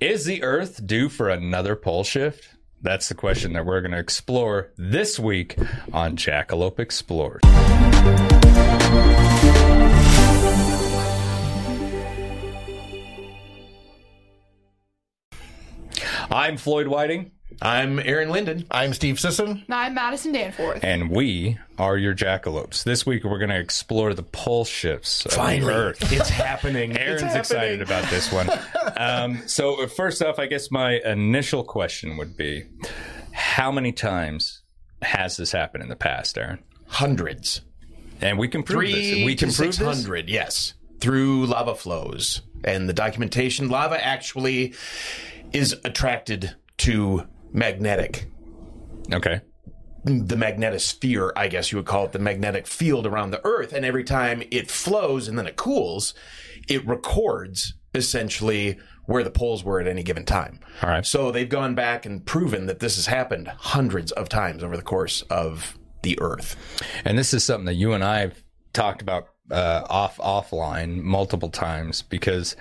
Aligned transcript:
Is 0.00 0.24
the 0.24 0.42
Earth 0.42 0.84
due 0.84 1.08
for 1.08 1.28
another 1.28 1.76
pole 1.76 2.02
shift? 2.02 2.48
That's 2.82 3.08
the 3.08 3.14
question 3.14 3.52
that 3.52 3.64
we're 3.64 3.80
going 3.80 3.92
to 3.92 3.98
explore 3.98 4.72
this 4.76 5.20
week 5.20 5.56
on 5.92 6.16
Jackalope 6.16 6.80
Explores. 6.80 7.40
I'm 16.30 16.56
Floyd 16.56 16.88
Whiting, 16.88 17.30
I'm 17.62 17.98
Aaron 17.98 18.30
Linden. 18.30 18.66
I'm 18.70 18.92
Steve 18.92 19.18
Sisson. 19.20 19.64
I'm 19.70 19.94
Madison 19.94 20.32
Danforth. 20.32 20.82
and 20.82 21.10
we 21.10 21.58
are 21.78 21.96
your 21.96 22.14
jackalopes. 22.14 22.84
This 22.84 23.06
week 23.06 23.24
we're 23.24 23.38
going 23.38 23.50
to 23.50 23.58
explore 23.58 24.12
the 24.14 24.22
pole 24.22 24.64
shifts 24.64 25.24
of 25.26 25.32
the 25.32 25.62
Earth. 25.70 25.98
it's 26.12 26.28
happening. 26.28 26.96
Aaron's 26.96 27.22
It's 27.22 27.34
excited 27.34 27.80
about 27.80 28.08
this 28.10 28.32
one. 28.32 28.50
Um, 28.96 29.42
so, 29.46 29.82
uh, 29.82 29.86
first 29.86 30.22
off, 30.22 30.38
I 30.38 30.46
guess 30.46 30.70
my 30.70 31.00
initial 31.04 31.64
question 31.64 32.16
would 32.16 32.36
be 32.36 32.64
how 33.32 33.70
many 33.72 33.92
times 33.92 34.62
has 35.02 35.36
this 35.36 35.52
happened 35.52 35.82
in 35.82 35.88
the 35.88 35.96
past, 35.96 36.36
Aaron? 36.38 36.62
hundreds. 36.86 37.60
And 38.20 38.38
we 38.38 38.46
can 38.48 38.62
prove 38.62 38.78
Three 38.78 38.92
this. 38.92 39.24
We 39.26 39.34
to 39.36 39.46
can 39.46 39.54
prove 39.54 39.74
six 39.74 39.78
this. 39.78 40.02
hundred. 40.02 40.28
Yes, 40.28 40.74
through 41.00 41.46
lava 41.46 41.74
flows 41.74 42.42
and 42.62 42.88
the 42.88 42.92
documentation. 42.92 43.68
Lava 43.68 44.02
actually 44.04 44.74
is 45.52 45.74
attracted 45.84 46.54
to 46.78 47.26
magnetic 47.54 48.26
Okay. 49.12 49.40
the 50.04 50.36
magnetosphere, 50.36 51.30
I 51.36 51.48
guess 51.48 51.72
you 51.72 51.78
would 51.78 51.86
call 51.86 52.04
it, 52.04 52.12
the 52.12 52.18
magnetic 52.18 52.66
field 52.66 53.06
around 53.06 53.30
the 53.30 53.40
Earth. 53.44 53.72
And 53.72 53.84
every 53.86 54.04
time 54.04 54.42
it 54.50 54.70
flows 54.70 55.28
and 55.28 55.38
then 55.38 55.46
it 55.46 55.56
cools, 55.56 56.12
it 56.68 56.86
records 56.86 57.72
essentially 57.94 58.78
where 59.06 59.22
the 59.22 59.30
poles 59.30 59.62
were 59.64 59.80
at 59.80 59.86
any 59.86 60.02
given 60.02 60.24
time. 60.24 60.60
All 60.82 60.90
right. 60.90 61.06
So 61.06 61.30
they've 61.30 61.48
gone 61.48 61.74
back 61.74 62.04
and 62.06 62.24
proven 62.26 62.66
that 62.66 62.80
this 62.80 62.96
has 62.96 63.06
happened 63.06 63.48
hundreds 63.48 64.12
of 64.12 64.28
times 64.28 64.62
over 64.62 64.76
the 64.76 64.82
course 64.82 65.22
of 65.30 65.78
the 66.02 66.18
Earth. 66.20 66.56
And 67.04 67.16
this 67.18 67.32
is 67.32 67.44
something 67.44 67.66
that 67.66 67.74
you 67.74 67.92
and 67.92 68.02
I 68.04 68.20
have 68.20 68.42
talked 68.72 69.00
about 69.00 69.28
uh, 69.50 69.86
off 69.88 70.16
offline 70.18 71.02
multiple 71.02 71.50
times 71.50 72.02
because 72.02 72.56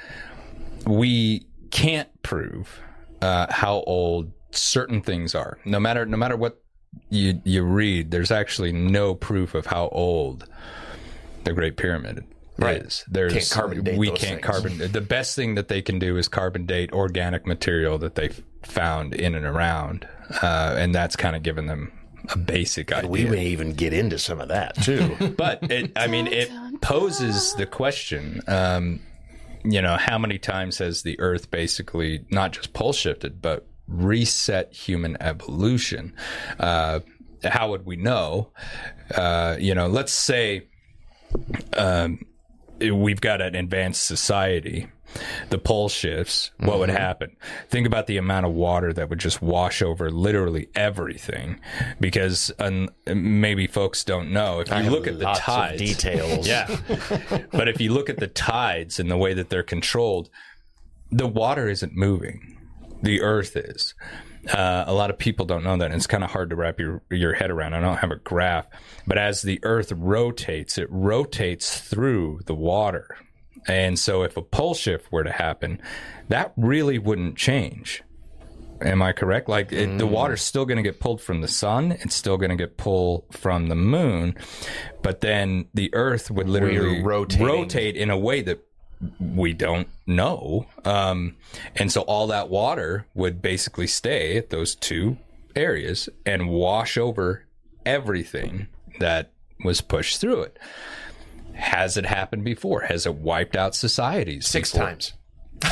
we 0.86 1.48
can't 1.72 2.10
prove 2.24 2.80
uh, 3.22 3.48
how 3.52 3.84
old 3.88 4.32
certain 4.58 5.02
things 5.02 5.36
are. 5.36 5.58
No 5.66 5.80
matter 5.80 6.06
no 6.06 6.18
matter 6.18 6.36
what 6.36 6.62
you 7.10 7.42
you 7.44 7.64
read, 7.64 8.12
there's 8.12 8.32
actually 8.32 8.72
no 8.72 9.16
proof 9.16 9.54
of 9.56 9.66
how 9.68 9.90
old 9.90 10.48
the 11.44 11.54
Great 11.54 11.78
Pyramid 11.78 12.24
Right. 12.58 12.84
is. 12.84 13.04
There's 13.10 13.34
Can't 13.34 13.50
carbon 13.50 13.84
date 13.84 13.98
we 13.98 14.10
those 14.10 14.20
can't 14.20 14.42
things. 14.44 14.46
carbon. 14.46 14.92
The 14.92 15.02
best 15.02 15.36
thing 15.36 15.56
that 15.56 15.70
they 15.70 15.82
can 15.82 15.98
do 15.98 16.18
is 16.18 16.28
carbon 16.28 16.68
date 16.68 16.92
organic 16.94 17.48
material 17.48 17.98
that 17.98 18.14
they 18.16 18.30
found 18.62 19.16
in 19.16 19.34
and 19.34 19.44
around, 19.46 20.08
uh, 20.42 20.76
and 20.78 20.94
that's 20.94 21.16
kind 21.16 21.36
of 21.36 21.42
given 21.42 21.66
them 21.66 21.92
a 22.30 22.38
basic 22.38 22.94
idea. 22.94 23.10
We 23.10 23.26
may 23.26 23.48
even 23.48 23.74
get 23.74 23.92
into 23.92 24.20
some 24.20 24.40
of 24.40 24.50
that 24.50 24.76
too. 24.84 25.34
but 25.38 25.64
it, 25.72 25.92
I 25.96 26.06
mean, 26.08 26.28
it 26.28 26.50
poses 26.80 27.56
the 27.56 27.66
question. 27.66 28.40
Um, 28.48 29.00
you 29.66 29.82
know, 29.82 29.98
how 29.98 30.20
many 30.20 30.38
times 30.38 30.78
has 30.78 31.02
the 31.02 31.20
Earth 31.20 31.50
basically 31.50 32.24
not 32.30 32.52
just 32.54 32.74
pole 32.74 32.94
shifted, 32.94 33.42
but 33.42 33.66
reset 33.88 34.74
human 34.74 35.18
evolution? 35.22 36.14
Uh, 36.60 37.00
how 37.44 37.70
would 37.70 37.86
we 37.86 37.96
know? 37.96 38.50
Uh, 39.14 39.58
you 39.60 39.76
know, 39.76 39.88
let's 39.88 40.14
say 40.14 40.68
um, 41.76 42.26
we've 42.80 43.22
got 43.22 43.42
an 43.42 43.56
advanced 43.56 44.06
society. 44.06 44.88
The 45.52 45.60
pole 45.60 45.90
shifts. 45.90 46.50
What 46.58 46.80
would 46.80 46.90
happen? 46.90 47.36
Think 47.70 47.86
about 47.86 48.08
the 48.08 48.18
amount 48.18 48.48
of 48.48 48.54
water 48.54 48.92
that 48.94 49.12
would 49.12 49.20
just 49.20 49.44
wash 49.44 49.84
over 49.84 50.10
literally 50.10 50.70
everything. 50.74 51.60
Because 52.00 52.52
um, 52.58 52.90
maybe 53.06 53.68
folks 53.68 54.04
don't 54.04 54.32
know. 54.32 54.62
If 54.62 54.70
you 54.70 54.90
look 54.90 55.06
at 55.06 55.20
the 55.20 55.32
tides, 55.34 55.78
details. 55.78 56.48
yeah. 56.48 56.76
but 57.52 57.68
if 57.68 57.80
you 57.80 57.94
look 57.94 58.10
at 58.10 58.18
the 58.18 58.28
tides 58.28 59.00
and 59.00 59.12
the 59.12 59.18
way 59.18 59.36
that 59.36 59.50
they're 59.50 59.62
controlled, 59.62 60.32
the 61.12 61.28
water 61.28 61.70
isn't 61.70 61.96
moving. 61.96 62.53
The 63.04 63.22
earth 63.22 63.56
is. 63.56 63.94
Uh, 64.52 64.84
a 64.88 64.94
lot 64.94 65.10
of 65.10 65.18
people 65.18 65.46
don't 65.46 65.64
know 65.64 65.78
that, 65.78 65.86
and 65.86 65.96
it's 65.96 66.08
kind 66.08 66.24
of 66.24 66.32
hard 66.32 66.50
to 66.50 66.56
wrap 66.56 66.80
your 66.80 67.02
your 67.10 67.34
head 67.34 67.52
around. 67.52 67.74
I 67.74 67.80
don't 67.80 67.98
have 67.98 68.12
a 68.12 68.18
graph, 68.18 68.68
but 69.06 69.18
as 69.18 69.42
the 69.42 69.60
earth 69.64 69.92
rotates, 69.92 70.78
it 70.78 70.88
rotates 70.90 71.80
through 71.80 72.42
the 72.46 72.56
water. 72.56 73.18
And 73.68 73.98
so 73.98 74.24
if 74.24 74.36
a 74.36 74.42
pole 74.42 74.74
shift 74.74 75.12
were 75.12 75.24
to 75.24 75.32
happen, 75.32 75.82
that 76.28 76.52
really 76.58 77.00
wouldn't 77.00 77.38
change. 77.38 78.04
Am 78.82 79.02
I 79.02 79.14
correct? 79.14 79.48
Like 79.48 79.72
it, 79.72 79.98
the 79.98 80.08
water's 80.08 80.42
still 80.42 80.66
going 80.66 80.76
to 80.76 80.84
get 80.84 81.00
pulled 81.00 81.22
from 81.22 81.40
the 81.40 81.48
sun. 81.48 81.94
It's 81.94 82.16
still 82.16 82.36
going 82.36 82.50
to 82.50 82.58
get 82.58 82.76
pulled 82.76 83.24
from 83.32 83.68
the 83.68 83.76
moon, 83.76 84.36
but 85.02 85.22
then 85.22 85.68
the 85.74 85.94
Earth 85.94 86.30
would 86.30 86.50
literally 86.50 87.02
rotate 87.02 87.96
in 87.96 88.10
a 88.10 88.18
way 88.18 88.42
that 88.42 88.60
we 89.20 89.54
don't 89.54 89.88
know. 90.08 90.66
Um, 90.86 91.36
and 91.76 91.92
so 91.92 92.02
all 92.02 92.28
that 92.28 92.50
water 92.50 93.06
would 93.14 93.42
basically 93.42 93.88
stay 93.88 94.38
at 94.38 94.50
those 94.50 94.76
two 94.76 95.18
areas 95.56 96.10
and 96.26 96.50
wash 96.50 96.98
over 96.98 97.46
everything 97.86 98.68
that 99.00 99.32
was 99.64 99.82
pushed 99.82 100.20
through 100.22 100.42
it. 100.44 100.60
Has 101.54 101.98
it 101.98 102.06
happened 102.06 102.44
before? 102.44 102.82
Has 102.82 103.06
it 103.06 103.16
wiped 103.16 103.56
out 103.56 103.76
societies? 103.76 104.48
Six 104.48 104.72
before? 104.72 104.88
times. 104.88 105.14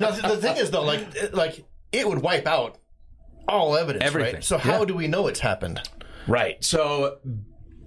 Now, 0.00 0.10
the, 0.10 0.22
the 0.28 0.36
thing 0.36 0.56
is, 0.58 0.70
though, 0.70 0.82
like, 0.82 1.14
it- 1.14 1.34
like 1.34 1.64
it 1.92 2.06
would 2.08 2.18
wipe 2.18 2.46
out 2.46 2.78
all 3.46 3.76
evidence, 3.76 4.04
Everything. 4.04 4.34
right? 4.34 4.44
So 4.44 4.58
how 4.58 4.84
do 4.84 4.94
we 4.94 5.08
know 5.08 5.26
it's 5.26 5.40
happened? 5.40 5.80
Right. 6.26 6.62
So 6.62 7.18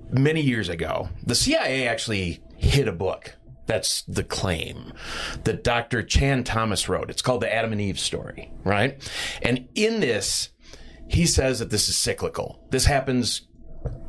many 0.09 0.41
years 0.41 0.69
ago, 0.69 1.09
the 1.23 1.35
CIA 1.35 1.87
actually 1.87 2.41
hid 2.57 2.87
a 2.87 2.91
book. 2.91 3.35
That's 3.71 4.01
the 4.01 4.25
claim 4.25 4.91
that 5.45 5.63
Dr. 5.63 6.03
Chan 6.03 6.43
Thomas 6.43 6.89
wrote. 6.89 7.09
It's 7.09 7.21
called 7.21 7.41
The 7.41 7.53
Adam 7.53 7.71
and 7.71 7.79
Eve 7.79 7.97
Story, 7.97 8.51
right? 8.65 9.01
And 9.41 9.69
in 9.75 10.01
this, 10.01 10.49
he 11.07 11.25
says 11.25 11.59
that 11.59 11.69
this 11.69 11.87
is 11.87 11.95
cyclical. 11.95 12.67
This 12.69 12.83
happens 12.83 13.47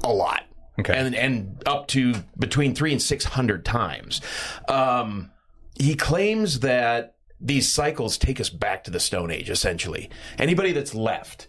a 0.02 0.12
lot. 0.12 0.42
Okay. 0.80 0.94
And, 0.96 1.14
and 1.14 1.62
up 1.64 1.86
to 1.88 2.12
between 2.36 2.74
three 2.74 2.90
and 2.90 3.00
600 3.00 3.64
times. 3.64 4.20
Um, 4.66 5.30
he 5.78 5.94
claims 5.94 6.58
that 6.58 7.14
these 7.40 7.72
cycles 7.72 8.18
take 8.18 8.40
us 8.40 8.50
back 8.50 8.82
to 8.82 8.90
the 8.90 8.98
Stone 8.98 9.30
Age, 9.30 9.48
essentially. 9.48 10.10
Anybody 10.38 10.72
that's 10.72 10.92
left 10.92 11.46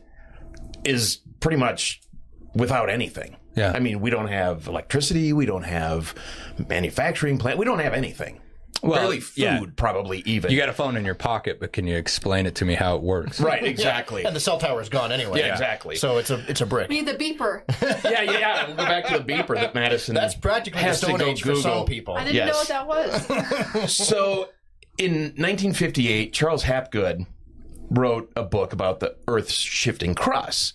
is 0.86 1.20
pretty 1.40 1.58
much 1.58 2.00
without 2.54 2.92
anything. 2.92 3.38
Yeah. 3.56 3.72
I 3.74 3.80
mean, 3.80 4.00
we 4.02 4.10
don't 4.10 4.28
have 4.28 4.68
electricity. 4.68 5.34
We 5.34 5.46
don't 5.46 5.64
have 5.64 6.16
manufacturing 6.70 7.38
plant. 7.38 7.58
We 7.60 7.66
don't 7.66 7.80
have 7.80 7.94
anything. 7.94 8.40
Well, 8.82 9.00
Barely 9.00 9.22
food, 9.22 9.38
yeah. 9.42 9.62
probably 9.78 10.24
even. 10.26 10.52
You 10.52 10.58
got 10.58 10.68
a 10.68 10.74
phone 10.74 10.98
in 10.98 11.06
your 11.06 11.16
pocket, 11.16 11.58
but 11.62 11.72
can 11.72 11.88
you 11.88 11.96
explain 11.96 12.46
it 12.46 12.56
to 12.56 12.66
me 12.66 12.74
how 12.74 12.98
it 12.98 13.02
works? 13.02 13.40
right, 13.40 13.64
exactly. 13.66 14.26
And 14.26 14.36
the 14.36 14.42
cell 14.42 14.58
tower's 14.58 14.90
gone 14.90 15.14
anyway. 15.14 15.40
Yeah, 15.40 15.54
exactly. 15.54 15.96
So 15.96 16.18
it's 16.18 16.32
a 16.32 16.44
it's 16.50 16.60
a 16.60 16.66
brick. 16.66 16.90
We 16.90 17.00
need 17.02 17.08
the 17.08 17.14
beeper. 17.14 17.62
yeah, 18.04 18.24
yeah, 18.24 18.32
yeah. 18.40 18.68
We'll 18.68 18.76
go 18.76 18.84
back 18.84 19.06
to 19.08 19.20
the 19.20 19.24
beeper 19.24 19.56
that 19.56 19.74
Madison. 19.74 20.16
That's 20.16 20.36
practically 20.36 20.82
the 20.82 20.86
has 20.88 21.00
to 21.00 21.06
Stone 21.06 21.20
go 21.20 21.28
Age 21.28 21.44
for 21.44 21.56
some 21.56 21.86
people. 21.86 22.16
I 22.18 22.26
didn't 22.26 22.36
Yes. 22.36 22.70
know 22.70 22.84
what 22.84 23.24
that 23.72 23.74
was. 23.84 23.94
So, 23.96 24.50
in 24.98 25.12
1958, 25.38 26.34
Charles 26.34 26.64
Hapgood 26.64 27.26
wrote 27.90 28.34
a 28.36 28.44
book 28.44 28.74
about 28.74 29.00
the 29.00 29.16
Earth's 29.30 29.54
shifting 29.54 30.14
crust, 30.14 30.74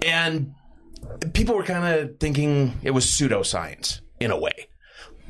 and 0.00 0.54
people 1.32 1.54
were 1.54 1.64
kind 1.64 1.98
of 2.00 2.18
thinking 2.18 2.78
it 2.82 2.90
was 2.90 3.06
pseudoscience 3.06 4.00
in 4.20 4.30
a 4.30 4.38
way, 4.38 4.68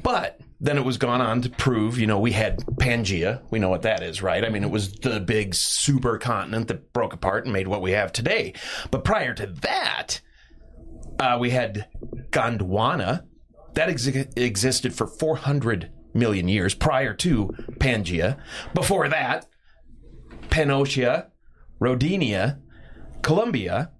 but 0.02 0.40
then 0.60 0.76
it 0.76 0.84
was 0.84 0.96
gone 0.96 1.20
on 1.20 1.42
to 1.42 1.50
prove, 1.50 1.98
you 1.98 2.06
know, 2.06 2.18
we 2.18 2.32
had 2.32 2.58
Pangea. 2.58 3.42
We 3.50 3.58
know 3.58 3.68
what 3.68 3.82
that 3.82 4.02
is, 4.02 4.22
right? 4.22 4.44
I 4.44 4.48
mean, 4.48 4.64
it 4.64 4.70
was 4.70 4.92
the 4.92 5.20
big 5.20 5.52
supercontinent 5.52 6.66
that 6.66 6.92
broke 6.92 7.12
apart 7.12 7.44
and 7.44 7.52
made 7.52 7.68
what 7.68 7.82
we 7.82 7.92
have 7.92 8.12
today. 8.12 8.54
But 8.90 9.04
prior 9.04 9.34
to 9.34 9.46
that, 9.46 10.20
uh, 11.20 11.38
we 11.40 11.50
had 11.50 11.86
Gondwana. 12.30 13.24
That 13.74 13.88
ex- 13.88 14.06
existed 14.06 14.94
for 14.94 15.06
400 15.06 15.92
million 16.12 16.48
years 16.48 16.74
prior 16.74 17.14
to 17.14 17.54
Pangea. 17.78 18.38
Before 18.74 19.08
that, 19.08 19.46
Pannotia, 20.48 21.26
Rodinia, 21.80 22.60
Columbia, 23.22 23.92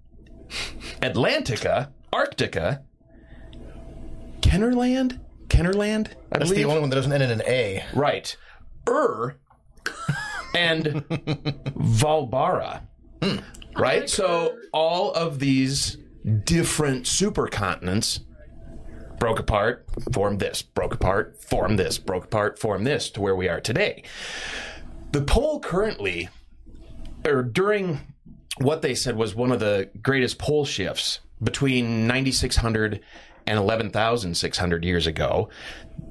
Atlantica, 1.01 1.89
Arctica, 2.11 2.81
Kenorland? 4.41 5.19
Kenorland? 5.47 6.07
I 6.31 6.39
That's 6.39 6.49
believe. 6.49 6.57
the 6.57 6.63
only 6.65 6.81
one 6.81 6.89
that 6.89 6.95
doesn't 6.95 7.11
end 7.11 7.23
in 7.23 7.31
an 7.31 7.41
A. 7.47 7.83
Right. 7.93 8.35
Ur 8.87 9.35
and 10.55 10.85
Vaalbara. 11.75 12.81
Hmm. 13.21 13.37
Right? 13.77 14.09
So 14.09 14.57
all 14.73 15.11
of 15.13 15.39
these 15.39 15.97
different 16.45 17.05
supercontinents 17.05 18.21
broke 19.19 19.39
apart, 19.39 19.85
formed 20.13 20.39
this, 20.39 20.61
broke 20.61 20.93
apart, 20.93 21.41
formed 21.43 21.77
this, 21.77 21.97
broke 21.97 22.25
apart, 22.25 22.57
formed 22.59 22.87
this 22.87 23.09
to 23.11 23.21
where 23.21 23.35
we 23.35 23.49
are 23.49 23.59
today. 23.59 24.03
The 25.11 25.21
pole 25.21 25.59
currently, 25.59 26.29
or 27.25 27.43
during 27.43 27.99
what 28.57 28.81
they 28.81 28.95
said 28.95 29.15
was 29.15 29.35
one 29.35 29.51
of 29.51 29.59
the 29.59 29.89
greatest 30.01 30.37
pole 30.37 30.65
shifts 30.65 31.19
between 31.41 32.07
9600 32.07 32.99
and 33.47 33.57
11,600 33.57 34.85
years 34.85 35.07
ago, 35.07 35.49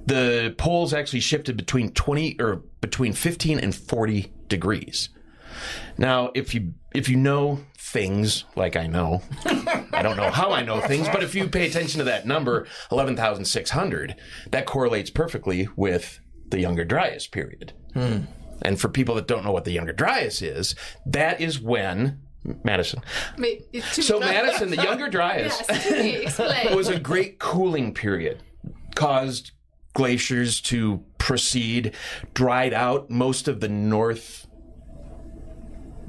the 0.06 0.54
poles 0.58 0.92
actually 0.92 1.20
shifted 1.20 1.56
between 1.56 1.92
20 1.92 2.40
or 2.40 2.62
between 2.80 3.12
15 3.12 3.58
and 3.60 3.74
40 3.74 4.32
degrees. 4.48 5.10
Now, 5.96 6.30
if 6.34 6.54
you 6.54 6.74
if 6.94 7.08
you 7.08 7.16
know 7.16 7.60
things 7.76 8.44
like 8.56 8.76
I 8.76 8.86
know, 8.86 9.22
I 9.92 10.00
don't 10.02 10.16
know 10.16 10.30
how 10.30 10.52
I 10.52 10.62
know 10.62 10.80
things, 10.80 11.08
but 11.08 11.22
if 11.22 11.34
you 11.34 11.48
pay 11.48 11.66
attention 11.66 11.98
to 11.98 12.04
that 12.04 12.26
number, 12.26 12.66
11,600, 12.90 14.16
that 14.50 14.66
correlates 14.66 15.10
perfectly 15.10 15.68
with 15.76 16.20
the 16.48 16.60
Younger 16.60 16.84
Dryas 16.84 17.26
period. 17.26 17.72
Hmm. 17.92 18.20
And 18.62 18.80
for 18.80 18.88
people 18.88 19.14
that 19.16 19.28
don't 19.28 19.44
know 19.44 19.52
what 19.52 19.64
the 19.64 19.72
Younger 19.72 19.92
Dryas 19.92 20.42
is, 20.42 20.74
that 21.06 21.40
is 21.40 21.60
when 21.60 22.20
Madison. 22.64 23.02
Wait, 23.36 23.66
it's 23.72 23.96
too 23.96 24.02
So 24.02 24.20
Madison, 24.20 24.70
the 24.70 24.76
Younger 24.82 25.08
Dryas, 25.08 25.62
Yes, 25.68 25.84
to 25.88 26.02
me, 26.02 26.16
explain. 26.16 26.76
was 26.76 26.88
a 26.88 26.98
great 26.98 27.38
cooling 27.38 27.92
period, 27.94 28.42
caused 28.94 29.52
glaciers 29.94 30.60
to 30.62 31.02
proceed, 31.18 31.94
dried 32.34 32.72
out 32.72 33.10
most 33.10 33.48
of 33.48 33.60
the 33.60 33.68
north 33.68 34.46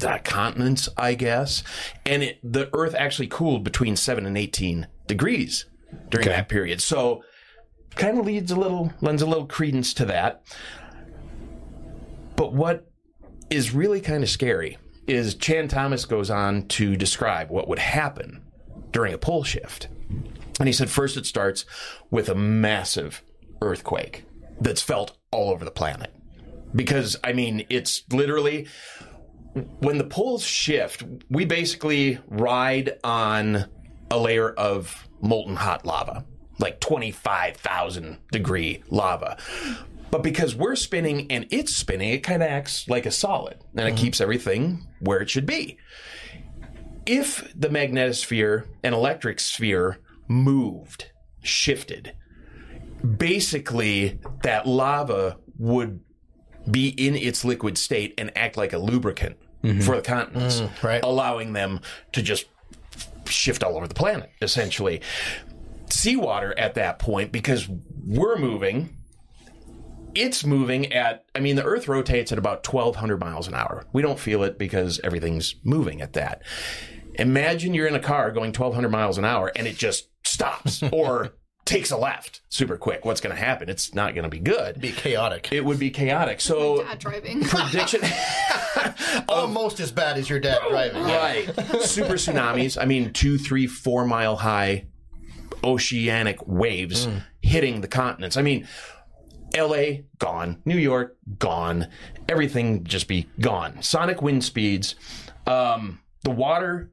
uh, 0.05 0.17
continents, 0.23 0.87
I 0.97 1.15
guess, 1.15 1.63
and 2.05 2.23
it, 2.23 2.39
the 2.43 2.69
Earth 2.73 2.95
actually 2.97 3.27
cooled 3.27 3.63
between 3.63 3.95
seven 3.95 4.25
and 4.25 4.37
eighteen 4.37 4.87
degrees 5.07 5.65
during 6.09 6.27
Okay. 6.27 6.35
that 6.35 6.47
period. 6.49 6.81
So, 6.81 7.23
kind 7.95 8.17
of 8.19 8.25
leads 8.25 8.51
a 8.51 8.55
little 8.55 8.93
lends 9.01 9.21
a 9.21 9.25
little 9.25 9.45
credence 9.47 9.93
to 9.95 10.05
that. 10.05 10.43
But 12.35 12.53
what 12.53 12.89
is 13.49 13.73
really 13.73 13.99
kind 13.99 14.23
of 14.23 14.29
scary 14.29 14.77
is 15.09 15.35
Chan 15.35 15.69
Thomas 15.69 16.05
goes 16.05 16.29
on 16.29 16.67
to 16.69 16.95
describe 16.95 17.49
what 17.49 17.67
would 17.67 17.79
happen 17.79 18.43
during 18.91 19.13
a 19.13 19.17
pole 19.17 19.43
shift. 19.43 19.87
And 20.59 20.67
he 20.67 20.73
said 20.73 20.89
first 20.89 21.17
it 21.17 21.25
starts 21.25 21.65
with 22.11 22.29
a 22.29 22.35
massive 22.35 23.23
earthquake 23.61 24.25
that's 24.61 24.81
felt 24.81 25.17
all 25.31 25.49
over 25.51 25.65
the 25.65 25.71
planet. 25.71 26.13
Because, 26.75 27.17
I 27.23 27.33
mean, 27.33 27.65
it's 27.69 28.03
literally 28.11 28.67
when 29.79 29.97
the 29.97 30.03
poles 30.03 30.43
shift, 30.43 31.03
we 31.29 31.45
basically 31.45 32.19
ride 32.27 32.99
on 33.03 33.65
a 34.11 34.17
layer 34.17 34.51
of 34.51 35.07
molten 35.21 35.55
hot 35.55 35.85
lava, 35.85 36.25
like 36.59 36.79
25,000 36.79 38.17
degree 38.31 38.83
lava. 38.89 39.37
But 40.11 40.23
because 40.23 40.55
we're 40.55 40.75
spinning 40.75 41.31
and 41.31 41.45
it's 41.51 41.75
spinning, 41.75 42.09
it 42.09 42.23
kind 42.23 42.41
of 42.41 42.49
acts 42.49 42.87
like 42.87 43.05
a 43.05 43.11
solid 43.11 43.63
and 43.75 43.87
it 43.87 43.93
mm-hmm. 43.93 44.03
keeps 44.03 44.21
everything 44.21 44.87
where 44.99 45.19
it 45.19 45.29
should 45.29 45.45
be. 45.45 45.77
If 47.05 47.51
the 47.55 47.69
magnetosphere 47.69 48.67
and 48.83 48.93
electric 48.93 49.39
sphere 49.39 49.99
moved, 50.27 51.11
shifted, 51.41 52.13
basically 53.17 54.19
that 54.43 54.67
lava 54.67 55.37
would 55.57 55.99
be 56.69 56.89
in 56.89 57.15
its 57.15 57.45
liquid 57.45 57.77
state 57.77 58.13
and 58.17 58.31
act 58.35 58.57
like 58.57 58.73
a 58.73 58.77
lubricant 58.77 59.37
mm-hmm. 59.63 59.81
for 59.81 59.95
the 59.95 60.01
continents, 60.01 60.61
mm, 60.61 60.83
right. 60.83 61.03
allowing 61.03 61.53
them 61.53 61.81
to 62.11 62.21
just 62.21 62.45
shift 63.25 63.63
all 63.63 63.75
over 63.75 63.87
the 63.87 63.95
planet, 63.95 64.31
essentially. 64.41 65.01
Seawater 65.89 66.57
at 66.57 66.75
that 66.75 66.99
point, 66.99 67.31
because 67.31 67.67
we're 68.05 68.37
moving, 68.37 68.95
it's 70.15 70.45
moving 70.45 70.91
at, 70.93 71.25
I 71.35 71.39
mean, 71.39 71.55
the 71.55 71.63
Earth 71.63 71.87
rotates 71.87 72.31
at 72.31 72.37
about 72.37 72.67
1,200 72.67 73.19
miles 73.19 73.47
an 73.47 73.53
hour. 73.53 73.85
We 73.93 74.01
don't 74.01 74.19
feel 74.19 74.43
it 74.43 74.57
because 74.57 74.99
everything's 75.03 75.55
moving 75.63 76.01
at 76.01 76.13
that. 76.13 76.41
Imagine 77.15 77.73
you're 77.73 77.87
in 77.87 77.95
a 77.95 77.99
car 77.99 78.31
going 78.31 78.49
1,200 78.49 78.89
miles 78.89 79.17
an 79.17 79.25
hour 79.25 79.51
and 79.55 79.67
it 79.67 79.77
just 79.77 80.09
stops 80.23 80.83
or 80.91 81.33
takes 81.65 81.91
a 81.91 81.97
left 81.97 82.41
super 82.49 82.77
quick. 82.77 83.05
What's 83.05 83.21
going 83.21 83.35
to 83.35 83.41
happen? 83.41 83.69
It's 83.69 83.93
not 83.93 84.15
going 84.15 84.23
to 84.23 84.29
be 84.29 84.39
good. 84.39 84.81
Be 84.81 84.91
chaotic. 84.91 85.49
It 85.51 85.63
would 85.63 85.79
be 85.79 85.91
chaotic. 85.91 86.41
So, 86.41 86.83
Dad 86.83 86.99
driving. 86.99 87.43
prediction. 87.43 88.01
Almost 89.29 89.79
as 89.79 89.91
bad 89.91 90.17
as 90.17 90.29
your 90.29 90.39
dad 90.39 90.59
driving. 90.69 91.03
Right. 91.03 91.45
Super 91.81 92.13
tsunamis. 92.13 92.81
I 92.81 92.85
mean, 92.85 93.13
two, 93.13 93.37
three, 93.37 93.67
four 93.67 94.05
mile 94.05 94.35
high 94.35 94.87
oceanic 95.63 96.47
waves 96.47 97.07
mm. 97.07 97.21
hitting 97.41 97.81
the 97.81 97.87
continents. 97.87 98.37
I 98.37 98.41
mean, 98.41 98.67
LA, 99.57 100.01
gone. 100.17 100.61
New 100.65 100.77
York, 100.77 101.17
gone. 101.37 101.87
Everything 102.27 102.83
just 102.83 103.07
be 103.07 103.27
gone. 103.39 103.81
Sonic 103.81 104.21
wind 104.21 104.43
speeds. 104.43 104.95
Um, 105.47 105.99
the 106.23 106.31
water 106.31 106.91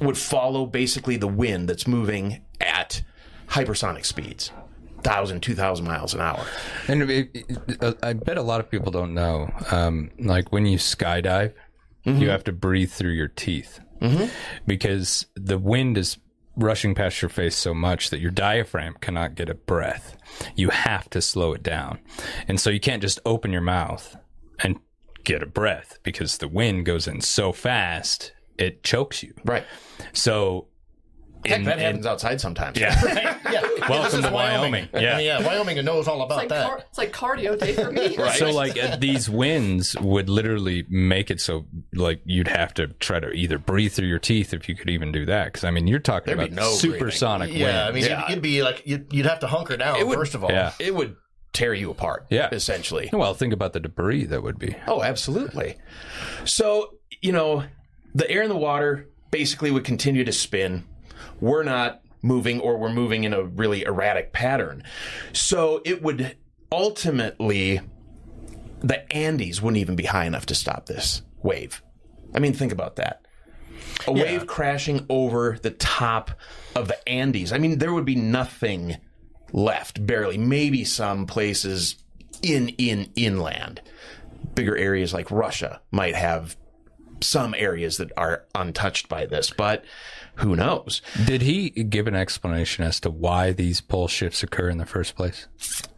would 0.00 0.16
follow 0.18 0.66
basically 0.66 1.16
the 1.16 1.26
wind 1.28 1.68
that's 1.68 1.86
moving 1.86 2.42
at 2.60 3.02
hypersonic 3.48 4.04
speeds. 4.04 4.50
1,000, 4.96 5.40
2,000 5.40 5.84
miles 5.86 6.12
an 6.14 6.20
hour. 6.20 6.44
And 6.88 7.02
it, 7.10 7.30
it- 7.34 7.82
uh, 7.82 7.94
I 8.02 8.12
bet 8.12 8.36
a 8.36 8.42
lot 8.42 8.60
of 8.60 8.70
people 8.70 8.90
don't 8.92 9.14
know. 9.14 9.48
Um, 9.70 10.10
like 10.18 10.52
when 10.52 10.66
you 10.66 10.78
skydive, 10.78 11.52
you 12.04 12.30
have 12.30 12.44
to 12.44 12.52
breathe 12.52 12.90
through 12.90 13.12
your 13.12 13.28
teeth 13.28 13.80
because 14.66 15.26
the 15.34 15.58
wind 15.58 15.98
is 15.98 16.18
rushing 16.56 16.94
past 16.94 17.20
your 17.20 17.28
face 17.28 17.54
so 17.54 17.74
much 17.74 18.10
that 18.10 18.18
your 18.20 18.30
diaphragm 18.30 18.96
cannot 19.00 19.34
get 19.34 19.48
a 19.50 19.54
breath. 19.54 20.16
You 20.54 20.70
have 20.70 21.10
to 21.10 21.20
slow 21.20 21.52
it 21.52 21.62
down. 21.62 21.98
And 22.46 22.60
so 22.60 22.70
you 22.70 22.80
can't 22.80 23.02
just 23.02 23.20
open 23.24 23.52
your 23.52 23.60
mouth 23.60 24.16
and 24.60 24.78
get 25.24 25.42
a 25.42 25.46
breath 25.46 25.98
because 26.02 26.38
the 26.38 26.48
wind 26.48 26.86
goes 26.86 27.06
in 27.06 27.20
so 27.20 27.52
fast, 27.52 28.32
it 28.56 28.82
chokes 28.82 29.22
you. 29.22 29.34
Right. 29.44 29.64
So, 30.12 30.67
Heck, 31.48 31.58
in- 31.60 31.64
that 31.64 31.78
in- 31.78 31.84
happens 31.84 32.06
outside 32.06 32.40
sometimes. 32.40 32.78
yeah. 32.78 33.34
Yeah. 33.48 33.66
Welcome 33.88 34.20
to 34.22 34.30
Wyoming. 34.30 34.88
I 34.92 34.98
Yeah. 35.00 35.16
mean, 35.16 35.26
yeah, 35.26 35.46
Wyoming 35.46 35.82
knows 35.84 36.06
all 36.06 36.20
about 36.20 36.36
like 36.36 36.48
that. 36.50 36.66
car- 36.66 36.82
it's 36.86 36.98
like 36.98 37.12
cardio 37.12 37.58
day 37.58 37.72
for 37.72 37.90
me. 37.90 38.14
Right. 38.18 38.38
So 38.38 38.50
like 38.50 38.76
uh, 38.82 38.96
these 38.96 39.30
winds 39.30 39.96
would 40.00 40.28
literally 40.28 40.84
make 40.90 41.30
it 41.30 41.40
so 41.40 41.64
like 41.94 42.20
you'd 42.26 42.48
have 42.48 42.74
to 42.74 42.88
try 42.88 43.20
to 43.20 43.30
either 43.30 43.56
breathe 43.58 43.92
through 43.92 44.08
your 44.08 44.18
teeth 44.18 44.52
if 44.52 44.68
you 44.68 44.74
could 44.74 44.90
even 44.90 45.12
do 45.12 45.24
that 45.26 45.46
because 45.46 45.64
I 45.64 45.70
mean 45.70 45.86
you're 45.86 45.98
talking 45.98 46.36
There'd 46.36 46.52
about 46.52 46.62
no 46.62 46.70
supersonic 46.72 47.54
yeah, 47.54 47.86
I 47.88 47.92
mean, 47.92 48.04
Yeah. 48.04 48.22
You'd, 48.28 48.34
you'd 48.34 48.42
be 48.42 48.62
like, 48.62 48.82
you'd, 48.86 49.10
you'd 49.12 49.26
have 49.26 49.38
to 49.40 49.46
hunker 49.46 49.76
down, 49.78 50.06
would- 50.06 50.18
first 50.18 50.34
of 50.34 50.44
all. 50.44 50.50
yeah. 50.50 50.72
It 50.78 50.94
would 50.94 51.16
tear 51.54 51.72
you 51.72 51.90
apart. 51.90 52.26
Yeah. 52.28 52.50
Essentially. 52.52 53.08
Well, 53.12 53.32
think 53.32 53.54
about 53.54 53.72
the 53.72 53.80
debris 53.80 54.26
that 54.26 54.42
would 54.42 54.58
be. 54.58 54.76
Oh, 54.86 55.02
absolutely. 55.02 55.76
So, 56.44 56.94
you 57.22 57.32
know, 57.32 57.64
the 58.14 58.30
air 58.30 58.42
and 58.42 58.50
the 58.50 58.56
water 58.56 59.08
basically 59.30 59.70
would 59.70 59.84
continue 59.84 60.24
to 60.24 60.32
spin. 60.32 60.84
We're 61.40 61.62
not 61.62 62.02
moving 62.22 62.60
or 62.60 62.76
we're 62.78 62.92
moving 62.92 63.24
in 63.24 63.32
a 63.32 63.44
really 63.44 63.84
erratic 63.84 64.32
pattern. 64.32 64.82
So 65.32 65.80
it 65.84 66.02
would 66.02 66.36
ultimately, 66.70 67.80
the 68.80 69.10
Andes 69.12 69.62
wouldn't 69.62 69.80
even 69.80 69.96
be 69.96 70.04
high 70.04 70.24
enough 70.24 70.46
to 70.46 70.54
stop 70.54 70.86
this 70.86 71.22
wave. 71.42 71.82
I 72.34 72.40
mean, 72.40 72.52
think 72.52 72.72
about 72.72 72.96
that. 72.96 73.22
A 74.06 74.12
wave 74.12 74.46
crashing 74.46 75.06
over 75.08 75.58
the 75.62 75.70
top 75.70 76.32
of 76.74 76.88
the 76.88 77.08
Andes. 77.08 77.52
I 77.52 77.58
mean, 77.58 77.78
there 77.78 77.92
would 77.92 78.04
be 78.04 78.14
nothing 78.14 78.96
left, 79.52 80.06
barely. 80.06 80.38
Maybe 80.38 80.84
some 80.84 81.26
places 81.26 81.96
in 82.42 82.68
in 82.70 83.10
inland. 83.16 83.80
Bigger 84.54 84.76
areas 84.76 85.12
like 85.12 85.30
Russia 85.30 85.80
might 85.90 86.14
have 86.14 86.56
some 87.20 87.54
areas 87.56 87.96
that 87.96 88.12
are 88.16 88.44
untouched 88.54 89.08
by 89.08 89.26
this, 89.26 89.50
but 89.50 89.84
who 90.38 90.56
knows? 90.56 91.02
Did 91.26 91.42
he 91.42 91.70
give 91.70 92.06
an 92.06 92.14
explanation 92.14 92.84
as 92.84 93.00
to 93.00 93.10
why 93.10 93.52
these 93.52 93.80
pole 93.80 94.08
shifts 94.08 94.42
occur 94.42 94.68
in 94.68 94.78
the 94.78 94.86
first 94.86 95.14
place? 95.14 95.46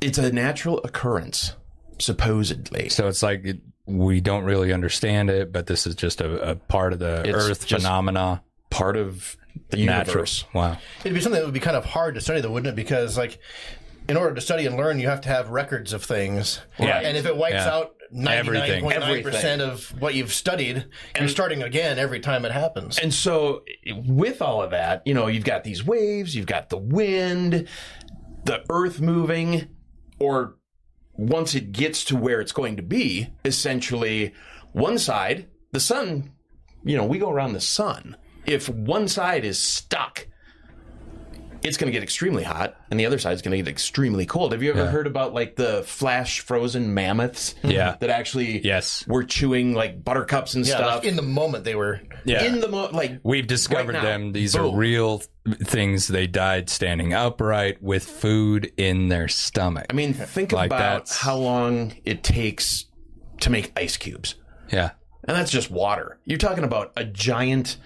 It's 0.00 0.18
a 0.18 0.32
natural 0.32 0.80
occurrence, 0.82 1.54
supposedly. 1.98 2.88
So 2.88 3.08
it's 3.08 3.22
like 3.22 3.44
it, 3.44 3.60
we 3.86 4.20
don't 4.20 4.44
really 4.44 4.72
understand 4.72 5.30
it, 5.30 5.52
but 5.52 5.66
this 5.66 5.86
is 5.86 5.94
just 5.94 6.20
a, 6.20 6.50
a 6.50 6.54
part 6.56 6.92
of 6.92 6.98
the 6.98 7.22
It's 7.24 7.36
Earth 7.36 7.66
just 7.66 7.84
phenomena. 7.84 8.42
Part 8.70 8.96
of 8.96 9.36
the 9.70 9.78
Natural. 9.78 10.12
universe. 10.12 10.44
Wow. 10.54 10.78
It'd 11.00 11.12
be 11.12 11.20
something 11.20 11.40
that 11.40 11.44
would 11.44 11.54
be 11.54 11.60
kind 11.60 11.76
of 11.76 11.84
hard 11.84 12.14
to 12.14 12.20
study, 12.20 12.40
though, 12.40 12.52
wouldn't 12.52 12.72
it? 12.72 12.76
Because, 12.76 13.18
like, 13.18 13.40
in 14.08 14.16
order 14.16 14.34
to 14.34 14.40
study 14.40 14.66
and 14.66 14.76
learn, 14.76 14.98
you 14.98 15.08
have 15.08 15.20
to 15.22 15.28
have 15.28 15.50
records 15.50 15.92
of 15.92 16.04
things. 16.04 16.60
Yeah. 16.78 17.00
And 17.00 17.16
if 17.16 17.26
it 17.26 17.36
wipes 17.36 17.54
Yeah. 17.54 17.74
out 17.74 17.94
Everything. 18.12 18.82
99.9% 18.84 19.60
of 19.60 20.00
what 20.00 20.14
you've 20.14 20.32
studied, 20.32 20.84
you're 21.16 21.28
starting 21.28 21.62
again 21.62 21.96
every 21.96 22.18
time 22.18 22.44
it 22.44 22.50
happens. 22.50 22.98
And 22.98 23.14
so, 23.14 23.62
with 24.04 24.42
all 24.42 24.62
of 24.62 24.72
that, 24.72 25.02
you 25.06 25.14
know, 25.14 25.28
you've 25.28 25.44
got 25.44 25.62
these 25.62 25.84
waves, 25.86 26.34
you've 26.34 26.46
got 26.46 26.70
the 26.70 26.76
wind, 26.76 27.68
the 28.44 28.64
earth 28.68 29.00
moving, 29.00 29.68
or 30.18 30.56
once 31.12 31.54
it 31.54 31.70
gets 31.70 32.02
to 32.06 32.16
where 32.16 32.40
it's 32.40 32.50
going 32.50 32.76
to 32.78 32.82
be, 32.82 33.28
essentially, 33.44 34.34
one 34.72 34.98
side, 34.98 35.46
the 35.70 35.78
sun, 35.80 36.32
you 36.82 36.96
know, 36.96 37.04
we 37.04 37.16
go 37.18 37.30
around 37.30 37.52
the 37.52 37.60
sun. 37.60 38.16
If 38.44 38.68
one 38.68 39.06
side 39.06 39.44
is 39.44 39.58
stuck, 39.60 40.26
it's 41.62 41.76
going 41.76 41.86
to 41.86 41.92
get 41.92 42.02
extremely 42.02 42.42
hot, 42.42 42.74
and 42.90 42.98
the 42.98 43.06
other 43.06 43.18
side 43.18 43.32
is 43.34 43.42
going 43.42 43.52
to 43.52 43.58
get 43.58 43.68
extremely 43.68 44.26
cold. 44.26 44.52
Have 44.52 44.62
you 44.62 44.70
ever 44.70 44.84
Yeah. 44.84 44.90
heard 44.90 45.06
about 45.06 45.34
like 45.34 45.56
the 45.56 45.82
flash 45.84 46.40
frozen 46.40 46.94
mammoths? 46.94 47.54
Yeah. 47.62 47.96
that 48.00 48.10
actually 48.10 48.64
Yes. 48.64 49.04
were 49.06 49.24
chewing 49.24 49.74
like 49.74 50.02
buttercups 50.04 50.54
and 50.54 50.66
Yeah, 50.66 50.76
stuff 50.76 50.94
like 50.96 51.04
in 51.04 51.16
the 51.16 51.22
moment 51.22 51.64
they 51.64 51.74
were. 51.74 52.00
Yeah. 52.24 52.44
in 52.44 52.60
the 52.60 52.68
mo- 52.68 52.90
like 52.92 53.20
We've 53.22 53.46
discovered 53.46 53.94
Right 53.94 54.02
them. 54.02 54.32
These 54.32 54.54
Boom. 54.54 54.74
are 54.74 54.76
real 54.76 55.22
things. 55.64 56.08
They 56.08 56.26
died 56.26 56.68
standing 56.70 57.14
upright 57.14 57.82
with 57.82 58.04
food 58.04 58.72
in 58.76 59.08
their 59.08 59.28
stomach. 59.28 59.86
I 59.90 59.94
mean, 59.94 60.12
think 60.14 60.52
Like 60.52 60.66
about 60.68 60.78
that's- 61.06 61.16
how 61.18 61.36
long 61.36 61.94
it 62.04 62.22
takes 62.22 62.86
to 63.40 63.50
make 63.50 63.72
ice 63.76 63.96
cubes. 63.96 64.34
yeah. 64.72 64.90
And 65.28 65.36
that's 65.36 65.50
just 65.50 65.70
water. 65.70 66.18
You're 66.24 66.38
talking 66.38 66.64
about 66.64 66.92
a 66.96 67.04
giant 67.04 67.76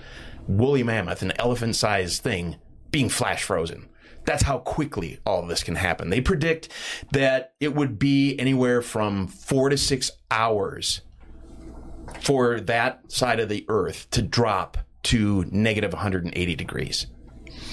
woolly 0.46 0.82
mammoth, 0.84 1.20
an 1.22 1.32
elephant 1.38 1.74
sized 1.76 2.22
thing, 2.22 2.56
being 2.94 3.08
flash 3.08 3.42
frozen. 3.42 3.88
That's 4.24 4.44
how 4.44 4.58
quickly 4.58 5.18
all 5.26 5.42
of 5.42 5.48
this 5.48 5.64
can 5.64 5.74
happen. 5.74 6.10
They 6.10 6.20
predict 6.20 6.68
that 7.10 7.54
it 7.58 7.74
would 7.74 7.98
be 7.98 8.38
anywhere 8.38 8.82
from 8.82 9.26
four 9.26 9.68
to 9.68 9.76
six 9.76 10.12
hours 10.30 11.00
for 12.20 12.60
that 12.60 13.10
side 13.10 13.40
of 13.40 13.48
the 13.48 13.64
earth 13.68 14.06
to 14.12 14.22
drop 14.22 14.78
to 15.04 15.44
negative 15.50 15.92
180 15.92 16.54
degrees 16.54 17.06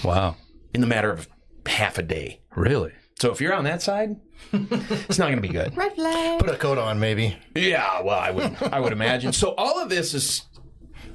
Wow. 0.04 0.38
in 0.74 0.82
the 0.82 0.88
matter 0.88 1.12
of 1.12 1.28
half 1.68 2.00
a 2.00 2.04
day. 2.04 2.42
Really? 2.56 2.92
So 3.20 3.32
if 3.32 3.40
you're 3.40 3.54
on 3.54 3.66
that 3.66 3.84
side, 3.84 4.16
it's 4.52 5.20
not 5.20 5.26
going 5.30 5.36
to 5.36 5.42
be 5.48 5.50
good. 5.54 5.78
Red 5.78 5.94
flag. 5.94 6.40
Put 6.40 6.50
a 6.50 6.56
coat 6.58 6.80
on, 6.80 7.00
maybe. 7.00 7.38
Yeah, 7.56 8.02
well, 8.02 8.18
I 8.20 8.32
would 8.32 8.58
I 8.74 8.80
would 8.80 8.92
imagine. 8.92 9.32
So 9.34 9.54
all 9.56 9.80
of 9.80 9.90
this 9.90 10.16
is 10.16 10.42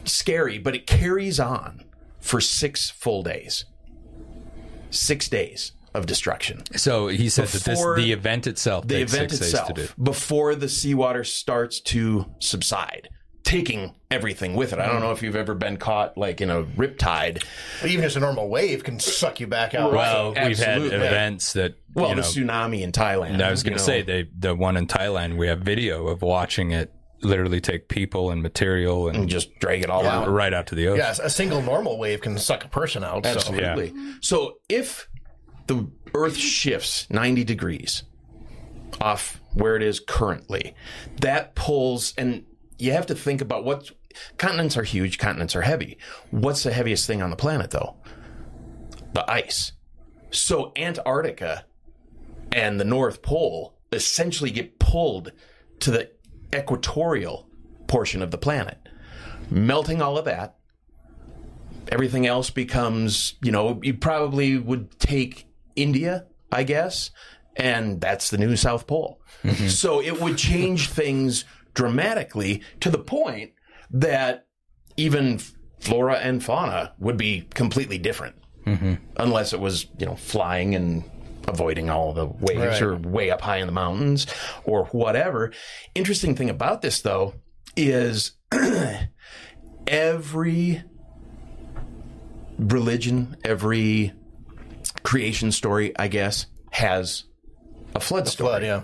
scary, 0.05 0.59
but 0.59 0.77
it 0.77 0.87
carries 0.87 1.41
on 1.41 1.85
for 2.21 2.41
six 2.41 2.89
full 2.91 3.25
days. 3.25 3.65
Six 4.97 5.29
days 5.29 5.73
of 5.95 6.07
destruction. 6.07 6.63
So 6.77 7.09
he 7.09 7.29
said 7.29 7.49
that 7.49 7.63
this 7.63 7.81
the 7.97 8.13
event 8.13 8.47
itself 8.47 8.87
The 8.87 8.97
takes 8.99 9.15
event 9.15 9.31
six 9.31 9.41
itself, 9.47 9.75
days 9.75 9.89
to 9.89 9.95
do. 9.95 10.03
before 10.03 10.55
the 10.55 10.69
seawater 10.69 11.25
starts 11.25 11.81
to 11.81 12.27
subside, 12.39 13.09
taking 13.45 13.95
everything 14.11 14.55
with 14.55 14.73
it. 14.75 14.79
I 14.79 14.87
don't 14.87 15.01
know 15.01 15.13
if 15.13 15.23
you've 15.23 15.37
ever 15.37 15.55
been 15.55 15.79
caught 15.79 16.19
like 16.19 16.41
in 16.41 16.51
a 16.51 16.65
riptide. 16.65 17.43
But 17.81 17.91
even 17.91 18.03
just 18.05 18.17
a 18.17 18.21
normal 18.21 18.49
wave 18.49 18.85
can 18.85 18.99
suck 19.01 19.41
you 19.41 19.47
back 19.47 19.75
out. 19.75 19.93
Well, 19.93 20.35
we've 20.35 20.59
had 20.59 20.83
events 20.83 21.55
that 21.55 21.75
Well, 21.95 22.11
you 22.11 22.17
know. 22.17 22.23
the 22.23 22.29
tsunami 22.29 22.83
in 22.83 22.93
Thailand. 22.93 23.41
I 23.43 23.51
was 23.51 23.63
going 23.63 23.73
to 23.79 23.83
say 23.83 24.03
they 24.03 24.29
the 24.39 24.55
one 24.55 24.77
in 24.77 24.87
Thailand. 24.87 25.37
We 25.37 25.47
have 25.47 25.61
video 25.61 26.09
of 26.09 26.21
watching 26.23 26.73
it 26.73 26.93
literally 27.23 27.61
take 27.61 27.89
people 27.89 28.31
and 28.31 28.43
material 28.43 29.09
and, 29.09 29.17
and 29.17 29.29
just 29.29 29.59
drag 29.59 29.83
it 29.83 29.91
all 29.91 30.07
out. 30.07 30.29
right 30.31 30.53
out 30.53 30.67
to 30.69 30.75
the 30.75 30.89
ocean. 30.89 30.99
Yeah, 30.99 31.25
a 31.25 31.31
single 31.31 31.63
normal 31.63 31.99
wave 31.99 32.21
can 32.21 32.39
suck 32.39 32.65
a 32.65 32.69
person 32.69 33.05
out. 33.05 33.25
So. 33.25 33.31
Absolutely. 33.31 33.95
So 34.21 34.59
if 34.69 35.09
the 35.67 35.89
Earth 36.15 36.37
shifts 36.37 37.09
90 37.11 37.45
degrees 37.45 38.05
off 39.01 39.41
where 39.55 39.77
it 39.77 39.83
is 39.83 40.01
currently, 40.01 40.75
that 41.21 41.55
pulls, 41.55 42.15
and 42.17 42.45
you 42.79 42.93
have 42.93 43.07
to 43.07 43.15
think 43.15 43.41
about 43.41 43.65
what 43.65 43.91
continents 44.39 44.77
are 44.77 44.83
huge, 44.83 45.19
continents 45.19 45.57
are 45.57 45.63
heavy. 45.63 45.99
What's 46.31 46.63
the 46.63 46.73
heaviest 46.73 47.07
thing 47.07 47.23
on 47.23 47.31
the 47.31 47.37
planet, 47.37 47.71
though? 47.71 47.97
The 49.15 49.31
ice. 49.31 49.73
So 50.31 50.73
Antarctica 50.77 51.65
and 52.53 52.79
the 52.79 52.85
North 52.85 53.23
Pole 53.23 53.77
essentially 53.93 54.51
get 54.51 54.79
pulled 54.79 55.33
to 55.81 55.91
the 55.91 56.11
equatorial 56.55 57.49
portion 57.87 58.23
of 58.23 58.31
the 58.31 58.39
planet, 58.39 58.79
melting 59.51 60.03
all 60.03 60.19
of 60.19 60.25
that 60.25 60.57
everything 61.89 62.27
else 62.27 62.51
becomes, 62.51 63.35
you 63.43 63.53
know, 63.53 63.81
you 63.83 63.95
probably 63.95 64.59
would 64.59 64.99
take 64.99 65.49
India, 65.75 66.27
I 66.51 66.63
guess, 66.63 67.11
and 67.57 68.01
that's 68.01 68.31
the 68.31 68.39
new 68.39 68.57
South 68.57 68.87
Pole. 68.87 69.21
Mm-hmm. 69.43 69.69
So 69.69 70.01
it 70.01 70.21
would 70.21 70.37
change 70.37 70.91
things 70.91 71.45
dramatically 71.75 72.63
to 72.81 72.91
the 72.91 72.99
point 72.99 73.53
that 73.91 74.47
even 74.97 75.39
flora 75.81 76.17
and 76.17 76.43
fauna 76.43 76.95
would 76.99 77.17
be 77.17 77.43
completely 77.55 77.99
different. 77.99 78.37
Mm-hmm. 78.67 78.95
Unless 79.17 79.53
it 79.53 79.61
was, 79.61 79.87
you 79.99 80.07
know, 80.07 80.17
flying 80.17 80.75
and 80.75 81.05
avoiding 81.49 81.89
all 81.91 82.13
the 82.13 82.27
waves 82.27 82.81
Right. 82.81 82.83
or 82.83 82.97
way 82.97 83.31
up 83.31 83.41
high 83.43 83.59
in 83.59 83.67
the 83.67 83.73
mountains 83.73 84.27
or 84.65 84.87
whatever. 84.87 85.53
Interesting 85.95 86.35
thing 86.35 86.51
about 86.51 86.83
this 86.83 87.01
though 87.01 87.35
is 87.77 88.33
every 89.87 90.83
religion, 92.59 93.37
every 93.45 94.13
creation 95.03 95.53
story, 95.53 95.97
I 95.99 96.09
guess, 96.09 96.47
has 96.73 97.25
a 97.95 98.01
flood 98.01 98.29
story. 98.29 98.49
Flood, 98.51 98.63
yeah. 98.63 98.81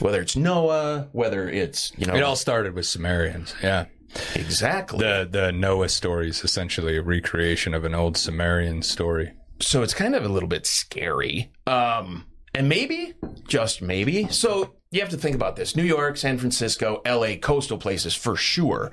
Whether 0.00 0.20
it's 0.22 0.36
Noah, 0.36 1.08
whether 1.12 1.48
it's 1.48 1.92
you 1.96 2.06
know 2.06 2.14
It 2.14 2.22
all 2.22 2.36
started 2.36 2.74
with 2.74 2.86
Sumerians. 2.86 3.54
Yeah. 3.62 3.86
exactly. 4.34 4.98
The 5.00 5.28
the 5.30 5.52
Noah 5.52 5.88
story 5.88 6.28
is 6.28 6.42
essentially 6.44 6.96
a 6.96 7.02
recreation 7.02 7.74
of 7.74 7.84
an 7.84 7.94
old 7.94 8.16
Sumerian 8.16 8.82
story. 8.82 9.32
So 9.62 9.82
it's 9.82 9.94
kind 9.94 10.14
of 10.14 10.24
a 10.24 10.28
little 10.28 10.48
bit 10.48 10.66
scary. 10.66 11.52
Um, 11.66 12.26
and 12.54 12.68
maybe, 12.68 13.14
just 13.48 13.80
maybe. 13.80 14.28
So 14.28 14.74
you 14.90 15.00
have 15.00 15.10
to 15.10 15.16
think 15.16 15.34
about 15.34 15.56
this: 15.56 15.76
New 15.76 15.84
York, 15.84 16.16
San 16.16 16.38
Francisco, 16.38 17.00
L.A., 17.04 17.36
coastal 17.36 17.78
places 17.78 18.14
for 18.14 18.36
sure. 18.36 18.92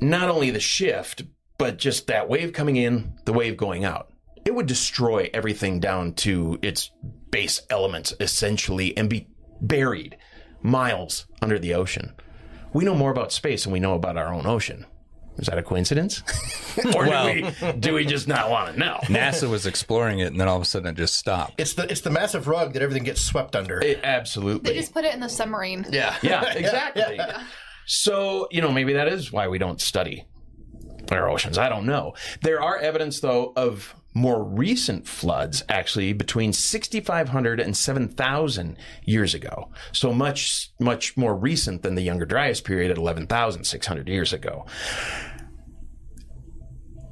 Not 0.00 0.28
only 0.28 0.50
the 0.50 0.60
shift, 0.60 1.22
but 1.58 1.78
just 1.78 2.06
that 2.08 2.28
wave 2.28 2.52
coming 2.52 2.76
in, 2.76 3.14
the 3.24 3.32
wave 3.32 3.56
going 3.56 3.84
out. 3.84 4.12
It 4.44 4.54
would 4.54 4.66
destroy 4.66 5.30
everything 5.32 5.80
down 5.80 6.12
to 6.14 6.58
its 6.60 6.90
base 7.30 7.62
elements, 7.70 8.12
essentially, 8.20 8.94
and 8.96 9.08
be 9.08 9.28
buried 9.60 10.18
miles 10.62 11.26
under 11.40 11.58
the 11.58 11.74
ocean. 11.74 12.14
We 12.74 12.84
know 12.84 12.94
more 12.94 13.10
about 13.10 13.32
space 13.32 13.64
than 13.64 13.72
we 13.72 13.80
know 13.80 13.94
about 13.94 14.16
our 14.16 14.34
own 14.34 14.46
ocean. 14.46 14.84
Is 15.38 15.46
that 15.48 15.58
a 15.58 15.62
coincidence? 15.62 16.22
or 16.94 17.06
Well- 17.06 17.34
do, 17.34 17.42
we, 17.62 17.72
do 17.72 17.94
we 17.94 18.04
just 18.06 18.28
not 18.28 18.50
want 18.50 18.74
to 18.74 18.78
know? 18.78 18.98
NASA 19.04 19.48
was 19.50 19.66
exploring 19.66 20.20
it, 20.20 20.28
and 20.28 20.40
then 20.40 20.46
all 20.48 20.56
of 20.56 20.62
a 20.62 20.64
sudden 20.64 20.88
it 20.88 20.96
just 20.96 21.16
stopped. 21.16 21.54
It's 21.58 21.74
the 21.74 21.90
it's 21.90 22.02
the 22.02 22.10
massive 22.10 22.46
rug 22.46 22.72
that 22.74 22.82
everything 22.82 23.02
gets 23.04 23.20
swept 23.20 23.56
under. 23.56 23.80
It- 23.80 24.00
absolutely. 24.04 24.72
They 24.72 24.78
just 24.78 24.92
put 24.92 25.04
it 25.04 25.12
in 25.14 25.20
the 25.20 25.28
submarine. 25.28 25.86
yeah. 25.90 26.16
yeah, 26.22 26.52
exactly. 26.54 27.18
So, 27.86 28.48
you 28.50 28.62
know, 28.62 28.72
maybe 28.72 28.92
that 28.94 29.08
is 29.08 29.30
why 29.32 29.48
we 29.48 29.58
don't 29.58 29.80
study 29.80 30.24
our 31.10 31.28
oceans. 31.28 31.58
I 31.58 31.68
don't 31.68 31.84
know. 31.86 32.14
There 32.42 32.62
are 32.62 32.78
evidence, 32.78 33.20
though, 33.20 33.52
of 33.56 33.94
more 34.14 34.42
recent 34.44 35.06
floods, 35.06 35.64
actually, 35.68 36.12
between 36.12 36.52
6,500 36.52 37.60
and 37.60 37.76
7,000 37.76 38.76
years 39.04 39.34
ago. 39.34 39.70
So 39.92 40.12
much, 40.12 40.70
much 40.78 41.16
more 41.16 41.36
recent 41.36 41.82
than 41.82 41.96
the 41.96 42.02
Younger 42.02 42.24
Dryas 42.24 42.60
period 42.60 42.92
at 42.92 42.96
11,600 42.96 44.08
years 44.08 44.32
ago. 44.32 44.64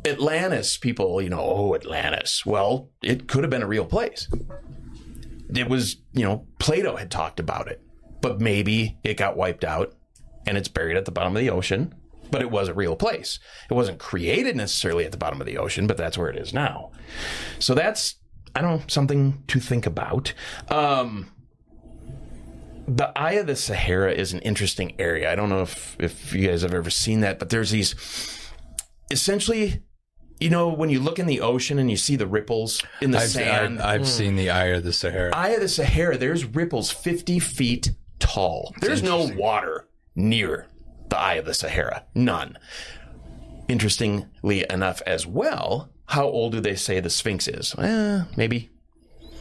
Atlantis, 0.05 0.77
people, 0.77 1.21
you 1.21 1.29
know, 1.29 1.41
oh, 1.41 1.75
Atlantis. 1.75 2.47
Well, 2.47 2.91
it 3.03 3.29
could 3.29 3.45
have 3.45 3.51
been 3.51 3.63
a 3.63 3.69
real 3.69 3.85
place. 3.85 4.29
It 5.55 5.69
was, 5.69 5.97
you 6.13 6.25
know, 6.25 6.47
Plato 6.59 6.97
had 6.97 7.11
talked 7.11 7.39
about 7.39 7.69
it, 7.69 7.81
but 8.21 8.41
maybe 8.41 8.99
it 9.05 9.17
got 9.17 9.37
wiped 9.37 9.65
out 9.65 9.95
and 10.47 10.57
it's 10.57 10.69
buried 10.69 10.97
at 10.97 11.05
the 11.05 11.13
bottom 11.13 11.37
of 11.37 11.41
the 11.41 11.51
ocean, 11.51 11.95
but 12.33 12.41
it 12.41 12.51
was 12.51 12.67
a 12.67 12.75
real 12.75 12.97
place. 12.97 13.39
It 13.71 13.75
wasn't 13.75 13.99
created 13.99 14.57
necessarily 14.57 15.05
at 15.05 15.13
the 15.13 15.19
bottom 15.19 15.41
of 15.41 15.47
the 15.47 15.59
ocean, 15.59 15.87
but 15.87 15.97
that's 15.97 16.19
where 16.19 16.31
it 16.31 16.37
is 16.37 16.53
now. 16.53 16.91
So 17.61 17.75
that's, 17.75 18.17
I 18.57 18.63
don't 18.63 18.81
know, 18.81 18.83
something 18.89 19.45
to 19.49 19.61
think 19.61 19.87
about. 19.87 20.33
Um, 20.69 21.31
the 22.89 23.13
Eye 23.17 23.33
of 23.33 23.47
the 23.47 23.55
Sahara 23.55 24.13
is 24.13 24.33
an 24.33 24.41
interesting 24.41 24.95
area. 24.99 25.31
I 25.31 25.37
don't 25.37 25.51
know 25.51 25.63
if, 25.63 25.95
if 26.01 26.35
you 26.35 26.49
guys 26.49 26.63
have 26.63 26.75
ever 26.75 26.91
seen 26.91 27.21
that, 27.21 27.39
but 27.39 27.51
there's 27.51 27.71
these 27.71 27.95
essentially, 29.11 29.83
you 30.41 30.49
know, 30.49 30.69
when 30.69 30.89
you 30.89 31.01
look 31.01 31.19
in 31.19 31.27
the 31.27 31.43
ocean 31.43 31.79
and 31.79 31.91
you 31.91 31.99
see 31.99 32.17
the 32.17 32.27
ripples 32.27 32.83
in 33.03 33.11
the 33.11 33.19
I've, 33.19 33.29
sand. 33.29 33.81
I've, 33.81 34.01
I've 34.01 34.09
seen 34.09 34.37
the 34.37 34.51
Eye 34.51 34.67
of 34.67 34.85
the 34.85 34.93
Sahara. 34.93 35.37
Eye 35.37 35.51
of 35.51 35.61
the 35.61 35.69
Sahara, 35.69 36.17
there's 36.17 36.47
ripples 36.47 36.91
50 36.91 37.39
feet 37.39 37.91
tall. 38.19 38.75
There's 38.81 39.03
no 39.03 39.31
water 39.37 39.87
near 40.17 40.69
the 41.13 41.19
Eye 41.19 41.35
of 41.35 41.45
the 41.45 41.53
Sahara. 41.53 42.05
None. 42.15 42.59
Interestingly 43.69 44.65
enough, 44.71 45.03
as 45.07 45.27
well, 45.27 45.91
how 46.07 46.25
old 46.25 46.53
do 46.53 46.61
they 46.61 46.75
say 46.75 47.01
the 47.01 47.11
Sphinx 47.11 47.47
is? 47.49 47.75
Eh, 47.77 48.23
maybe 48.35 48.71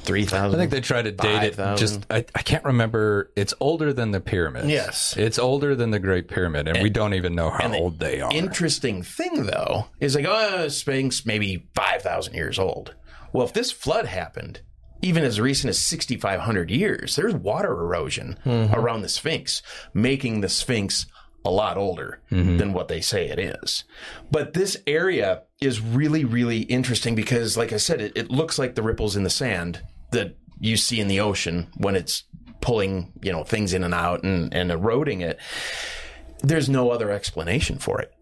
3,000. 0.04 0.54
I 0.54 0.62
think 0.62 0.72
they 0.72 0.82
try 0.82 1.02
to 1.02 1.12
date 1.12 1.44
it. 1.44 1.78
Just 1.78 2.06
I, 2.10 2.26
I 2.36 2.42
can't 2.42 2.66
remember. 2.66 3.32
It's 3.38 3.54
older 3.62 3.94
than 3.94 4.12
the 4.12 4.20
pyramids. 4.20 4.68
Yes. 4.68 5.16
it's 5.16 5.40
older 5.40 5.74
than 5.74 5.92
the 5.92 6.00
Great 6.00 6.28
Pyramid, 6.28 6.68
and, 6.68 6.84
we 6.84 6.90
don't 6.90 7.14
even 7.14 7.36
know 7.36 7.50
how 7.50 7.74
old 7.74 8.00
they 8.00 8.20
are. 8.20 8.32
Interesting 8.34 9.02
thing, 9.02 9.46
though, 9.46 9.86
is 10.02 10.16
like, 10.16 10.26
oh, 10.28 10.68
Sphinx, 10.68 11.26
maybe 11.26 11.70
5,000 11.74 12.34
years 12.34 12.60
old. 12.60 12.96
Well, 13.32 13.46
if 13.46 13.54
this 13.54 13.72
flood 13.72 14.08
happened, 14.08 14.60
even 15.02 15.24
as 15.24 15.40
recent 15.40 15.70
as 15.70 15.80
6,500 15.80 16.70
years, 16.70 17.16
there's 17.16 17.34
water 17.34 17.72
erosion 17.72 18.38
around 18.46 19.04
the 19.04 19.10
Sphinx, 19.10 19.62
making 19.94 20.42
the 20.42 20.50
Sphinx 20.50 21.06
a 21.44 21.52
lot 21.52 21.78
older 21.78 22.20
mm-hmm. 22.32 22.58
than 22.58 22.74
what 22.74 22.88
they 22.88 23.02
say 23.02 23.28
it 23.28 23.40
is. 23.40 23.84
But 24.30 24.54
this 24.54 24.78
area 24.86 25.44
is 25.60 25.82
really, 25.82 26.24
really 26.24 26.60
interesting 26.62 27.16
because, 27.16 27.58
like 27.58 27.74
I 27.74 27.78
said, 27.78 28.02
it, 28.02 28.14
it 28.16 28.32
looks 28.32 28.60
like 28.60 28.76
the 28.76 28.84
ripples 28.84 29.16
in 29.16 29.24
the 29.24 29.30
sand 29.30 29.82
that 30.12 30.36
you 30.60 30.78
see 30.78 31.00
in 31.00 31.08
the 31.08 31.20
ocean 31.20 31.68
when 31.78 31.96
it's 31.96 32.24
pulling, 32.62 33.12
you 33.24 33.32
know, 33.32 33.44
things 33.44 33.74
in 33.74 33.84
and 33.84 33.94
out 33.94 34.24
and, 34.24 34.54
and 34.54 34.72
eroding 34.72 35.22
it. 35.22 35.40
There's 36.44 36.70
no 36.70 36.92
other 36.92 37.12
explanation 37.12 37.80
for 37.80 38.00
it 38.00 38.14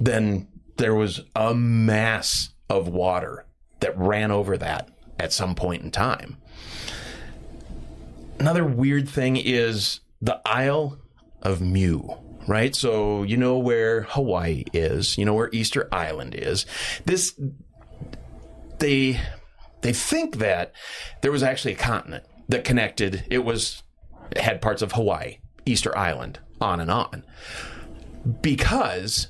than 0.00 0.48
there 0.76 0.94
was 0.94 1.22
a 1.34 1.54
mass 1.54 2.50
of 2.68 2.88
water 2.88 3.46
that 3.80 3.96
ran 3.96 4.30
over 4.30 4.58
that 4.58 4.90
at 5.18 5.32
some 5.32 5.54
point 5.54 5.82
in 5.82 5.90
time. 5.90 6.36
Another 8.38 8.64
weird 8.64 9.08
thing 9.08 9.36
is 9.36 10.00
the 10.20 10.40
Isle 10.44 10.98
of 11.46 11.60
Mu, 11.60 12.02
right? 12.46 12.74
So 12.74 13.22
you 13.22 13.36
know 13.36 13.58
where 13.58 14.02
Hawaii 14.02 14.64
is, 14.72 15.16
you 15.16 15.24
know 15.24 15.34
where 15.34 15.48
Easter 15.52 15.88
Island 15.92 16.34
is. 16.34 16.66
This 17.04 17.38
they 18.78 19.20
they 19.82 19.92
think 19.92 20.36
that 20.38 20.72
there 21.22 21.32
was 21.32 21.42
actually 21.42 21.74
a 21.74 21.78
continent 21.78 22.24
that 22.48 22.64
connected. 22.64 23.24
It 23.30 23.44
was 23.44 23.82
it 24.30 24.38
had 24.38 24.60
parts 24.60 24.82
of 24.82 24.92
Hawaii, 24.92 25.38
Easter 25.64 25.96
Island, 25.96 26.40
on 26.60 26.80
and 26.80 26.90
on. 26.90 27.24
Because 28.42 29.28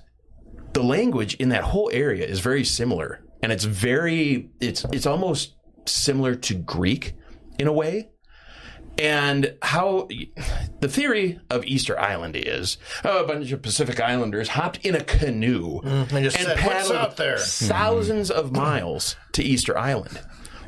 the 0.72 0.82
language 0.82 1.34
in 1.34 1.50
that 1.50 1.64
whole 1.64 1.90
area 1.92 2.26
is 2.26 2.40
very 2.40 2.64
similar 2.64 3.22
and 3.42 3.52
it's 3.52 3.64
very 3.64 4.50
it's 4.60 4.84
it's 4.92 5.06
almost 5.06 5.54
similar 5.84 6.34
to 6.34 6.54
Greek 6.54 7.14
in 7.58 7.66
a 7.66 7.72
way. 7.72 8.10
And 8.98 9.54
how 9.60 10.08
the 10.80 10.88
theory 10.88 11.38
of 11.50 11.64
Easter 11.66 11.98
Island 11.98 12.34
is 12.36 12.78
oh, 13.04 13.22
a 13.22 13.26
bunch 13.26 13.52
of 13.52 13.60
Pacific 13.60 14.00
Islanders 14.00 14.48
hopped 14.48 14.84
in 14.84 14.94
a 14.94 15.04
canoe 15.04 15.80
mm, 15.82 16.12
and 16.12 16.24
just 16.24 16.38
said, 16.38 16.56
paddled 16.56 16.96
out 16.96 17.16
there?" 17.16 17.36
1000s 17.36 18.30
of 18.30 18.52
miles 18.52 19.16
to 19.32 19.42
Easter 19.42 19.76
Island. 19.76 20.22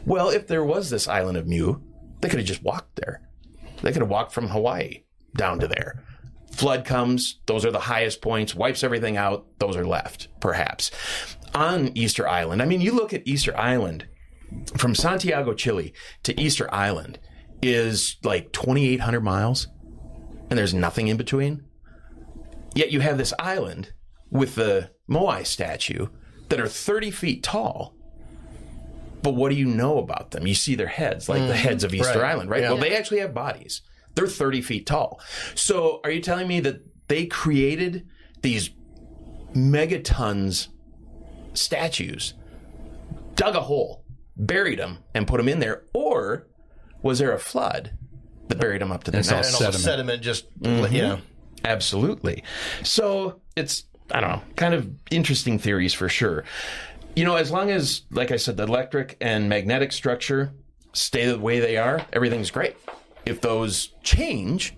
Well, 0.05 0.29
if 0.29 0.47
there 0.47 0.65
was 0.65 0.91
this 0.91 1.09
island 1.09 1.39
of 1.39 1.47
Mu, 1.47 1.77
they 2.21 2.29
could 2.29 2.39
have 2.39 2.49
just 2.49 2.63
walked 2.63 2.97
there. 2.97 3.23
They 3.83 3.93
could 3.93 4.03
have 4.03 4.11
walked 4.11 4.33
from 4.33 4.49
Hawaii 4.49 5.05
down 5.37 5.61
to 5.61 5.69
there. 5.69 6.05
Flood 6.53 6.85
comes, 6.85 7.39
those 7.47 7.65
are 7.65 7.71
the 7.71 7.79
highest 7.79 8.21
points, 8.21 8.55
wipes 8.55 8.83
everything 8.83 9.17
out, 9.17 9.47
those 9.59 9.77
are 9.77 9.87
left, 9.87 10.29
perhaps. 10.41 10.91
On 11.55 11.93
Easter 11.95 12.27
Island, 12.27 12.61
I 12.61 12.65
mean, 12.65 12.81
you 12.81 12.93
look 12.93 13.15
at 13.15 13.27
Easter 13.27 13.57
Island 13.57 14.07
from 14.77 14.95
Santiago, 14.95 15.55
Chile 15.55 15.93
to 16.25 16.39
Easter 16.41 16.73
Island 16.75 17.19
is 17.63 18.17
like 18.23 18.53
2,800 18.53 19.21
miles, 19.21 19.69
and 20.51 20.59
there's 20.59 20.75
nothing 20.75 21.09
in 21.09 21.17
between. 21.17 21.65
Yet 22.75 22.93
you 22.93 23.01
have 23.01 23.19
this 23.19 23.35
island 23.39 23.93
with 24.31 24.55
the 24.55 24.91
Moai 25.11 25.47
statue 25.47 26.07
that 26.49 26.61
are 26.61 26.69
30 26.69 27.11
feet 27.11 27.43
tall. 27.43 27.95
But 29.23 29.35
what 29.35 29.51
do 29.51 29.57
you 29.57 29.67
know 29.67 29.99
about 29.99 30.31
them? 30.31 30.47
You 30.47 30.55
see 30.55 30.75
their 30.75 30.87
heads, 30.87 31.29
like 31.29 31.43
the 31.43 31.55
mm, 31.55 31.57
heads 31.57 31.83
of 31.83 31.93
Easter 31.93 32.21
right. 32.21 32.33
Island, 32.33 32.51
right? 32.51 32.63
Yeah. 32.63 32.71
Well, 32.71 32.81
they 32.81 32.97
actually 32.97 33.21
have 33.21 33.35
bodies. 33.35 33.83
They're 34.15 34.27
30 34.27 34.63
feet 34.63 34.87
tall. 34.87 35.21
So 35.55 36.01
are 36.05 36.11
you 36.11 36.21
telling 36.21 36.47
me 36.47 36.61
that 36.61 36.83
they 37.09 37.27
created 37.27 38.07
these 38.43 38.71
megatons 39.55 40.69
statues, 41.55 42.35
dug 43.35 43.57
a 43.57 43.61
hole, 43.61 44.05
buried 44.37 44.79
them, 44.79 44.99
and 45.15 45.27
put 45.27 45.39
them 45.39 45.49
in 45.49 45.59
there? 45.59 45.85
Or 45.93 46.47
was 47.03 47.19
there 47.19 47.33
a 47.33 47.39
flood 47.39 47.93
that 48.49 48.59
buried 48.59 48.81
them 48.81 48.91
up 48.93 49.05
to 49.05 49.11
the 49.11 49.19
neck? 49.19 49.27
And 49.27 49.37
all 49.37 49.43
the 49.43 49.49
Sediment. 49.49 49.75
sediment 49.83 50.23
just, 50.23 50.61
Mm-hmm. 50.61 50.95
you 50.95 51.03
know. 51.03 51.19
Absolutely. 51.65 52.45
So 52.83 53.41
it's, 53.57 53.85
I 54.13 54.21
don't 54.21 54.31
know, 54.31 54.43
kind 54.57 54.75
of 54.75 54.89
interesting 55.11 55.59
theories 55.59 55.93
for 55.93 56.09
sure. 56.09 56.45
You 57.17 57.25
know, 57.25 57.35
as 57.37 57.51
long 57.51 57.71
as, 57.71 58.03
like 58.11 58.31
I 58.31 58.37
said, 58.37 58.57
the 58.57 58.63
electric 58.63 59.17
and 59.21 59.49
magnetic 59.49 59.93
structure 59.93 60.53
stay 60.93 61.27
the 61.27 61.39
way 61.39 61.59
they 61.61 61.77
are, 61.77 62.05
everything's 62.13 62.51
great. 62.51 62.77
If 63.27 63.41
those 63.41 63.89
change, 64.03 64.75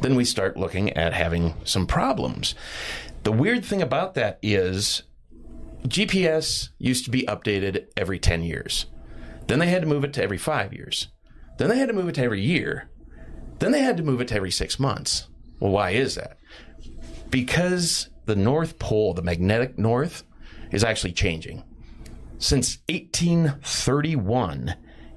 then 0.00 0.14
we 0.14 0.24
start 0.24 0.56
looking 0.56 0.90
at 0.94 1.12
having 1.12 1.54
some 1.64 1.86
problems. 1.86 2.54
The 3.24 3.32
weird 3.32 3.64
thing 3.64 3.82
about 3.82 4.14
that 4.14 4.38
is 4.40 5.02
GPS 5.86 6.68
used 6.78 7.04
to 7.04 7.10
be 7.10 7.22
updated 7.24 7.86
every 7.96 8.18
10 8.18 8.42
years. 8.42 8.86
Then 9.46 9.58
they 9.58 9.66
had 9.68 9.82
to 9.82 9.88
move 9.88 10.04
it 10.04 10.12
to 10.14 10.22
every 10.22 10.38
five 10.38 10.72
years. 10.72 11.08
Then 11.60 11.68
they 11.68 11.78
had 11.78 11.88
to 11.88 11.94
move 11.94 12.08
it 12.08 12.14
to 12.14 12.22
every 12.22 12.40
year. 12.40 12.88
Then 13.58 13.70
they 13.70 13.82
had 13.82 13.98
to 13.98 14.02
move 14.02 14.22
it 14.22 14.28
to 14.28 14.34
every 14.34 14.50
six 14.50 14.80
months. 14.80 15.28
Well, 15.58 15.72
why 15.72 15.90
is 15.90 16.14
that? 16.14 16.38
Because 17.28 18.08
the 18.24 18.34
North 18.34 18.78
Pole, 18.78 19.12
the 19.12 19.20
magnetic 19.20 19.78
north, 19.78 20.24
is 20.70 20.82
actually 20.82 21.12
changing. 21.12 21.62
Since 22.38 22.78
1831, 22.88 24.74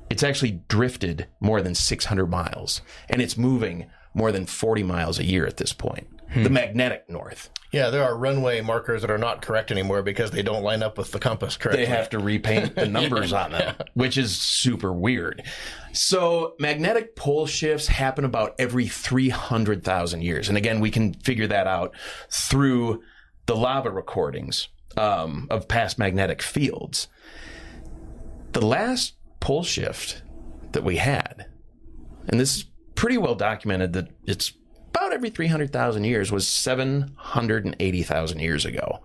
it's 0.10 0.22
actually 0.22 0.64
drifted 0.68 1.30
more 1.40 1.62
than 1.62 1.76
600 1.76 2.26
miles, 2.26 2.82
and 3.10 3.22
it's 3.22 3.38
moving 3.38 3.90
more 4.14 4.34
than 4.34 4.46
40 4.46 4.84
miles 4.84 5.20
a 5.20 5.26
year 5.26 5.48
at 5.48 5.56
this 5.56 5.72
point. 5.72 6.10
The 6.36 6.50
magnetic 6.50 7.10
north. 7.10 7.50
Yeah, 7.72 7.90
there 7.90 8.04
are 8.04 8.16
runway 8.16 8.62
markers 8.62 9.02
that 9.02 9.10
are 9.10 9.18
not 9.18 9.42
correct 9.42 9.72
anymore 9.72 10.04
because 10.04 10.30
they 10.30 10.44
don't 10.44 10.64
line 10.64 10.84
up 10.84 10.98
with 10.98 11.12
the 11.12 11.20
compass 11.20 11.58
correctly. 11.58 11.86
They 11.86 11.90
have 11.90 12.10
to 12.12 12.20
repaint 12.20 12.76
the 12.76 12.88
numbers 12.88 13.34
on 13.34 13.52
them, 13.52 13.76
which 13.96 14.18
is 14.18 14.40
super 14.40 14.94
weird. 14.94 15.44
So 15.92 16.54
magnetic 16.60 17.16
pole 17.16 17.48
shifts 17.48 17.88
happen 17.88 18.26
about 18.26 18.56
every 18.60 18.88
300,000 18.88 20.22
years. 20.22 20.50
And 20.50 20.58
again, 20.58 20.80
we 20.82 20.92
can 20.92 21.16
figure 21.16 21.48
that 21.48 21.66
out 21.66 21.96
through 22.30 23.02
the 23.48 23.56
lava 23.56 23.90
recordings 23.90 24.68
um, 24.96 25.48
of 25.50 25.68
past 25.68 25.98
magnetic 25.98 26.42
fields. 26.42 27.08
The 28.52 28.66
last 28.66 29.16
pole 29.40 29.64
shift 29.64 30.22
that 30.74 30.84
we 30.84 30.98
had, 30.98 31.48
and 32.28 32.40
this 32.40 32.56
is 32.56 32.66
pretty 32.96 33.18
well 33.18 33.36
documented 33.36 33.94
that 33.94 34.10
it's 34.26 34.54
about 34.96 35.14
every 35.14 35.30
300,000 35.30 36.04
years, 36.04 36.32
was 36.32 36.48
780,000 36.48 38.40
years 38.40 38.66
ago. 38.66 39.00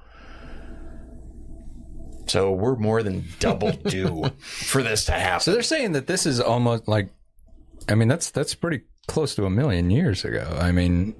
So 2.26 2.52
we're 2.52 2.76
more 2.76 3.02
than 3.02 3.24
double 3.40 3.72
due 3.88 4.24
for 4.38 4.82
this 4.82 5.06
to 5.06 5.12
happen. 5.12 5.40
So 5.40 5.52
they're 5.52 5.62
saying 5.62 5.92
that 5.92 6.06
this 6.06 6.26
is 6.26 6.40
almost 6.40 6.86
like, 6.86 7.10
I 7.88 7.94
mean, 7.94 8.08
that's 8.08 8.30
that's 8.30 8.54
pretty 8.54 8.82
close 9.06 9.34
to 9.36 9.46
a 9.46 9.50
million 9.50 9.90
years 9.90 10.24
ago. 10.24 10.56
I 10.60 10.72
mean, 10.72 11.14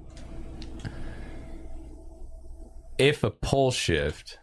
if 2.99 3.23
a 3.23 3.31
pole 3.31 3.71
shift 3.71 4.37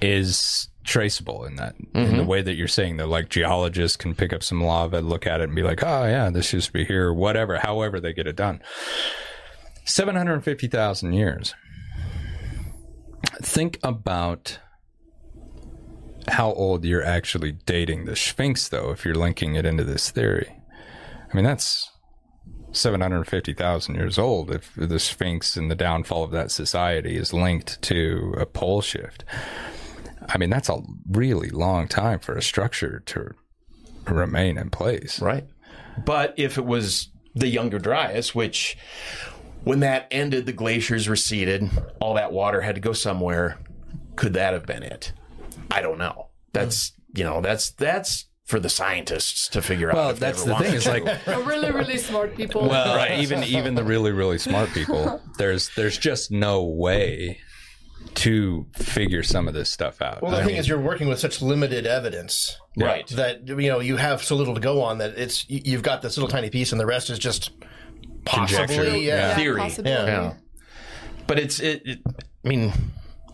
is 0.00 0.68
traceable 0.86 1.44
in 1.44 1.56
that 1.56 1.74
in 1.78 1.88
the 1.92 2.00
mm-hmm. 2.00 2.26
way 2.26 2.40
that 2.40 2.54
you're 2.54 2.68
saying 2.68 2.96
that 2.96 3.08
like 3.08 3.28
geologists 3.28 3.96
can 3.96 4.14
pick 4.14 4.32
up 4.32 4.42
some 4.42 4.62
lava 4.62 5.00
look 5.00 5.26
at 5.26 5.40
it 5.40 5.44
and 5.44 5.54
be 5.54 5.62
like 5.62 5.82
oh 5.82 6.04
yeah 6.04 6.30
this 6.30 6.52
used 6.52 6.68
to 6.68 6.72
be 6.72 6.84
here 6.84 7.12
whatever 7.12 7.58
however 7.58 8.00
they 8.00 8.12
get 8.12 8.26
it 8.26 8.36
done 8.36 8.60
750,000 9.84 11.12
years 11.12 11.54
think 13.42 13.78
about 13.82 14.58
how 16.28 16.52
old 16.52 16.84
you're 16.84 17.04
actually 17.04 17.52
dating 17.52 18.04
the 18.04 18.16
Sphinx, 18.16 18.68
though, 18.68 18.90
if 18.90 19.04
you're 19.04 19.14
linking 19.14 19.54
it 19.54 19.64
into 19.64 19.84
this 19.84 20.10
theory. 20.10 20.56
I 21.30 21.36
mean, 21.36 21.44
that's 21.44 21.90
750,000 22.72 23.94
years 23.94 24.18
old 24.18 24.50
if 24.50 24.72
the 24.76 24.98
Sphinx 24.98 25.56
and 25.56 25.70
the 25.70 25.74
downfall 25.74 26.24
of 26.24 26.30
that 26.32 26.50
society 26.50 27.16
is 27.16 27.32
linked 27.32 27.80
to 27.82 28.34
a 28.38 28.46
pole 28.46 28.80
shift. 28.80 29.24
I 30.28 30.38
mean, 30.38 30.50
that's 30.50 30.68
a 30.68 30.80
really 31.10 31.50
long 31.50 31.88
time 31.88 32.20
for 32.20 32.36
a 32.36 32.42
structure 32.42 33.02
to 33.06 33.34
remain 34.08 34.58
in 34.58 34.70
place. 34.70 35.20
Right. 35.20 35.46
But 36.04 36.34
if 36.36 36.58
it 36.58 36.64
was 36.64 37.08
the 37.34 37.48
Younger 37.48 37.78
Dryas, 37.78 38.34
which 38.34 38.76
when 39.64 39.80
that 39.80 40.06
ended, 40.10 40.46
the 40.46 40.52
glaciers 40.52 41.08
receded, 41.08 41.68
all 42.00 42.14
that 42.14 42.32
water 42.32 42.60
had 42.60 42.74
to 42.76 42.80
go 42.80 42.92
somewhere. 42.92 43.58
Could 44.16 44.34
that 44.34 44.52
have 44.52 44.64
been 44.64 44.82
it? 44.82 45.12
I 45.70 45.82
don't 45.82 45.98
know. 45.98 46.28
That's 46.52 46.92
you 47.14 47.24
know 47.24 47.40
that's 47.40 47.70
that's 47.70 48.26
for 48.44 48.60
the 48.60 48.68
scientists 48.68 49.48
to 49.48 49.60
figure 49.60 49.90
out. 49.90 49.96
Well, 49.96 50.10
if 50.10 50.20
that's 50.20 50.44
the 50.44 50.54
thing. 50.56 50.72
It's 50.74 50.86
like, 50.86 51.04
The 51.24 51.42
really, 51.44 51.72
really 51.72 51.98
smart 51.98 52.36
people. 52.36 52.68
well, 52.68 52.96
right. 52.96 53.18
even 53.20 53.42
even 53.42 53.74
the 53.74 53.84
really 53.84 54.12
really 54.12 54.38
smart 54.38 54.70
people, 54.70 55.20
there's 55.38 55.70
there's 55.74 55.98
just 55.98 56.30
no 56.30 56.62
way 56.62 57.40
to 58.14 58.66
figure 58.74 59.22
some 59.22 59.48
of 59.48 59.54
this 59.54 59.70
stuff 59.70 60.00
out. 60.00 60.22
Well, 60.22 60.30
the 60.30 60.38
I 60.38 60.40
thing 60.40 60.48
mean, 60.52 60.56
is, 60.56 60.68
you're 60.68 60.80
working 60.80 61.08
with 61.08 61.18
such 61.18 61.42
limited 61.42 61.86
evidence, 61.86 62.58
Right. 62.78 63.06
That 63.08 63.46
you 63.48 63.56
know 63.68 63.80
you 63.80 63.96
have 63.96 64.22
so 64.22 64.36
little 64.36 64.54
to 64.54 64.60
go 64.60 64.82
on 64.82 64.98
that 64.98 65.18
it's 65.18 65.48
you- 65.48 65.62
you've 65.64 65.82
got 65.82 66.02
this 66.02 66.16
little 66.16 66.28
tiny 66.28 66.50
piece, 66.50 66.72
and 66.72 66.80
the 66.80 66.86
rest 66.86 67.08
is 67.10 67.18
just 67.18 67.50
Conjecture. 68.26 68.66
possibly, 68.66 69.06
yeah. 69.06 69.28
yeah, 69.30 69.34
theory. 69.34 69.60
possibility. 69.60 70.12
Yeah. 70.12 70.34
But 71.26 71.38
it's 71.38 71.58
it, 71.60 71.82
it. 71.86 71.98
I 72.44 72.48
mean, 72.48 72.72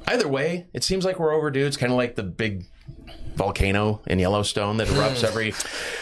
either 0.07 0.29
way, 0.29 0.67
it 0.73 0.85
seems 0.85 1.05
like 1.05 1.19
we're 1.19 1.33
overdue. 1.35 1.67
It's 1.67 1.77
kind 1.77 1.93
of 1.93 1.97
like 1.99 2.15
the 2.15 2.23
big 2.23 2.65
volcano 3.35 4.03
in 4.07 4.18
Yellowstone 4.18 4.77
that 4.77 4.88
erupts 4.88 5.25
every 5.25 5.55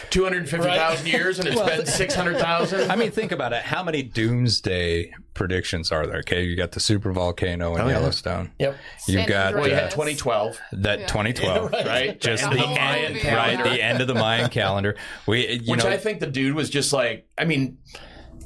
250,000 0.09 1.07
years 1.07 1.39
and 1.39 1.47
it's 1.47 1.61
been 1.61 1.85
600,000. 1.85 2.91
I 2.91 2.95
mean, 2.95 3.11
think 3.11 3.31
about 3.31 3.53
it. 3.53 3.63
How 3.63 3.83
many 3.83 4.03
doomsday 4.03 5.13
predictions 5.33 5.91
are 5.91 6.05
there? 6.05 6.19
Okay, 6.19 6.43
you 6.43 6.55
got 6.55 6.71
the 6.71 6.79
super 6.79 7.11
volcano 7.11 7.75
in 7.75 7.81
oh, 7.81 7.87
Yellowstone. 7.87 8.51
Yep. 8.59 8.77
You've 9.07 9.27
got 9.27 9.55
well, 9.55 9.67
you 9.67 9.75
had 9.75 9.91
2012, 9.91 10.59
that 10.73 11.07
2012, 11.07 11.71
right? 11.85 12.19
Just 12.19 12.43
the 12.43 12.57
the 12.57 12.67
end, 12.67 13.17
calendar. 13.19 13.63
right? 13.63 13.63
The 13.63 13.83
end 13.83 14.01
of 14.01 14.07
the 14.07 14.15
Mayan 14.15 14.49
calendar. 14.51 14.95
We, 15.25 15.47
you 15.47 15.71
Which 15.71 15.83
know, 15.83 15.89
I 15.89 15.97
think 15.97 16.19
the 16.19 16.27
dude 16.27 16.55
was 16.55 16.69
just 16.69 16.93
like, 16.93 17.27
I 17.37 17.45
mean, 17.45 17.77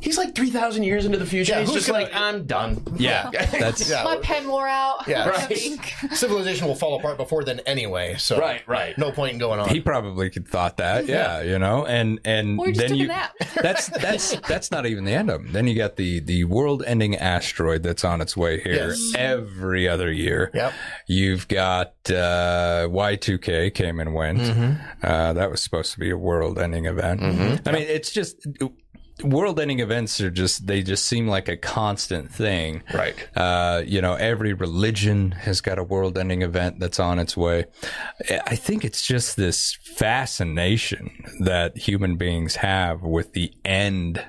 he's 0.05 0.17
like 0.17 0.33
3,000 0.35 0.83
years 0.83 1.05
into 1.05 1.17
the 1.17 1.25
future. 1.25 1.53
Yeah, 1.53 1.59
he's 1.61 1.71
just 1.73 1.87
gonna- 1.87 2.03
like, 2.03 2.15
I'm 2.15 2.45
done. 2.45 2.81
yeah, 2.97 3.29
that's 3.51 3.89
Yeah. 3.89 4.03
My 4.03 4.17
pen 4.17 4.47
wore 4.47 4.67
out. 4.67 5.07
Yeah. 5.07 5.27
Right. 5.27 5.79
Civilization 6.13 6.67
will 6.67 6.75
fall 6.75 6.97
apart 6.97 7.17
before 7.17 7.43
then 7.43 7.59
anyway. 7.61 8.15
So 8.17 8.39
Right, 8.39 8.61
right. 8.67 8.97
No 8.97 9.11
point 9.11 9.33
in 9.33 9.39
going 9.39 9.59
on. 9.59 9.67
he 9.69 9.81
probably 9.81 10.29
could 10.29 10.47
thought 10.47 10.77
that, 10.77 11.07
yeah, 11.07 11.41
you 11.41 11.59
know, 11.59 11.85
and 11.85 12.19
and 12.23 12.59
Or 12.59 12.67
just 12.67 12.79
then 12.79 12.89
took 12.89 12.97
a 12.97 13.01
you 13.01 13.07
nap. 13.07 13.33
that's 13.61 13.87
that's 13.87 14.35
that's 14.47 14.71
not 14.71 14.85
even 14.85 15.03
the 15.05 15.13
end 15.13 15.29
of 15.29 15.43
them. 15.43 15.51
Then 15.51 15.67
you 15.67 15.75
got 15.75 15.95
the 15.97 16.19
the 16.19 16.43
world-ending 16.45 17.15
asteroid 17.17 17.83
that's 17.83 18.05
on 18.05 18.21
its 18.21 18.37
way 18.37 18.59
here 18.61 18.89
Yes. 18.89 19.13
every 19.17 19.87
other 19.89 20.11
year. 20.11 20.51
Yep. 20.53 20.73
You've 21.07 21.47
got 21.47 21.93
uh, 22.09 22.87
Y2K 22.89 23.73
came 23.73 23.99
and 23.99 24.13
went. 24.13 24.41
Uh, 25.03 25.33
that 25.33 25.49
was 25.49 25.61
supposed 25.61 25.91
to 25.93 25.99
be 25.99 26.09
a 26.11 26.17
world-ending 26.17 26.85
event. 26.85 27.21
I 27.67 27.71
mean, 27.71 27.83
it's 27.83 28.11
just 28.11 28.47
world-ending 29.23 29.79
events 29.79 30.19
are 30.19 30.29
just 30.29 30.67
they 30.67 30.81
just 30.83 31.05
seem 31.05 31.27
like 31.27 31.47
a 31.47 31.57
constant 31.57 32.31
thing. 32.31 32.83
Right. 32.93 33.15
Uh, 33.35 33.83
you 33.85 34.01
know, 34.01 34.15
every 34.15 34.53
religion 34.53 35.31
has 35.31 35.61
got 35.61 35.79
a 35.79 35.83
world-ending 35.83 36.41
event 36.41 36.79
that's 36.79 36.99
on 36.99 37.19
its 37.19 37.37
way. 37.37 37.65
I 38.29 38.55
think 38.55 38.83
it's 38.83 39.05
just 39.05 39.37
this 39.37 39.77
fascination 39.81 41.11
that 41.41 41.77
human 41.77 42.17
beings 42.17 42.57
have 42.57 43.03
with 43.03 43.33
the 43.33 43.53
end 43.63 44.25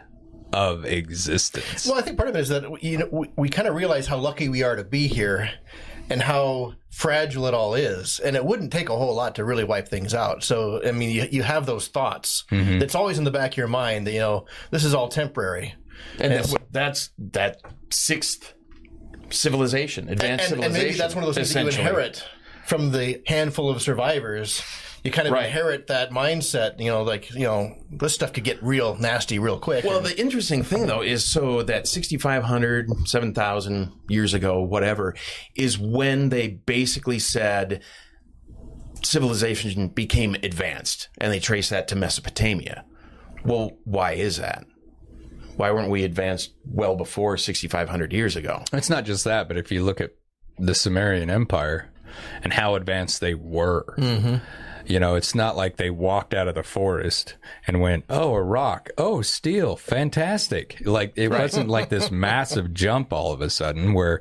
of 0.52 0.84
existence. 0.84 1.86
Well, 1.86 1.98
I 1.98 2.02
think 2.02 2.16
part 2.16 2.28
of 2.28 2.36
it 2.36 2.40
is 2.40 2.48
that 2.48 2.82
you 2.82 2.98
know 2.98 3.08
we, 3.10 3.30
we 3.36 3.48
kind 3.48 3.68
of 3.68 3.74
realize 3.74 4.06
how 4.06 4.18
lucky 4.18 4.48
we 4.48 4.62
are 4.62 4.76
to 4.76 4.84
be 4.84 5.06
here, 5.08 5.50
and 6.10 6.22
how 6.22 6.74
fragile 6.90 7.46
it 7.46 7.54
all 7.54 7.74
is. 7.74 8.20
And 8.20 8.36
it 8.36 8.44
wouldn't 8.44 8.72
take 8.72 8.88
a 8.88 8.96
whole 8.96 9.14
lot 9.14 9.34
to 9.36 9.44
really 9.44 9.64
wipe 9.64 9.88
things 9.88 10.14
out. 10.14 10.42
So 10.42 10.80
I 10.86 10.92
mean, 10.92 11.10
you, 11.10 11.26
you 11.30 11.42
have 11.42 11.66
those 11.66 11.88
thoughts. 11.88 12.44
Mm-hmm. 12.50 12.82
It's 12.82 12.94
always 12.94 13.18
in 13.18 13.24
the 13.24 13.30
back 13.30 13.52
of 13.52 13.56
your 13.58 13.68
mind 13.68 14.06
that 14.06 14.12
you 14.12 14.20
know 14.20 14.46
this 14.70 14.84
is 14.84 14.94
all 14.94 15.08
temporary. 15.08 15.74
And 16.18 16.32
that's, 16.32 16.54
that's 16.70 17.10
that 17.32 17.60
sixth 17.90 18.54
civilization, 19.30 20.08
advanced 20.08 20.52
And, 20.52 20.64
and 20.64 20.74
civilization. 20.74 20.86
maybe 20.86 20.98
that's 20.98 21.14
one 21.14 21.24
of 21.24 21.28
those 21.34 21.52
things 21.52 21.52
that 21.52 21.64
you 21.64 21.80
inherit 21.88 22.24
from 22.66 22.92
the 22.92 23.22
handful 23.26 23.70
of 23.70 23.82
survivors. 23.82 24.62
You 25.06 25.12
kind 25.12 25.28
of 25.28 25.32
Right. 25.34 25.46
inherit 25.46 25.86
that 25.86 26.10
mindset. 26.10 26.78
You 26.80 26.90
know, 26.90 27.02
like 27.02 27.30
you 27.32 27.44
know, 27.44 27.74
this 27.90 28.14
stuff 28.14 28.32
could 28.32 28.44
get 28.44 28.62
real 28.62 28.96
nasty 28.96 29.38
real 29.38 29.58
quick. 29.58 29.84
Well, 29.84 29.98
And- 29.98 30.06
the 30.06 30.20
interesting 30.20 30.62
thing 30.62 30.86
though 30.86 31.02
is 31.02 31.24
so 31.24 31.62
that 31.62 31.86
6,500, 31.88 32.90
7,000 33.06 33.92
years 34.08 34.34
ago, 34.34 34.60
whatever, 34.62 35.14
is 35.54 35.78
when 35.78 36.28
they 36.30 36.48
basically 36.48 37.18
said 37.18 37.82
civilization 39.02 39.88
became 39.88 40.34
advanced 40.42 41.08
and 41.18 41.32
they 41.32 41.38
trace 41.40 41.68
that 41.68 41.88
to 41.88 41.96
Mesopotamia. 41.96 42.84
Well, 43.44 43.72
why 43.84 44.12
is 44.12 44.38
that? 44.38 44.64
Why 45.56 45.70
weren't 45.70 45.90
we 45.90 46.02
advanced 46.04 46.52
well 46.64 46.96
before 46.96 47.36
6,500 47.36 48.12
years 48.12 48.36
ago? 48.36 48.62
It's 48.72 48.90
not 48.90 49.04
just 49.04 49.24
that, 49.24 49.48
but 49.48 49.56
if 49.56 49.70
you 49.70 49.82
look 49.84 50.00
at 50.00 50.10
the 50.58 50.74
Sumerian 50.74 51.30
Empire 51.30 51.90
and 52.42 52.52
how 52.52 52.74
advanced 52.74 53.20
they 53.20 53.34
were, 53.34 53.94
mm-hmm. 53.98 54.36
You 54.86 55.00
know, 55.00 55.14
it's 55.14 55.34
not 55.34 55.56
like 55.56 55.76
they 55.76 55.90
walked 55.90 56.32
out 56.34 56.48
of 56.48 56.54
the 56.54 56.62
forest 56.62 57.34
and 57.66 57.80
went, 57.80 58.04
"Oh, 58.08 58.34
a 58.34 58.42
rock! 58.42 58.90
Oh, 58.96 59.22
steel! 59.22 59.76
Fantastic!" 59.76 60.80
Like 60.84 61.12
it 61.16 61.28
wasn't 61.28 61.68
like 61.68 61.88
this 61.88 62.10
massive 62.12 62.72
jump 62.72 63.12
all 63.12 63.32
of 63.32 63.40
a 63.40 63.50
sudden 63.50 63.92
where 63.94 64.20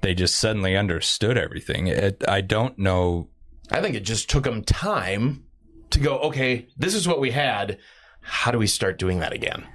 they 0.00 0.14
just 0.14 0.36
suddenly 0.36 0.76
understood 0.76 1.38
everything. 1.38 1.86
It, 1.86 2.22
I 2.28 2.40
don't 2.40 2.78
know. 2.78 3.28
I 3.70 3.80
think 3.80 3.94
it 3.94 4.04
just 4.04 4.28
took 4.28 4.44
them 4.44 4.62
time 4.62 5.44
to 5.90 6.00
go, 6.00 6.18
okay, 6.18 6.66
this 6.76 6.94
is 6.94 7.08
what 7.08 7.20
we 7.20 7.30
had. 7.30 7.78
How 8.20 8.50
do 8.50 8.58
we 8.58 8.66
start 8.66 8.98
doing 8.98 9.20
that 9.20 9.32
again? 9.32 9.66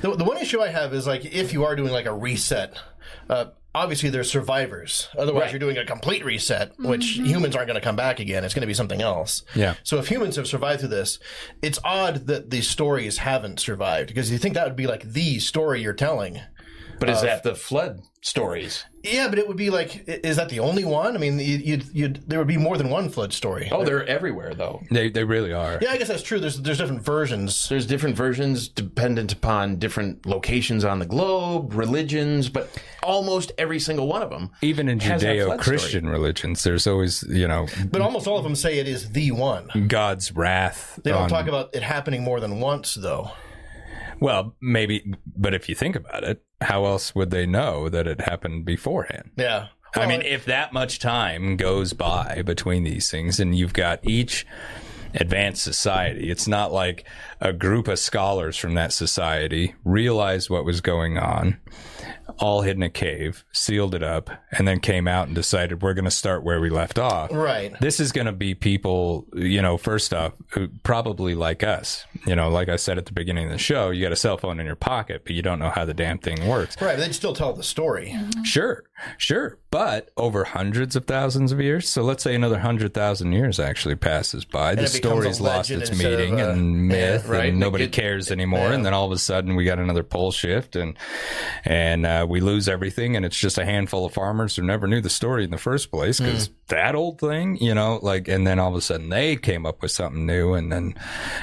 The, 0.00 0.14
the 0.14 0.24
one 0.24 0.38
issue 0.38 0.60
I 0.60 0.68
have 0.68 0.94
is 0.94 1.06
like 1.06 1.24
if 1.24 1.52
you 1.52 1.64
are 1.64 1.74
doing 1.74 1.92
like 1.92 2.06
a 2.06 2.12
reset, 2.12 2.78
uh, 3.28 3.46
obviously 3.78 4.10
there's 4.10 4.30
survivors. 4.30 5.08
Otherwise, 5.16 5.42
Right. 5.42 5.52
you're 5.52 5.58
doing 5.60 5.78
a 5.78 5.84
complete 5.84 6.24
reset, 6.24 6.72
which 6.78 7.14
mm-hmm. 7.16 7.24
humans 7.26 7.54
aren't 7.56 7.68
going 7.68 7.80
to 7.80 7.84
come 7.84 7.96
back 7.96 8.18
again. 8.20 8.44
It's 8.44 8.54
going 8.54 8.62
to 8.62 8.66
be 8.66 8.74
something 8.74 9.00
else. 9.00 9.44
Yeah. 9.54 9.74
So 9.84 9.98
if 9.98 10.08
humans 10.08 10.36
have 10.36 10.46
survived 10.46 10.80
through 10.80 10.88
this, 10.90 11.18
it's 11.62 11.78
odd 11.84 12.26
that 12.26 12.50
these 12.50 12.68
stories 12.68 13.18
haven't 13.18 13.60
survived 13.60 14.08
because 14.08 14.30
you 14.30 14.38
think 14.38 14.54
that 14.54 14.66
would 14.66 14.76
be 14.76 14.86
like 14.86 15.04
the 15.04 15.38
story 15.38 15.80
you're 15.82 15.92
telling. 15.92 16.40
But 16.98 17.10
is 17.10 17.22
that 17.22 17.42
the 17.42 17.54
flood 17.54 18.02
stories? 18.22 18.84
Yeah, 19.04 19.28
but 19.28 19.38
it 19.38 19.46
would 19.46 19.56
be 19.56 19.70
like, 19.70 20.04
is 20.08 20.36
that 20.36 20.48
the 20.48 20.58
only 20.58 20.84
one? 20.84 21.14
I 21.14 21.18
mean, 21.18 21.38
you'd, 21.38 21.62
you'd, 21.62 21.84
you'd 21.94 22.28
there 22.28 22.38
would 22.38 22.48
be 22.48 22.56
more 22.56 22.76
than 22.76 22.90
one 22.90 23.08
flood 23.08 23.32
story. 23.32 23.68
Oh, 23.70 23.84
they're 23.84 24.04
everywhere 24.06 24.54
though. 24.54 24.82
They 24.90 25.08
they 25.08 25.24
really 25.24 25.52
are. 25.52 25.78
Yeah, 25.80 25.90
I 25.90 25.96
guess 25.98 26.08
that's 26.08 26.22
true. 26.22 26.40
There's 26.40 26.60
there's 26.60 26.78
different 26.78 27.02
versions. 27.02 27.68
There's 27.68 27.86
different 27.86 28.16
versions 28.16 28.68
dependent 28.68 29.32
upon 29.32 29.76
different 29.76 30.26
locations 30.26 30.84
on 30.84 30.98
the 30.98 31.06
globe, 31.06 31.74
religions, 31.74 32.48
but 32.48 32.70
almost 33.02 33.52
every 33.56 33.78
single 33.78 34.08
one 34.08 34.22
of 34.22 34.30
them. 34.30 34.50
Even 34.62 34.88
in 34.88 34.98
has 35.00 35.22
that 35.22 35.36
flood 35.44 35.60
Judeo-Christian 35.60 36.08
religions, 36.08 36.64
there's 36.64 36.86
always 36.86 37.22
you 37.28 37.46
know 37.46 37.68
But 37.90 38.02
almost 38.02 38.26
all 38.26 38.38
of 38.38 38.44
them 38.44 38.56
say 38.56 38.78
it 38.78 38.88
is 38.88 39.10
the 39.10 39.30
one. 39.30 39.68
God's 39.86 40.32
wrath. 40.32 40.98
They 41.04 41.12
don't 41.12 41.22
on- 41.22 41.28
talk 41.28 41.46
about 41.46 41.74
it 41.74 41.82
happening 41.82 42.24
more 42.24 42.40
than 42.40 42.60
once, 42.60 42.94
though. 42.94 43.30
Well, 44.20 44.56
maybe, 44.60 45.14
but 45.36 45.54
if 45.54 45.68
you 45.68 45.76
think 45.76 45.94
about 45.94 46.24
it, 46.24 46.42
how 46.60 46.86
else 46.86 47.14
would 47.14 47.30
they 47.30 47.46
know 47.46 47.88
that 47.88 48.06
it 48.06 48.20
happened 48.20 48.64
beforehand? 48.64 49.30
Yeah. 49.36 49.68
I 49.94 50.06
mean, 50.06 50.22
if 50.22 50.44
that 50.44 50.72
much 50.72 50.98
time 50.98 51.56
goes 51.56 51.92
by 51.92 52.42
between 52.44 52.84
these 52.84 53.10
things 53.10 53.40
and 53.40 53.56
you've 53.56 53.72
got 53.72 54.00
each 54.02 54.46
advanced 55.14 55.62
society, 55.62 56.30
it's 56.30 56.46
not 56.46 56.72
like 56.72 57.06
a 57.40 57.52
group 57.52 57.88
of 57.88 57.98
scholars 57.98 58.56
from 58.56 58.74
that 58.74 58.92
society 58.92 59.74
realized 59.84 60.50
what 60.50 60.64
was 60.64 60.80
going 60.80 61.18
on, 61.18 61.58
all 62.38 62.62
hid 62.62 62.76
in 62.76 62.82
a 62.82 62.90
cave, 62.90 63.44
sealed 63.52 63.94
it 63.94 64.02
up, 64.02 64.30
and 64.52 64.66
then 64.68 64.80
came 64.80 65.08
out 65.08 65.26
and 65.26 65.34
decided 65.34 65.82
we're 65.82 65.94
going 65.94 66.04
to 66.04 66.10
start 66.10 66.42
where 66.42 66.60
we 66.60 66.70
left 66.70 66.98
off. 66.98 67.32
Right. 67.32 67.78
This 67.80 68.00
is 68.00 68.12
going 68.12 68.26
to 68.26 68.32
be 68.32 68.54
people, 68.54 69.26
you 69.34 69.62
know, 69.62 69.76
first 69.76 70.12
off, 70.12 70.32
who 70.52 70.68
probably 70.82 71.34
like 71.34 71.62
us. 71.62 72.04
You 72.26 72.36
know, 72.36 72.48
like 72.48 72.68
I 72.68 72.76
said 72.76 72.98
at 72.98 73.06
the 73.06 73.12
beginning 73.12 73.46
of 73.46 73.52
the 73.52 73.58
show, 73.58 73.90
you 73.90 74.02
got 74.02 74.12
a 74.12 74.16
cell 74.16 74.36
phone 74.36 74.60
in 74.60 74.66
your 74.66 74.76
pocket, 74.76 75.22
but 75.24 75.34
you 75.34 75.42
don't 75.42 75.58
know 75.58 75.70
how 75.70 75.84
the 75.84 75.94
damn 75.94 76.18
thing 76.18 76.46
works. 76.46 76.80
Right, 76.80 76.96
but 76.96 77.04
they'd 77.04 77.14
still 77.14 77.34
tell 77.34 77.52
the 77.52 77.62
story. 77.62 78.14
Sure, 78.44 78.84
sure. 79.16 79.58
But 79.70 80.10
over 80.16 80.44
hundreds 80.44 80.96
of 80.96 81.04
thousands 81.04 81.52
of 81.52 81.60
years, 81.60 81.86
so 81.90 82.02
let's 82.02 82.22
say 82.22 82.34
another 82.34 82.58
hundred 82.58 82.94
thousand 82.94 83.32
years 83.32 83.60
actually 83.60 83.96
passes 83.96 84.46
by, 84.46 84.74
the 84.74 84.84
it 84.84 84.92
becomes 84.94 84.94
a 84.94 84.98
story's 85.34 85.40
lost 85.42 85.70
its 85.70 85.90
meaning 85.90 86.40
a- 86.40 86.50
and 86.52 86.88
myth, 86.88 87.26
right. 87.28 87.50
and 87.50 87.60
nobody 87.60 87.84
It- 87.84 87.92
cares 87.92 88.30
anymore. 88.30 88.72
And 88.72 88.86
then 88.86 88.94
all 88.94 89.04
of 89.04 89.12
a 89.12 89.18
sudden, 89.18 89.56
we 89.56 89.64
got 89.64 89.78
another 89.78 90.02
pole 90.02 90.32
shift, 90.32 90.74
and 90.74 90.96
and 91.66 92.06
uh, 92.06 92.26
we 92.26 92.40
lose 92.40 92.66
everything, 92.66 93.14
and 93.14 93.26
it's 93.26 93.38
just 93.38 93.58
a 93.58 93.64
handful 93.66 94.06
of 94.06 94.14
farmers 94.14 94.56
who 94.56 94.62
never 94.62 94.86
knew 94.86 95.02
the 95.02 95.10
story 95.10 95.44
in 95.44 95.50
the 95.50 95.58
first 95.58 95.90
place 95.90 96.18
because 96.18 96.48
that 96.68 96.94
old 96.94 97.20
thing, 97.20 97.58
you 97.60 97.74
know, 97.74 97.98
like, 98.00 98.26
and 98.26 98.46
then 98.46 98.58
all 98.58 98.70
of 98.70 98.74
a 98.76 98.80
sudden 98.80 99.10
they 99.10 99.36
came 99.36 99.66
up 99.66 99.82
with 99.82 99.90
something 99.90 100.24
new, 100.24 100.54
and 100.54 100.72
then 100.72 100.94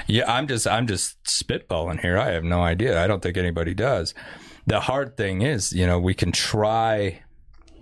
yeah, 0.07 0.23
I'm 0.33 0.47
just 0.47 0.65
I'm 0.65 0.87
just 0.87 1.23
spitballing 1.25 1.99
here. 1.99 2.17
I 2.17 2.31
have 2.31 2.43
no 2.43 2.63
idea. 2.63 3.03
I 3.03 3.05
don't 3.05 3.21
think 3.21 3.37
anybody 3.37 3.75
does. 3.75 4.15
The 4.65 4.79
hard 4.79 5.15
thing 5.15 5.43
is, 5.43 5.71
you 5.73 5.85
know, 5.85 5.99
we 5.99 6.15
can 6.15 6.31
try 6.31 7.21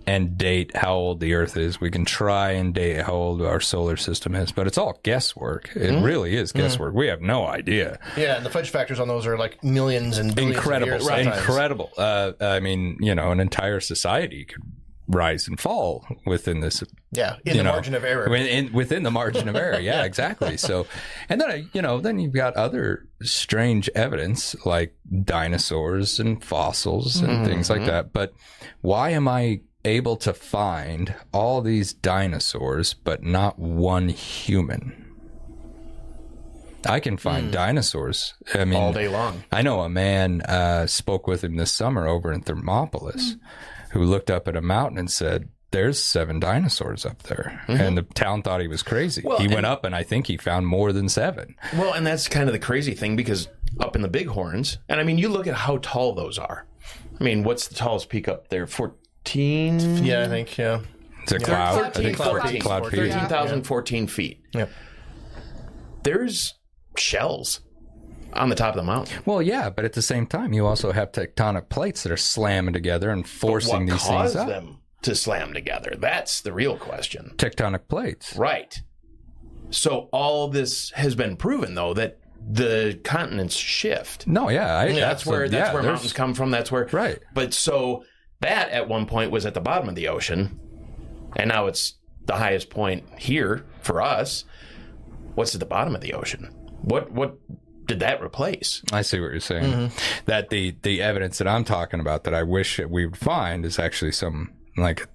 and 0.06 0.36
date 0.36 0.76
how 0.76 0.94
old 0.94 1.20
the 1.20 1.34
Earth 1.34 1.56
is. 1.56 1.80
We 1.80 1.90
can 1.90 2.04
try 2.04 2.52
and 2.52 2.74
date 2.74 3.02
how 3.02 3.14
old 3.14 3.42
our 3.42 3.60
solar 3.60 3.96
system 3.96 4.34
is, 4.34 4.52
but 4.52 4.66
it's 4.66 4.78
all 4.78 4.98
guesswork. 5.02 5.70
It 5.74 5.90
mm-hmm. 5.90 6.04
really 6.04 6.36
is 6.36 6.50
mm-hmm. 6.50 6.62
guesswork. 6.62 6.94
We 6.94 7.08
have 7.08 7.20
no 7.20 7.46
idea. 7.46 7.98
Yeah, 8.16 8.36
and 8.36 8.44
the 8.44 8.50
fudge 8.50 8.70
factors 8.70 9.00
on 9.00 9.08
those 9.08 9.26
are 9.26 9.38
like 9.38 9.62
millions 9.62 10.18
and 10.18 10.34
billions 10.34 10.56
Incredible, 10.56 10.94
of 10.94 11.02
years. 11.02 11.26
incredible. 11.26 11.90
Uh, 11.96 12.32
I 12.40 12.60
mean, 12.60 12.96
you 13.00 13.14
know, 13.14 13.30
an 13.32 13.40
entire 13.40 13.80
society 13.80 14.44
could 14.44 14.62
rise 15.06 15.46
and 15.48 15.60
fall 15.60 16.06
within 16.24 16.60
this 16.60 16.82
Yeah, 17.10 17.36
in 17.44 17.56
the 17.56 17.62
know, 17.62 17.72
margin 17.72 17.94
of 17.94 18.04
error. 18.04 18.28
within, 18.28 18.72
within 18.72 19.02
the 19.02 19.10
margin 19.10 19.48
of 19.48 19.56
error. 19.56 19.78
Yeah, 19.84 20.04
exactly. 20.04 20.56
So, 20.56 20.86
and 21.28 21.40
then, 21.40 21.68
you 21.72 21.82
know, 21.82 22.00
then 22.00 22.18
you've 22.18 22.32
got 22.32 22.54
other 22.56 23.06
strange 23.22 23.90
evidence 23.94 24.56
like 24.64 24.94
dinosaurs 25.24 26.20
and 26.20 26.42
fossils 26.42 27.16
and 27.20 27.28
mm-hmm. 27.28 27.44
things 27.44 27.68
like 27.68 27.84
that. 27.84 28.12
But 28.12 28.32
why 28.80 29.10
am 29.10 29.28
I 29.28 29.60
able 29.84 30.16
to 30.18 30.32
find 30.32 31.14
all 31.32 31.60
these 31.60 31.92
dinosaurs, 31.92 32.94
but 32.94 33.22
not 33.22 33.58
one 33.58 34.08
human? 34.08 35.00
I 36.86 37.00
can 37.00 37.16
find 37.16 37.50
dinosaurs. 37.50 38.34
I 38.52 38.64
mean, 38.64 38.78
all 38.78 38.92
day 38.92 39.08
long. 39.08 39.44
I 39.50 39.62
know 39.62 39.80
a 39.80 39.88
man 39.88 40.42
uh, 40.42 40.86
spoke 40.86 41.26
with 41.26 41.42
him 41.42 41.56
this 41.56 41.72
summer 41.72 42.06
over 42.06 42.30
in 42.32 42.42
Thermopolis 42.42 43.36
who 43.92 44.04
looked 44.04 44.30
up 44.30 44.48
at 44.48 44.56
a 44.56 44.60
mountain 44.60 44.98
and 44.98 45.10
said, 45.10 45.48
there's 45.70 46.00
seven 46.00 46.38
dinosaurs 46.38 47.04
up 47.04 47.24
there, 47.24 47.64
and 47.66 47.98
the 47.98 48.02
town 48.02 48.42
thought 48.42 48.60
he 48.60 48.68
was 48.68 48.84
crazy. 48.84 49.22
Mm-hmm. 49.22 49.28
Well, 49.28 49.38
he 49.38 49.46
and- 49.46 49.54
went 49.54 49.66
up, 49.66 49.84
and 49.84 49.92
I 49.92 50.04
think 50.04 50.28
he 50.28 50.36
found 50.36 50.68
more 50.68 50.92
than 50.92 51.08
seven. 51.08 51.56
Well, 51.72 51.94
and 51.94 52.06
that's 52.06 52.28
kind 52.28 52.48
of 52.48 52.52
the 52.52 52.60
crazy 52.60 52.94
thing 52.94 53.16
because 53.16 53.48
up 53.80 53.96
in 53.96 54.02
the 54.02 54.08
bighorns, 54.08 54.78
and 54.88 55.00
I 55.00 55.02
mean, 55.02 55.18
you 55.18 55.28
look 55.28 55.48
at 55.48 55.54
how 55.54 55.78
tall 55.78 56.14
those 56.14 56.38
are. 56.38 56.66
I 57.18 57.24
mean, 57.24 57.42
what's 57.42 57.66
the 57.66 57.74
tallest 57.74 58.08
peak 58.08 58.28
up 58.28 58.48
there? 58.48 58.68
14? 59.24 60.04
Yeah, 60.04 60.24
I 60.24 60.28
think. 60.28 60.58
Yeah. 60.58 60.80
It's 61.22 61.32
a 61.32 61.38
cloud. 61.38 61.78
I 61.78 61.90
13, 61.90 62.04
think 62.04 62.16
14. 62.18 62.60
cloud 62.60 62.82
peak. 62.84 63.00
13,000, 63.00 63.62
14 63.62 64.06
feet. 64.06 64.42
Yep. 64.52 64.70
There's 66.02 66.54
shells 66.98 67.60
on 68.34 68.50
the 68.50 68.54
top 68.54 68.74
of 68.74 68.76
the 68.76 68.82
mountain. 68.82 69.22
Well, 69.24 69.40
yeah, 69.40 69.70
but 69.70 69.86
at 69.86 69.94
the 69.94 70.02
same 70.02 70.26
time, 70.26 70.52
you 70.52 70.66
also 70.66 70.92
have 70.92 71.12
tectonic 71.12 71.70
plates 71.70 72.02
that 72.02 72.12
are 72.12 72.18
slamming 72.18 72.74
together 72.74 73.10
and 73.10 73.26
forcing 73.26 73.86
what 73.86 73.92
these 73.92 74.02
caused 74.02 74.34
things 74.34 74.36
up. 74.36 74.48
them 74.48 74.78
to 75.02 75.14
slam 75.14 75.54
together? 75.54 75.94
That's 75.98 76.42
the 76.42 76.52
real 76.52 76.76
question. 76.76 77.32
Tectonic 77.36 77.88
plates. 77.88 78.36
Right. 78.36 78.78
So 79.70 80.10
all 80.12 80.48
this 80.48 80.90
has 80.90 81.14
been 81.14 81.36
proven, 81.36 81.74
though, 81.74 81.94
that 81.94 82.18
the 82.46 83.00
continents 83.02 83.56
shift. 83.56 84.26
No, 84.26 84.50
yeah, 84.50 84.76
I, 84.76 84.92
that's 84.92 85.24
where 85.24 85.48
that's 85.48 85.68
yeah, 85.68 85.72
where 85.72 85.82
mountains 85.82 86.12
come 86.12 86.34
from. 86.34 86.50
That's 86.50 86.70
where 86.70 86.86
Right. 86.92 87.18
But 87.32 87.54
so 87.54 88.04
that 88.40 88.70
at 88.70 88.88
one 88.88 89.06
point 89.06 89.30
was 89.30 89.46
at 89.46 89.54
the 89.54 89.60
bottom 89.60 89.88
of 89.88 89.94
the 89.94 90.08
ocean, 90.08 90.58
and 91.36 91.48
now 91.48 91.66
it's 91.66 91.94
the 92.26 92.36
highest 92.36 92.70
point 92.70 93.04
here 93.18 93.64
for 93.80 94.00
us. 94.00 94.44
What's 95.34 95.54
at 95.54 95.60
the 95.60 95.66
bottom 95.66 95.94
of 95.94 96.00
the 96.00 96.14
ocean? 96.14 96.54
What 96.82 97.10
what 97.10 97.38
did 97.86 98.00
that 98.00 98.22
replace? 98.22 98.82
I 98.92 99.02
see 99.02 99.20
what 99.20 99.30
you're 99.30 99.40
saying. 99.40 99.72
Mm-hmm. 99.72 100.22
That 100.26 100.50
the 100.50 100.76
the 100.82 101.02
evidence 101.02 101.38
that 101.38 101.48
I'm 101.48 101.64
talking 101.64 102.00
about 102.00 102.24
that 102.24 102.34
I 102.34 102.42
wish 102.42 102.76
that 102.76 102.90
we 102.90 103.06
would 103.06 103.16
find 103.16 103.64
is 103.64 103.78
actually 103.78 104.12
some 104.12 104.52
like 104.76 105.08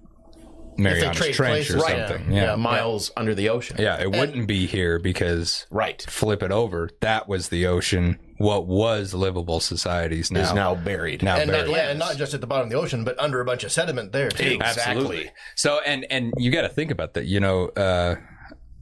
Mariana's 0.80 1.18
trade 1.18 1.34
Trench 1.34 1.70
or 1.70 1.76
places, 1.76 1.76
right. 1.76 2.08
something. 2.10 2.32
Yeah. 2.34 2.44
Yeah. 2.52 2.56
Miles 2.56 3.12
under 3.18 3.36
the 3.36 3.50
ocean. 3.50 3.78
Yeah, 3.80 4.02
it 4.02 4.12
wouldn't 4.12 4.48
be 4.48 4.66
here 4.68 5.00
because 5.00 5.66
Right. 5.70 6.02
flip 6.10 6.42
it 6.44 6.52
over. 6.52 6.90
That 7.02 7.28
was 7.28 7.50
the 7.50 7.68
ocean. 7.68 8.18
What 8.38 8.68
was 8.68 9.14
livable 9.14 9.60
societies 9.60 10.32
now 10.32 10.40
Is 10.40 10.54
now 10.54 10.74
buried. 10.76 11.22
now 11.22 11.36
And 11.38 11.52
not, 11.52 11.70
yeah, 11.70 11.90
and 11.90 12.00
not 12.00 12.16
just 12.16 12.34
at 12.34 12.40
the 12.42 12.48
bottom 12.48 12.68
of 12.68 12.72
the 12.72 12.78
ocean, 12.78 13.04
but 13.04 13.20
under 13.20 13.42
a 13.42 13.46
bunch 13.46 13.64
of 13.66 13.72
sediment 13.72 14.14
there 14.14 14.30
too. 14.30 14.58
Exactly. 14.62 15.32
So 15.56 15.82
and 15.86 16.06
and 16.10 16.34
you 16.38 16.50
got 16.50 16.62
to 16.62 16.70
think 16.70 16.90
about 16.90 17.16
that. 17.16 17.26
You 17.26 17.42
know, 17.42 17.68
uh, 17.76 18.16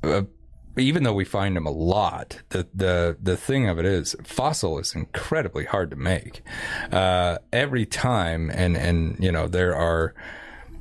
uh, 0.04 0.22
even 0.78 1.02
though 1.02 1.14
we 1.14 1.26
find 1.26 1.56
them 1.56 1.66
a 1.66 1.72
lot, 1.72 2.42
the 2.50 2.68
the 2.72 3.18
the 3.20 3.36
thing 3.36 3.68
of 3.68 3.80
it 3.80 3.86
is, 3.86 4.16
fossil 4.24 4.78
is 4.78 4.94
incredibly 4.94 5.66
hard 5.66 5.90
to 5.90 5.96
make. 5.96 6.44
Uh, 6.92 7.40
every 7.52 7.88
time, 7.88 8.52
and 8.54 8.78
and 8.78 9.18
you 9.20 9.32
know, 9.32 9.48
there 9.48 9.76
are 9.76 10.14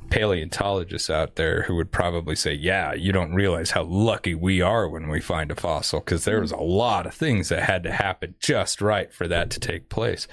paleontologists 0.09 1.09
out 1.09 1.35
there 1.35 1.63
who 1.63 1.75
would 1.75 1.91
probably 1.91 2.35
say, 2.35 2.53
"Yeah, 2.53 2.93
you 2.93 3.11
don't 3.11 3.33
realize 3.33 3.71
how 3.71 3.83
lucky 3.83 4.35
we 4.35 4.61
are 4.61 4.89
when 4.89 5.09
we 5.09 5.19
find 5.19 5.51
a 5.51 5.55
fossil 5.55 5.99
because 5.99 6.25
there 6.25 6.41
was 6.41 6.51
a 6.51 6.55
mm-hmm. 6.55 6.65
lot 6.65 7.05
of 7.05 7.13
things 7.13 7.49
that 7.49 7.63
had 7.63 7.83
to 7.83 7.91
happen 7.91 8.35
just 8.39 8.81
right 8.81 9.13
for 9.13 9.27
that 9.27 9.49
to 9.51 9.59
take 9.59 9.89
place." 9.89 10.27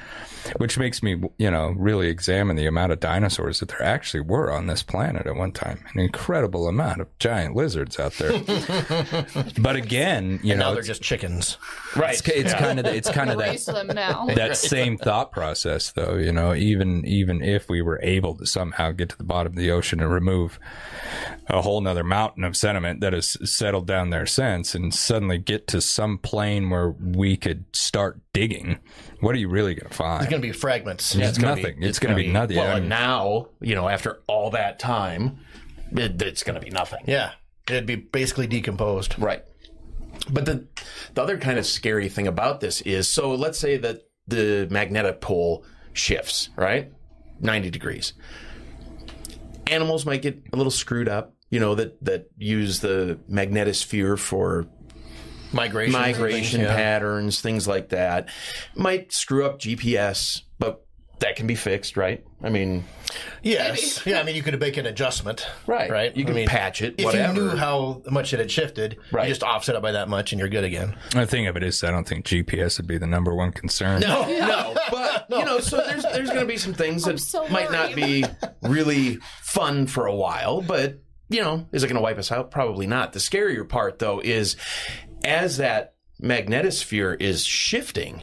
Which 0.56 0.78
makes 0.78 1.02
me, 1.02 1.22
you 1.38 1.50
know, 1.50 1.74
really 1.76 2.08
examine 2.08 2.56
the 2.56 2.66
amount 2.66 2.92
of 2.92 3.00
dinosaurs 3.00 3.60
that 3.60 3.70
there 3.70 3.82
actually 3.82 4.20
were 4.20 4.52
on 4.52 4.66
this 4.66 4.82
planet 4.82 5.26
at 5.26 5.36
one 5.36 5.52
time. 5.52 5.84
An 5.94 6.00
incredible 6.00 6.68
amount 6.68 7.00
of 7.00 7.18
giant 7.18 7.56
lizards 7.56 7.98
out 7.98 8.12
there. 8.14 8.32
but 9.58 9.76
again, 9.76 10.40
you 10.42 10.54
now 10.54 10.68
know, 10.68 10.74
they're 10.74 10.82
just 10.82 11.02
chickens. 11.02 11.58
Right. 11.96 12.14
it's, 12.14 12.28
it's 12.28 12.54
kind 12.54 12.78
of 12.78 12.86
it's 12.86 13.10
kind 13.10 13.30
of 13.30 13.38
that 13.38 13.50
Raise 13.50 13.66
them 13.66 13.88
now. 13.88 14.26
that 14.34 14.56
same 14.56 14.98
thought 14.98 15.32
process 15.32 15.92
though 15.92 16.16
you 16.16 16.32
know 16.32 16.54
even 16.54 17.04
even 17.04 17.42
if 17.42 17.68
we 17.68 17.82
were 17.82 18.00
able 18.02 18.34
to 18.36 18.46
somehow 18.46 18.90
get 18.90 19.08
to 19.10 19.18
the 19.18 19.24
bottom 19.24 19.52
of 19.52 19.56
the 19.56 19.63
ocean 19.70 20.00
and 20.00 20.10
remove 20.12 20.58
a 21.48 21.60
whole 21.62 21.80
nother 21.80 22.04
mountain 22.04 22.44
of 22.44 22.56
sediment 22.56 23.00
that 23.00 23.12
has 23.12 23.36
settled 23.50 23.86
down 23.86 24.10
there 24.10 24.26
since 24.26 24.74
and 24.74 24.94
suddenly 24.94 25.38
get 25.38 25.66
to 25.68 25.80
some 25.80 26.18
plane 26.18 26.70
where 26.70 26.90
we 26.90 27.36
could 27.36 27.64
start 27.72 28.18
digging 28.32 28.78
what 29.20 29.34
are 29.34 29.38
you 29.38 29.48
really 29.48 29.74
going 29.74 29.88
to 29.88 29.94
find 29.94 30.22
It's 30.22 30.30
going 30.30 30.40
to 30.42 30.48
be 30.48 30.52
fragments. 30.52 31.14
it's 31.14 31.38
gonna 31.38 31.56
be- 31.56 31.62
nothing 31.62 31.82
it's, 31.82 31.98
going 31.98 32.14
to 32.16 32.22
be, 32.22 32.30
nothing 32.30 32.56
Well, 32.56 32.66
I 32.66 32.72
and 32.74 32.80
mean, 32.82 32.88
now 32.88 33.48
you 33.60 33.74
know 33.74 33.88
after 33.88 34.20
all 34.26 34.50
that 34.50 34.78
time, 34.78 35.38
it, 35.92 36.20
it's 36.20 36.42
going 36.42 36.58
to 36.58 36.64
be 36.64 36.70
nothing. 36.70 37.04
Yeah, 37.06 37.32
it'd 37.68 37.86
be 37.86 37.96
basically 37.96 38.46
decomposed. 38.46 39.18
Right. 39.18 39.44
But 40.30 40.44
the 40.46 40.66
the 41.14 41.22
other 41.22 41.38
kind 41.38 41.58
of 41.58 41.66
scary 41.66 42.08
thing 42.08 42.26
about 42.26 42.60
this 42.60 42.80
is 42.82 43.06
so 43.08 43.34
let's 43.34 43.58
say 43.58 43.76
that 43.78 44.02
the 44.26 44.66
magnetic 44.70 45.20
pole 45.20 45.64
shifts, 45.92 46.48
right? 46.56 46.90
90 47.40 47.70
degrees. 47.70 48.12
Animals 49.66 50.06
might 50.06 50.22
get 50.22 50.42
a 50.52 50.56
little 50.56 50.70
screwed 50.70 51.08
up, 51.08 51.34
you 51.50 51.60
know, 51.60 51.74
that 51.74 52.02
that 52.04 52.30
use 52.36 52.80
the 52.80 53.18
magnetosphere 53.30 54.18
for 54.18 54.66
Migration, 55.52 55.92
migration 55.92 56.60
things, 56.60 56.68
yeah. 56.68 56.76
patterns, 56.76 57.40
things 57.40 57.68
like 57.68 57.90
that. 57.90 58.28
Might 58.74 59.12
screw 59.12 59.46
up 59.46 59.60
GPS, 59.60 60.42
but 60.58 60.83
that 61.20 61.36
can 61.36 61.46
be 61.46 61.54
fixed, 61.54 61.96
right? 61.96 62.24
I 62.42 62.50
mean, 62.50 62.84
Yes, 63.42 64.04
yeah. 64.06 64.18
I 64.20 64.24
mean, 64.24 64.34
you 64.34 64.42
could 64.42 64.58
make 64.58 64.76
an 64.76 64.86
adjustment, 64.86 65.46
right. 65.66 65.90
Right. 65.90 66.16
You 66.16 66.24
can 66.24 66.34
I 66.34 66.36
mean, 66.38 66.48
patch 66.48 66.82
it, 66.82 66.96
If 66.98 67.04
whatever. 67.04 67.34
you 67.40 67.48
knew 67.50 67.56
how 67.56 68.02
much 68.10 68.32
it 68.32 68.40
had 68.40 68.50
shifted, 68.50 68.98
Right. 69.12 69.28
you 69.28 69.30
just 69.30 69.42
offset 69.44 69.76
it 69.76 69.82
by 69.82 69.92
that 69.92 70.08
much, 70.08 70.32
and 70.32 70.40
you're 70.40 70.48
good 70.48 70.64
again. 70.64 70.96
the 71.12 71.26
thing 71.26 71.46
of 71.46 71.56
it 71.56 71.62
is 71.62 71.82
i 71.84 71.90
don't 71.90 72.06
think 72.08 72.26
gps 72.26 72.78
would 72.78 72.86
be 72.88 72.98
the 72.98 73.06
number 73.06 73.34
one 73.34 73.52
concern 73.52 74.00
No, 74.00 74.22
no, 74.28 74.74
but 74.90 75.26
you 75.30 75.44
know, 75.44 75.60
so 75.60 75.76
there's 75.86 76.02
there's 76.02 76.28
going 76.30 76.40
to 76.40 76.46
be 76.46 76.56
some 76.56 76.74
things 76.74 77.04
that 77.04 77.20
so 77.20 77.46
might 77.48 77.70
not 77.70 77.94
be 77.94 78.24
really 78.62 79.18
fun 79.42 79.86
for 79.86 80.06
a 80.06 80.14
while, 80.14 80.60
but 80.60 80.98
you 81.30 81.40
know, 81.40 81.66
is 81.72 81.82
it 81.82 81.86
going 81.86 81.96
to 81.96 82.02
wipe 82.02 82.18
us 82.18 82.30
out? 82.30 82.50
Probably 82.50 82.86
not. 82.86 83.12
The 83.14 83.18
scarier 83.18 83.66
part, 83.68 83.98
though, 83.98 84.20
is 84.20 84.56
as 85.24 85.56
that 85.56 85.94
magnetosphere 86.22 87.20
is 87.20 87.44
shifting, 87.44 88.22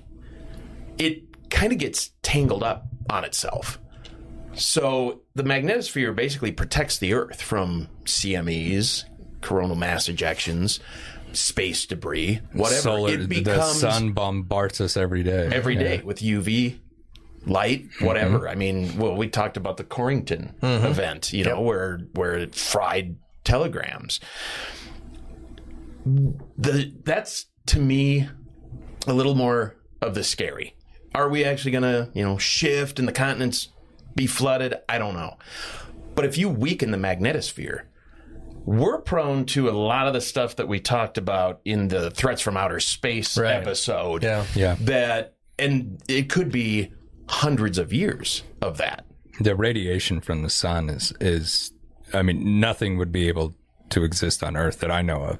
it 0.97 1.23
kind 1.51 1.71
of 1.71 1.77
gets 1.77 2.11
tangled 2.23 2.63
up 2.63 2.87
on 3.09 3.23
itself. 3.23 3.79
So 4.53 5.21
the 5.35 5.43
magnetosphere 5.43 6.15
basically 6.15 6.51
protects 6.51 6.97
the 6.97 7.13
Earth 7.13 7.41
from 7.41 7.87
CMEs, 8.05 9.05
coronal 9.41 9.75
mass 9.75 10.07
ejections, 10.07 10.79
space 11.33 11.85
debris, 11.85 12.41
whatever. 12.53 12.81
Solar, 12.81 13.13
it 13.13 13.29
becomes, 13.29 13.45
the 13.81 13.91
sun 13.91 14.11
bombards 14.13 14.81
us 14.81 14.97
every 14.97 15.23
day. 15.23 15.49
Every 15.51 15.75
day 15.75 15.97
Yeah. 15.97 16.03
with 16.03 16.19
UV 16.19 16.79
light, 17.45 17.85
whatever. 17.99 18.39
Mm-hmm. 18.39 18.49
I 18.49 18.55
mean, 18.55 18.97
well, 18.97 19.15
we 19.15 19.27
talked 19.27 19.57
about 19.57 19.77
the 19.77 19.83
Carrington 19.83 20.55
mm-hmm. 20.61 20.85
event, 20.85 21.33
you 21.33 21.45
know, 21.45 21.61
where 21.61 21.99
where 22.13 22.33
it 22.33 22.55
fried 22.55 23.17
telegrams. 23.43 24.19
The 26.05 26.93
that's 27.03 27.45
to 27.67 27.79
me 27.79 28.27
a 29.07 29.13
little 29.13 29.35
more 29.35 29.75
of 30.01 30.13
the 30.13 30.23
scary. 30.23 30.75
Are 31.13 31.29
we 31.29 31.43
actually 31.43 31.71
going 31.71 31.83
to, 31.83 32.09
you 32.13 32.23
know, 32.23 32.37
shift 32.37 32.99
and 32.99 33.07
the 33.07 33.11
continents 33.11 33.69
be 34.15 34.27
flooded? 34.27 34.75
I 34.87 34.97
don't 34.97 35.13
know. 35.13 35.37
But 36.15 36.25
if 36.25 36.37
you 36.37 36.49
weaken 36.49 36.91
the 36.91 36.97
magnetosphere, 36.97 37.81
we're 38.65 38.99
prone 38.99 39.45
to 39.47 39.69
a 39.69 39.71
lot 39.71 40.07
of 40.07 40.13
the 40.13 40.21
stuff 40.21 40.55
that 40.57 40.67
we 40.67 40.79
talked 40.79 41.17
about 41.17 41.61
in 41.65 41.87
the 41.87 42.11
threats 42.11 42.41
from 42.41 42.55
outer 42.57 42.79
space 42.79 43.37
Right. 43.37 43.55
episode 43.55 44.23
Yeah. 44.23 44.45
Yeah. 44.55 44.75
that 44.81 45.33
and 45.57 46.01
it 46.07 46.29
could 46.29 46.51
be 46.51 46.91
hundreds 47.27 47.77
of 47.79 47.91
years 47.91 48.43
of 48.61 48.77
that 48.77 49.03
the 49.39 49.55
radiation 49.55 50.21
from 50.21 50.43
the 50.43 50.49
sun 50.49 50.89
is 50.89 51.11
is 51.19 51.71
I 52.13 52.21
mean 52.21 52.59
nothing 52.59 52.97
would 52.97 53.11
be 53.11 53.27
able 53.29 53.55
to 53.91 54.03
exist 54.03 54.43
on 54.43 54.55
Earth 54.57 54.79
that 54.79 54.91
I 54.91 55.01
know 55.01 55.21
of 55.23 55.39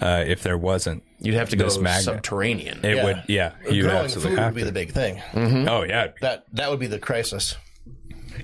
uh, 0.00 0.24
if 0.26 0.42
there 0.42 0.58
wasn't. 0.58 1.02
you'd 1.18 1.34
have 1.34 1.50
to 1.50 1.56
go 1.56 1.64
This 1.64 1.78
magnet. 1.78 2.04
subterranean 2.04 2.80
It 2.84 2.96
Yeah. 2.96 3.04
would, 3.04 3.22
yeah, 3.28 3.52
you 3.70 3.82
Growing 3.82 3.96
absolutely 3.98 4.30
food 4.32 4.38
have 4.38 4.52
would 4.52 4.56
be 4.56 4.60
to. 4.62 4.66
the 4.66 4.72
big 4.72 4.92
thing. 4.92 5.20
oh 5.68 5.82
yeah, 5.82 6.08
That 6.20 6.44
that 6.54 6.70
would 6.70 6.80
be 6.80 6.86
the 6.86 6.98
crisis. 6.98 7.56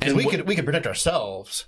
And 0.02 0.14
we 0.14 0.24
what- 0.26 0.34
could 0.34 0.46
we 0.48 0.54
could 0.56 0.66
protect 0.66 0.86
ourselves, 0.86 1.66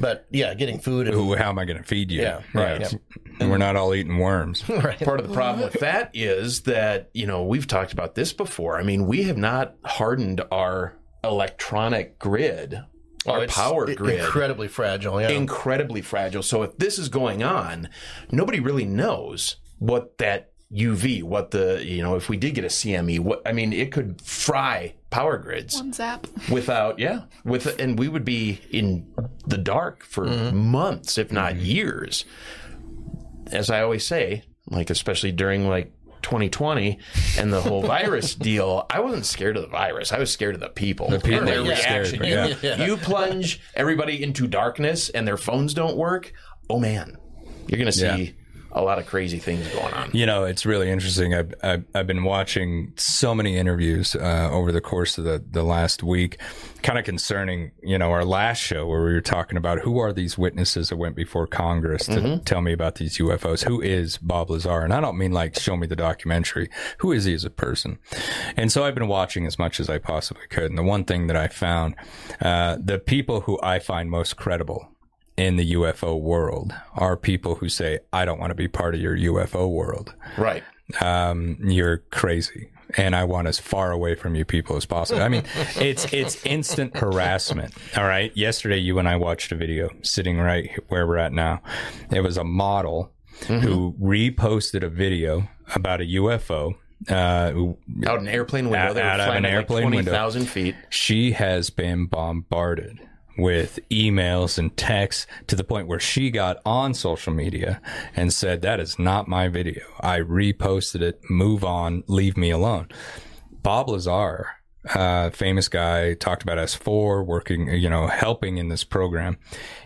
but 0.00 0.26
yeah, 0.30 0.54
getting 0.54 0.80
food 0.80 1.06
and 1.06 1.14
Ooh, 1.16 1.34
how 1.36 1.50
am 1.50 1.58
I 1.58 1.64
going 1.66 1.76
to 1.76 1.84
feed 1.84 2.10
you? 2.10 2.20
Yeah, 2.22 2.40
right. 2.52 2.92
And 3.38 3.48
we're 3.50 3.58
not 3.58 3.76
all 3.76 3.94
eating 3.94 4.18
worms. 4.18 4.68
right. 4.68 4.98
part 4.98 5.20
of 5.20 5.28
the 5.28 5.34
problem 5.34 5.64
with 5.64 5.78
that 5.80 6.10
is 6.12 6.62
that 6.62 7.10
you 7.14 7.26
know 7.26 7.44
we've 7.44 7.66
talked 7.68 7.92
about 7.92 8.14
this 8.16 8.32
before 8.32 8.78
i 8.78 8.82
mean 8.82 9.06
we 9.06 9.22
have 9.24 9.36
not 9.36 9.76
hardened 9.84 10.40
our 10.50 10.96
electronic 11.22 12.18
grid 12.18 12.80
our 13.26 13.38
Oh, 13.38 13.42
It's 13.42 13.54
power 13.54 13.94
grid 13.94 14.20
incredibly 14.20 14.68
fragile. 14.68 15.20
Yeah, 15.20 15.30
incredibly 15.30 16.02
fragile. 16.02 16.42
So 16.42 16.62
if 16.62 16.76
this 16.78 16.98
is 16.98 17.08
going 17.08 17.42
on, 17.42 17.88
nobody 18.30 18.60
really 18.60 18.84
knows 18.84 19.56
what 19.78 20.18
that 20.18 20.52
UV, 20.72 21.22
what 21.22 21.50
the 21.50 21.84
you 21.84 22.02
know, 22.02 22.14
if 22.14 22.28
we 22.28 22.36
did 22.36 22.54
get 22.54 22.64
a 22.64 22.68
CME, 22.68 23.20
what 23.20 23.42
I 23.44 23.52
mean, 23.52 23.72
it 23.72 23.92
could 23.92 24.20
fry 24.22 24.94
power 25.10 25.36
grids 25.36 25.76
One 25.76 25.92
zap. 25.92 26.26
without, 26.50 26.98
yeah, 26.98 27.22
with 27.44 27.78
and 27.80 27.98
we 27.98 28.08
would 28.08 28.24
be 28.24 28.60
in 28.70 29.12
the 29.46 29.58
dark 29.58 30.04
for 30.04 30.26
mm-hmm. 30.26 30.56
months, 30.56 31.18
if 31.18 31.32
not 31.32 31.56
years. 31.56 32.24
As 33.50 33.68
I 33.68 33.82
always 33.82 34.06
say, 34.06 34.44
like 34.68 34.90
especially 34.90 35.32
during 35.32 35.66
like 35.66 35.92
2020 36.22 36.98
and 37.38 37.52
the 37.52 37.60
whole 37.60 37.82
virus 37.82 38.34
deal, 38.48 38.86
I 38.90 39.00
wasn't 39.00 39.26
scared 39.26 39.56
of 39.56 39.62
the 39.62 39.68
virus. 39.68 40.12
I 40.12 40.18
was 40.18 40.30
scared 40.30 40.54
of 40.54 40.60
the 40.60 40.68
people. 40.68 41.08
The 41.10 41.18
people 41.20 41.38
and 41.40 41.48
their 41.48 41.62
were 41.62 41.68
reaction. 41.70 42.24
yeah. 42.24 42.46
You, 42.46 42.56
Yeah. 42.62 42.84
you 42.86 42.96
plunge 42.96 43.60
everybody 43.74 44.22
into 44.22 44.46
darkness 44.46 45.08
and 45.10 45.26
their 45.26 45.36
phones 45.36 45.74
don't 45.74 45.96
work. 45.96 46.32
Oh 46.68 46.78
man, 46.78 47.16
you're 47.66 47.78
going 47.78 47.86
to 47.86 47.92
see 47.92 48.04
Yeah. 48.22 48.30
A 48.72 48.82
lot 48.82 48.98
of 48.98 49.06
crazy 49.06 49.38
things 49.38 49.66
going 49.68 49.92
on. 49.94 50.10
You 50.12 50.26
know, 50.26 50.44
it's 50.44 50.64
really 50.64 50.90
interesting. 50.90 51.34
I've, 51.34 51.54
I've, 51.62 51.84
I've 51.94 52.06
been 52.06 52.24
watching 52.24 52.92
so 52.96 53.34
many 53.34 53.56
interviews 53.56 54.14
uh, 54.14 54.48
over 54.50 54.70
the 54.72 54.80
course 54.80 55.18
of 55.18 55.24
the, 55.24 55.42
the 55.50 55.62
last 55.62 56.02
week, 56.02 56.40
kind 56.82 56.98
of 56.98 57.04
concerning, 57.04 57.72
you 57.82 57.98
know, 57.98 58.10
our 58.10 58.24
last 58.24 58.58
show 58.58 58.86
where 58.86 59.02
we 59.04 59.12
were 59.12 59.20
talking 59.20 59.58
about 59.58 59.80
who 59.80 59.98
are 59.98 60.12
these 60.12 60.38
witnesses 60.38 60.88
that 60.90 60.96
went 60.96 61.16
before 61.16 61.46
Congress 61.46 62.06
to 62.06 62.38
tell 62.44 62.60
me 62.60 62.72
about 62.72 62.96
these 62.96 63.18
UFOs? 63.18 63.64
Who 63.64 63.80
is 63.80 64.18
Bob 64.18 64.50
Lazar? 64.50 64.80
And 64.80 64.92
I 64.92 65.00
don't 65.00 65.18
mean 65.18 65.32
like 65.32 65.58
show 65.58 65.76
me 65.76 65.86
the 65.86 65.96
documentary. 65.96 66.70
Who 66.98 67.12
is 67.12 67.24
he 67.24 67.34
as 67.34 67.44
a 67.44 67.50
person? 67.50 67.98
And 68.56 68.70
so 68.70 68.84
I've 68.84 68.94
been 68.94 69.08
watching 69.08 69.46
as 69.46 69.58
much 69.58 69.80
as 69.80 69.90
I 69.90 69.98
possibly 69.98 70.46
could. 70.48 70.70
And 70.70 70.78
the 70.78 70.82
one 70.82 71.04
thing 71.04 71.26
that 71.26 71.36
I 71.36 71.48
found, 71.48 71.96
uh, 72.40 72.76
the 72.82 72.98
people 72.98 73.42
who 73.42 73.58
I 73.62 73.78
find 73.78 74.10
most 74.10 74.36
credible 74.36 74.88
in 75.40 75.56
the 75.56 75.72
UFO 75.72 76.20
world 76.20 76.74
are 76.94 77.16
people 77.16 77.54
who 77.54 77.68
say, 77.70 78.00
I 78.12 78.26
don't 78.26 78.38
want 78.38 78.50
to 78.50 78.54
be 78.54 78.68
part 78.68 78.94
of 78.94 79.00
your 79.00 79.16
UFO 79.16 79.70
world. 79.70 80.14
Right. 80.36 80.62
Um, 81.00 81.56
you're 81.62 81.98
crazy. 82.10 82.68
And 82.98 83.16
I 83.16 83.24
want 83.24 83.48
as 83.48 83.58
far 83.58 83.90
away 83.90 84.16
from 84.16 84.34
you 84.34 84.44
people 84.44 84.76
as 84.76 84.84
possible. 84.84 85.22
I 85.22 85.28
mean, 85.28 85.44
it's, 85.76 86.12
it's 86.12 86.44
instant 86.44 86.94
harassment. 86.96 87.72
All 87.96 88.04
right. 88.04 88.36
Yesterday, 88.36 88.76
you 88.78 88.98
and 88.98 89.08
I 89.08 89.16
watched 89.16 89.50
a 89.50 89.54
video 89.54 89.88
sitting 90.02 90.38
right 90.38 90.70
where 90.88 91.06
we're 91.06 91.16
at 91.16 91.32
now. 91.32 91.62
It 92.10 92.20
was 92.20 92.36
a 92.36 92.44
model 92.44 93.10
who 93.46 93.94
reposted 93.98 94.82
a 94.82 94.90
video 94.90 95.48
about 95.74 96.02
a 96.02 96.04
UFO. 96.04 96.74
Uh, 97.08 97.72
Out 98.06 98.18
an 98.20 98.28
airplane 98.28 98.68
window. 98.68 98.78
Out- 98.78 98.96
out 98.98 99.20
of 99.20 99.34
an 99.36 99.46
airplane 99.46 99.84
like 99.84 99.94
window. 99.94 100.10
20,000 100.10 100.44
feet. 100.44 100.74
she 100.90 101.32
has 101.32 101.70
been 101.70 102.04
bombarded 102.04 103.00
with 103.40 103.78
emails 103.90 104.58
and 104.58 104.76
texts 104.76 105.26
to 105.46 105.56
the 105.56 105.64
point 105.64 105.88
where 105.88 106.00
she 106.00 106.30
got 106.30 106.58
on 106.64 106.94
social 106.94 107.32
media 107.32 107.80
and 108.14 108.32
said, 108.32 108.62
That 108.62 108.80
is 108.80 108.98
not 108.98 109.28
my 109.28 109.48
video. 109.48 109.82
I 110.00 110.20
reposted 110.20 111.02
it. 111.02 111.20
Move 111.28 111.64
on. 111.64 112.04
Leave 112.06 112.36
me 112.36 112.50
alone. 112.50 112.88
Bob 113.62 113.88
Lazar, 113.88 114.59
uh, 114.94 115.30
famous 115.30 115.68
guy, 115.68 116.14
talked 116.14 116.42
about 116.42 116.58
S4, 116.58 117.24
working, 117.24 117.68
you 117.68 117.90
know, 117.90 118.06
helping 118.06 118.58
in 118.58 118.68
this 118.68 118.82
program. 118.84 119.38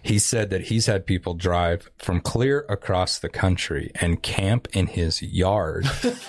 He 0.02 0.18
said 0.18 0.50
that 0.50 0.62
he's 0.62 0.86
had 0.86 1.06
people 1.06 1.34
drive 1.34 1.90
from 1.98 2.20
clear 2.20 2.64
across 2.68 3.18
the 3.18 3.28
country 3.28 3.90
and 4.00 4.22
camp 4.22 4.68
in 4.72 4.86
his 4.86 5.20
yard 5.22 5.86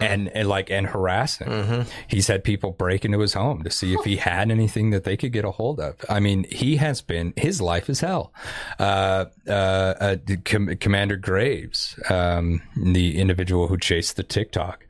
and, 0.00 0.28
and 0.28 0.48
like 0.48 0.70
and 0.70 0.86
harass 0.88 1.38
him. 1.38 1.86
He's 2.08 2.26
had 2.26 2.44
people 2.44 2.72
break 2.72 3.04
into 3.04 3.20
his 3.20 3.32
home 3.34 3.62
to 3.62 3.70
see 3.70 3.94
if 3.94 4.04
he 4.04 4.16
had 4.16 4.50
anything 4.50 4.90
that 4.90 5.04
they 5.04 5.16
could 5.16 5.32
get 5.32 5.44
a 5.44 5.50
hold 5.50 5.80
of. 5.80 5.96
I 6.08 6.20
mean, 6.20 6.44
he 6.50 6.76
has 6.76 7.00
been 7.00 7.32
his 7.36 7.60
life 7.60 7.88
is 7.88 8.00
hell. 8.00 8.32
Uh, 8.78 9.26
uh, 9.48 9.50
uh, 9.50 10.16
Com- 10.44 10.76
Commander 10.76 11.16
Graves, 11.16 11.98
um, 12.10 12.60
the 12.76 13.18
individual 13.18 13.68
who 13.68 13.78
chased 13.78 14.16
the 14.16 14.22
Tic 14.22 14.52
Tac, 14.52 14.86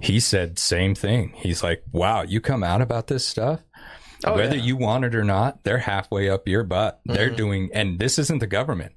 he 0.00 0.20
said 0.20 0.58
same 0.58 0.94
thing. 0.94 1.32
He's 1.36 1.62
like, 1.62 1.82
"Wow, 1.92 2.22
you 2.30 2.40
come 2.40 2.62
out 2.62 2.80
about 2.80 3.06
this 3.06 3.26
stuff." 3.26 3.60
Oh, 4.24 4.34
whether 4.34 4.56
you 4.56 4.76
want 4.76 5.04
it 5.04 5.14
or 5.14 5.24
not, 5.24 5.64
they're 5.64 5.78
halfway 5.78 6.28
up 6.28 6.46
your 6.46 6.62
butt. 6.62 7.00
They're 7.06 7.28
mm-hmm. 7.28 7.36
doing, 7.36 7.70
and 7.72 7.98
this 7.98 8.18
isn't 8.18 8.40
the 8.40 8.46
government. 8.46 8.92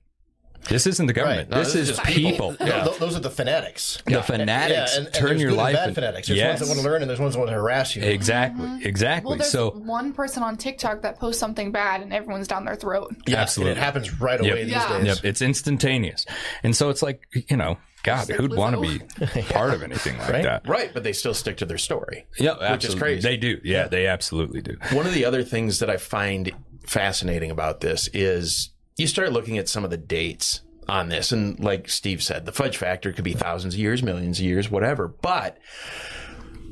This 0.69 0.87
isn't 0.87 1.05
the 1.07 1.13
government. 1.13 1.49
Right. 1.49 1.57
No, 1.57 1.63
this, 1.63 1.73
this 1.73 1.89
is 1.89 1.89
is 1.91 1.99
people. 2.01 2.51
people. 2.51 2.55
Th- 2.55 2.83
th- 2.83 2.97
those 2.97 3.15
are 3.15 3.19
the 3.19 3.29
fanatics. 3.29 4.01
The 4.05 4.21
fanatics 4.23 4.71
Yeah, 4.93 4.97
and, 4.97 5.05
and 5.07 5.13
turn 5.15 5.29
there's 5.29 5.41
your 5.41 5.51
good 5.51 5.57
life. 5.57 5.67
and 5.75 5.77
bad 5.77 5.89
in- 5.89 5.95
fanatics. 5.95 6.27
There's 6.27 6.39
yes. 6.39 6.59
ones 6.59 6.59
that 6.61 6.67
want 6.75 6.79
to 6.85 6.89
learn, 6.91 7.01
and 7.01 7.09
there's 7.09 7.19
ones 7.19 7.33
that 7.33 7.39
want 7.39 7.49
to 7.49 7.55
harass 7.55 7.95
you. 7.95 8.03
Exactly. 8.03 8.65
Mm-hmm. 8.65 8.85
Exactly. 8.87 9.29
Well, 9.29 9.37
there's 9.37 9.51
so 9.51 9.71
one 9.71 10.13
person 10.13 10.43
on 10.43 10.57
TikTok 10.57 11.01
that 11.01 11.19
posts 11.19 11.39
something 11.39 11.71
bad 11.71 12.01
and 12.01 12.13
everyone's 12.13 12.47
down 12.47 12.65
their 12.65 12.75
throat. 12.75 13.13
Yeah, 13.27 13.37
Absolutely. 13.41 13.71
and 13.71 13.79
it 13.79 13.83
happens 13.83 14.19
right 14.21 14.39
away 14.39 14.49
Yep. 14.49 14.57
these 14.59 14.71
Yeah. 14.71 14.97
days. 14.97 15.05
Yep, 15.07 15.25
it's 15.25 15.41
instantaneous. 15.41 16.25
And 16.63 16.75
so 16.75 16.89
it's 16.89 17.01
like, 17.01 17.21
you 17.33 17.57
know, 17.57 17.77
God, 18.03 18.27
like 18.29 18.37
who'd 18.37 18.53
want 18.53 18.75
to 18.75 18.81
be 18.81 19.41
part 19.53 19.73
of 19.73 19.81
anything 19.83 20.17
like 20.17 20.29
Right. 20.29 20.43
that? 20.43 20.67
Right. 20.67 20.91
But 20.93 21.03
they 21.03 21.13
still 21.13 21.33
stick 21.33 21.57
to 21.57 21.65
their 21.65 21.77
story. 21.77 22.25
Yeah, 22.37 22.51
Which 22.53 22.61
is 22.61 22.67
absolutely. 22.95 22.99
crazy. 22.99 23.21
They 23.29 23.37
do. 23.37 23.59
Yeah, 23.63 23.87
they 23.87 24.07
absolutely 24.07 24.61
do. 24.61 24.77
One 24.91 25.07
of 25.07 25.13
the 25.13 25.23
other 25.25 25.43
things 25.43 25.79
that 25.79 25.89
I 25.89 25.95
find 25.97 26.51
fascinating 26.85 27.49
about 27.51 27.79
this 27.79 28.09
is 28.13 28.71
you 28.97 29.07
start 29.07 29.31
looking 29.31 29.57
at 29.57 29.69
some 29.69 29.83
of 29.83 29.89
the 29.89 29.97
dates 29.97 30.61
on 30.87 31.09
this. 31.09 31.31
And 31.31 31.59
like 31.59 31.89
Steve 31.89 32.21
said, 32.21 32.45
the 32.45 32.51
fudge 32.51 32.77
factor 32.77 33.11
could 33.11 33.23
be 33.23 33.33
thousands 33.33 33.73
of 33.73 33.79
years, 33.79 34.03
millions 34.03 34.39
of 34.39 34.45
years, 34.45 34.69
whatever. 34.69 35.07
But 35.07 35.57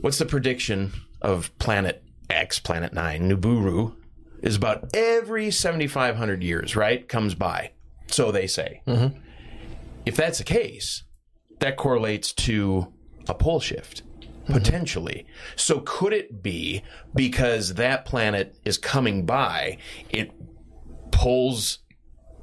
what's 0.02 0.18
the 0.18 0.26
prediction 0.26 0.92
of 1.22 1.58
planet 1.60 2.04
X, 2.30 2.60
planet 2.60 2.94
nine, 2.94 3.30
Nibiru, 3.30 3.96
is 4.42 4.56
about 4.56 4.96
every 4.96 5.52
7,500 5.52 6.44
years, 6.44 6.76
right? 6.76 7.08
Comes 7.08 7.36
by. 7.36 7.72
So 8.08 8.32
they 8.32 8.48
say. 8.48 8.82
Mm-hmm. 8.88 9.18
If 10.06 10.16
that's 10.16 10.40
the 10.40 10.44
case, 10.44 11.04
that 11.60 11.78
correlates 11.78 12.34
to 12.34 12.92
a 13.28 13.36
pole 13.36 13.60
shift 13.60 14.02
mm-hmm. 14.22 14.54
potentially. 14.54 15.26
So 15.56 15.82
could 15.86 16.14
it 16.14 16.42
be 16.42 16.84
because 17.14 17.76
that 17.76 18.06
planet 18.06 18.58
is 18.66 18.78
coming 18.78 19.26
by, 19.26 19.78
it 20.10 20.32
pulls 21.12 21.80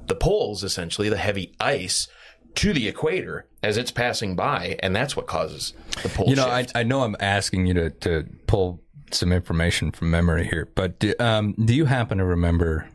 the 0.09 0.15
poles 0.15 0.63
essentially, 0.63 1.07
the 1.07 1.17
heavy 1.17 1.55
ice 1.59 2.07
to 2.55 2.73
the 2.73 2.87
equator 2.87 3.47
as 3.63 3.77
it's 3.77 3.91
passing 3.91 4.35
by, 4.35 4.77
and 4.81 4.95
that's 4.95 5.15
what 5.15 5.27
causes 5.27 5.73
the 6.03 6.09
pole 6.09 6.27
You 6.27 6.35
know, 6.35 6.47
I. 6.47 6.67
I 6.75 6.83
know 6.83 7.03
I'm 7.03 7.15
asking 7.19 7.67
you 7.67 7.73
to, 7.75 7.89
to 7.91 8.25
pull 8.47 8.81
some 9.11 9.31
information 9.31 9.91
from 9.91 10.11
memory 10.11 10.47
here, 10.47 10.69
but 10.75 10.99
do, 10.99 11.13
um, 11.19 11.53
do 11.53 11.73
you 11.73 11.85
happen 11.85 12.17
to 12.17 12.25
remember 12.25 12.89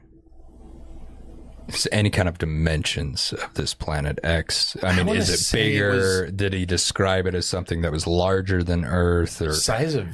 any 1.92 2.11
kind 2.11 2.29
of 2.29 2.38
dimensions 2.38 3.33
of 3.33 3.55
this 3.55 3.74
planet 3.74 4.18
X? 4.22 4.77
I 4.83 4.96
mean, 4.96 5.07
wanna 5.07 5.20
is 5.20 5.31
it 5.31 5.38
say 5.38 5.61
it 5.61 5.72
bigger? 5.72 6.31
Did 6.31 6.53
he 6.53 6.66
describe 6.66 7.27
it 7.27 7.35
as 7.35 7.46
something 7.46 7.83
that 7.83 7.92
was 7.92 8.07
larger 8.07 8.62
than 8.62 8.85
Earth? 8.85 9.40
Or 9.40 9.53
Size 9.53 9.94
of 9.94 10.09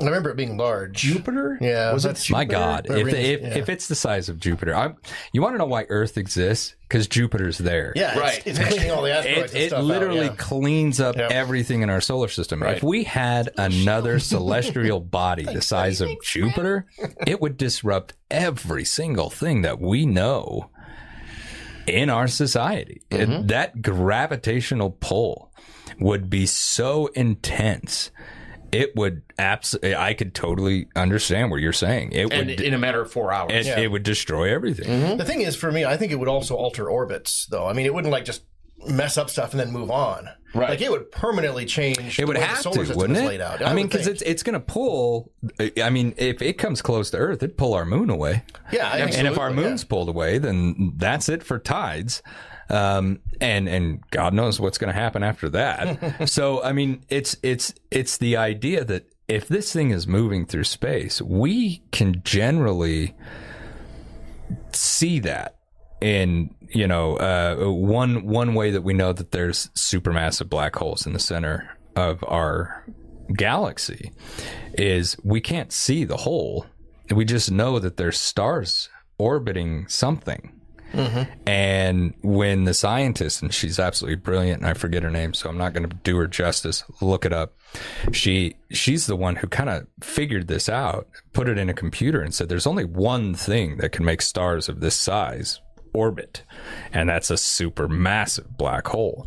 I 0.00 0.04
remember 0.06 0.30
it 0.30 0.36
being 0.36 0.56
large. 0.56 0.94
Jupiter? 0.96 1.58
Yeah, 1.60 1.92
was 1.92 2.04
it 2.04 2.08
that's- 2.08 2.30
My 2.30 2.44
God, 2.44 2.86
if, 2.86 3.06
rings, 3.06 3.12
if, 3.18 3.40
yeah. 3.42 3.58
if 3.58 3.68
it's 3.68 3.86
the 3.88 3.94
size 3.94 4.28
of 4.28 4.38
Jupiter, 4.40 4.74
I'm, 4.74 4.96
you 5.32 5.42
want 5.42 5.54
to 5.54 5.58
know 5.58 5.66
why 5.66 5.84
Earth 5.88 6.16
exists? 6.16 6.74
Because 6.82 7.06
Jupiter's 7.06 7.58
there. 7.58 7.92
Yeah, 7.94 8.18
Right. 8.18 8.42
It's, 8.46 8.58
it's 8.58 8.68
cleaning 8.68 8.90
all 8.90 9.02
the 9.02 9.12
asteroids 9.14 9.52
It, 9.52 9.54
and 9.54 9.62
it 9.64 9.68
stuff 9.68 9.84
literally 9.84 10.20
out, 10.26 10.32
yeah. 10.32 10.36
cleans 10.36 11.00
up 11.00 11.16
Yep. 11.16 11.30
everything 11.30 11.82
in 11.82 11.90
our 11.90 12.00
solar 12.00 12.28
system. 12.28 12.62
Right. 12.62 12.78
If 12.78 12.82
we 12.82 13.04
had 13.04 13.50
another 13.58 14.18
celestial 14.20 15.00
body 15.00 15.44
the 15.44 15.60
size 15.62 16.00
of 16.00 16.08
Jupiter, 16.24 16.86
it 17.26 17.40
would 17.40 17.56
disrupt 17.56 18.14
every 18.30 18.84
single 18.84 19.30
thing 19.30 19.62
that 19.62 19.80
we 19.80 20.06
know 20.06 20.70
in 21.86 22.08
our 22.10 22.26
society. 22.26 23.02
Mm-hmm. 23.10 23.48
that 23.48 23.82
gravitational 23.82 24.90
pull 24.90 25.52
would 25.98 26.30
be 26.30 26.46
so 26.46 27.06
intense. 27.08 28.10
It 28.72 28.94
would 28.96 29.22
absolutely, 29.38 29.96
I 29.96 30.14
could 30.14 30.34
totally 30.34 30.88
understand 30.96 31.50
what 31.50 31.60
you're 31.60 31.72
saying. 31.72 32.12
It 32.12 32.32
And 32.32 32.48
would, 32.48 32.60
in 32.60 32.74
a 32.74 32.78
matter 32.78 33.00
of 33.00 33.10
four 33.10 33.32
hours. 33.32 33.52
it, 33.52 33.66
Yeah. 33.66 33.78
it 33.80 33.90
would 33.90 34.02
destroy 34.02 34.52
everything. 34.54 34.88
Mm-hmm. 34.88 35.16
The 35.18 35.24
thing 35.24 35.40
is, 35.42 35.56
for 35.56 35.70
me, 35.72 35.84
I 35.84 35.96
think 35.96 36.12
it 36.12 36.16
would 36.16 36.28
also 36.28 36.54
alter 36.56 36.88
orbits, 36.88 37.46
though. 37.46 37.66
I 37.66 37.72
mean, 37.72 37.86
it 37.86 37.94
wouldn't 37.94 38.12
like 38.12 38.24
just 38.24 38.42
mess 38.86 39.18
up 39.18 39.28
stuff 39.28 39.50
and 39.52 39.60
then 39.60 39.70
move 39.72 39.90
on. 39.90 40.28
Right. 40.54 40.70
Like 40.70 40.80
it 40.80 40.90
would 40.90 41.12
permanently 41.12 41.64
change. 41.66 42.18
It 42.18 42.26
would 42.26 42.36
the 42.36 42.40
have 42.40 42.56
the 42.56 42.62
solar 42.62 42.84
to, 42.86 42.94
wouldn't 42.96 43.18
it? 43.18 43.24
laid 43.26 43.40
out. 43.40 43.62
I 43.64 43.72
mean, 43.74 43.86
because 43.86 44.06
it's 44.08 44.22
it's 44.22 44.42
going 44.42 44.54
to 44.54 44.60
pull. 44.60 45.30
I 45.80 45.90
mean, 45.90 46.14
if 46.16 46.42
it 46.42 46.54
comes 46.54 46.82
close 46.82 47.10
to 47.10 47.18
Earth, 47.18 47.42
it'd 47.42 47.56
pull 47.56 47.74
our 47.74 47.84
moon 47.84 48.10
away. 48.10 48.42
yeah, 48.72 48.90
and 48.96 49.10
if 49.28 49.34
so, 49.34 49.40
our 49.40 49.50
yeah. 49.50 49.54
moon's 49.56 49.84
pulled 49.84 50.08
away, 50.08 50.38
then 50.38 50.94
that's 50.96 51.28
it 51.28 51.42
for 51.44 51.58
tides. 51.60 52.22
Um, 52.70 53.20
and 53.40 53.68
and 53.68 54.02
God 54.10 54.32
knows 54.32 54.60
what's 54.60 54.78
going 54.78 54.92
to 54.92 54.98
happen 54.98 55.22
after 55.22 55.48
that. 55.50 56.28
so 56.28 56.62
I 56.62 56.72
mean, 56.72 57.04
it's 57.08 57.36
it's 57.42 57.74
it's 57.90 58.18
the 58.18 58.36
idea 58.36 58.84
that 58.84 59.12
if 59.28 59.48
this 59.48 59.72
thing 59.72 59.90
is 59.90 60.06
moving 60.06 60.46
through 60.46 60.64
space, 60.64 61.20
we 61.22 61.82
can 61.92 62.22
generally 62.24 63.14
see 64.72 65.20
that 65.20 65.56
in 66.00 66.54
you 66.68 66.86
know 66.86 67.16
uh, 67.16 67.70
one 67.70 68.26
one 68.26 68.54
way 68.54 68.70
that 68.70 68.82
we 68.82 68.94
know 68.94 69.12
that 69.12 69.32
there's 69.32 69.68
supermassive 69.68 70.48
black 70.48 70.76
holes 70.76 71.06
in 71.06 71.12
the 71.12 71.18
center 71.18 71.76
of 71.96 72.24
our 72.26 72.84
galaxy 73.36 74.10
is 74.74 75.16
we 75.22 75.40
can't 75.40 75.72
see 75.72 76.04
the 76.04 76.16
hole 76.16 76.66
we 77.10 77.24
just 77.24 77.50
know 77.50 77.78
that 77.78 77.96
there's 77.96 78.18
stars 78.18 78.88
orbiting 79.18 79.86
something 79.88 80.59
Mm-hmm. 80.92 81.48
and 81.48 82.14
when 82.22 82.64
the 82.64 82.74
scientist 82.74 83.42
and 83.42 83.54
she's 83.54 83.78
absolutely 83.78 84.16
brilliant 84.16 84.60
and 84.60 84.68
i 84.68 84.74
forget 84.74 85.04
her 85.04 85.10
name 85.10 85.34
so 85.34 85.48
i'm 85.48 85.56
not 85.56 85.72
going 85.72 85.88
to 85.88 85.96
do 86.02 86.16
her 86.16 86.26
justice 86.26 86.82
look 87.00 87.24
it 87.24 87.32
up 87.32 87.54
she 88.12 88.56
she's 88.72 89.06
the 89.06 89.14
one 89.14 89.36
who 89.36 89.46
kind 89.46 89.70
of 89.70 89.86
figured 90.00 90.48
this 90.48 90.68
out 90.68 91.08
put 91.32 91.48
it 91.48 91.58
in 91.58 91.68
a 91.68 91.74
computer 91.74 92.20
and 92.20 92.34
said 92.34 92.48
there's 92.48 92.66
only 92.66 92.84
one 92.84 93.34
thing 93.34 93.76
that 93.76 93.92
can 93.92 94.04
make 94.04 94.20
stars 94.20 94.68
of 94.68 94.80
this 94.80 94.96
size 94.96 95.60
orbit. 95.92 96.42
And 96.92 97.08
that's 97.08 97.30
a 97.30 97.36
super 97.36 97.88
massive 97.88 98.56
black 98.56 98.86
hole. 98.88 99.26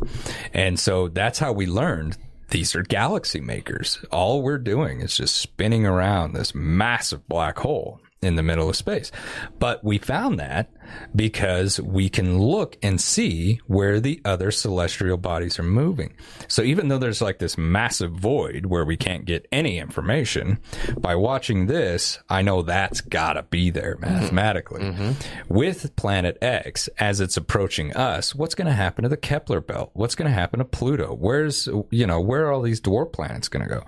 And 0.52 0.78
so 0.78 1.08
that's 1.08 1.38
how 1.38 1.52
we 1.52 1.66
learned 1.66 2.16
these 2.50 2.74
are 2.76 2.82
galaxy 2.82 3.40
makers. 3.40 4.04
All 4.12 4.42
we're 4.42 4.58
doing 4.58 5.00
is 5.00 5.16
just 5.16 5.36
spinning 5.36 5.86
around 5.86 6.32
this 6.32 6.54
massive 6.54 7.26
black 7.28 7.58
hole 7.58 8.00
in 8.24 8.36
the 8.36 8.42
middle 8.42 8.68
of 8.68 8.76
space. 8.76 9.12
But 9.58 9.84
we 9.84 9.98
found 9.98 10.38
that 10.40 10.70
because 11.14 11.80
we 11.80 12.08
can 12.08 12.38
look 12.38 12.76
and 12.82 13.00
see 13.00 13.60
where 13.66 14.00
the 14.00 14.20
other 14.24 14.50
celestial 14.50 15.16
bodies 15.16 15.58
are 15.58 15.64
moving. 15.64 16.14
So 16.48 16.62
even 16.62 16.88
though 16.88 16.98
there's 16.98 17.22
like 17.22 17.38
this 17.38 17.56
massive 17.56 18.12
void 18.12 18.66
where 18.66 18.84
we 18.84 18.96
can't 18.96 19.24
get 19.24 19.48
any 19.50 19.78
information, 19.78 20.58
by 20.98 21.14
watching 21.14 21.66
this, 21.66 22.18
I 22.28 22.42
know 22.42 22.62
that's 22.62 23.00
gotta 23.00 23.44
be 23.44 23.70
there 23.70 23.96
mm-hmm. 23.96 24.14
mathematically. 24.14 24.82
Mm-hmm. 24.82 25.54
With 25.54 25.94
Planet 25.96 26.38
X, 26.42 26.88
as 26.98 27.20
it's 27.20 27.36
approaching 27.36 27.94
us, 27.94 28.34
what's 28.34 28.54
going 28.54 28.66
to 28.66 28.72
happen 28.72 29.02
to 29.02 29.08
the 29.08 29.16
Kepler 29.16 29.60
belt? 29.60 29.90
What's 29.94 30.14
going 30.14 30.28
to 30.28 30.34
happen 30.34 30.58
to 30.58 30.64
Pluto? 30.64 31.14
Where's, 31.14 31.68
you 31.90 32.06
know, 32.06 32.20
where 32.20 32.46
are 32.46 32.52
all 32.52 32.62
these 32.62 32.80
dwarf 32.80 33.12
planets 33.12 33.48
going 33.48 33.66
to 33.66 33.68
go? 33.68 33.84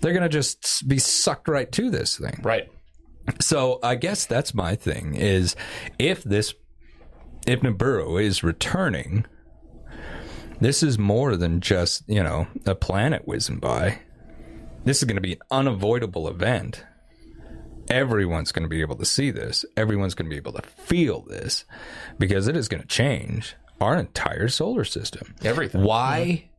They're 0.00 0.12
going 0.12 0.22
to 0.22 0.28
just 0.28 0.86
be 0.88 0.98
sucked 0.98 1.48
right 1.48 1.70
to 1.72 1.90
this 1.90 2.16
thing. 2.16 2.40
Right. 2.42 2.70
So 3.40 3.78
I 3.82 3.94
guess 3.94 4.26
that's 4.26 4.54
my 4.54 4.74
thing 4.74 5.14
is 5.14 5.56
if 5.98 6.22
this 6.22 6.54
if 7.46 7.60
Nibiru 7.60 8.22
is 8.22 8.42
returning, 8.42 9.24
this 10.60 10.82
is 10.82 10.98
more 10.98 11.36
than 11.36 11.60
just, 11.60 12.02
you 12.08 12.22
know, 12.22 12.46
a 12.66 12.74
planet 12.74 13.26
whizzing 13.26 13.58
by. 13.58 14.00
This 14.84 14.98
is 14.98 15.04
going 15.04 15.16
to 15.16 15.22
be 15.22 15.32
an 15.32 15.40
unavoidable 15.50 16.28
event. 16.28 16.84
Everyone's 17.88 18.52
going 18.52 18.64
to 18.64 18.68
be 18.68 18.80
able 18.80 18.96
to 18.96 19.04
see 19.04 19.30
this. 19.30 19.64
Everyone's 19.76 20.14
going 20.14 20.26
to 20.26 20.30
be 20.30 20.36
able 20.36 20.52
to 20.52 20.62
feel 20.62 21.22
this 21.22 21.64
because 22.18 22.48
it 22.48 22.56
is 22.56 22.68
going 22.68 22.82
to 22.82 22.88
change 22.88 23.56
our 23.80 23.96
entire 23.96 24.48
solar 24.48 24.84
system. 24.84 25.34
Everything. 25.42 25.82
Why 25.82 26.50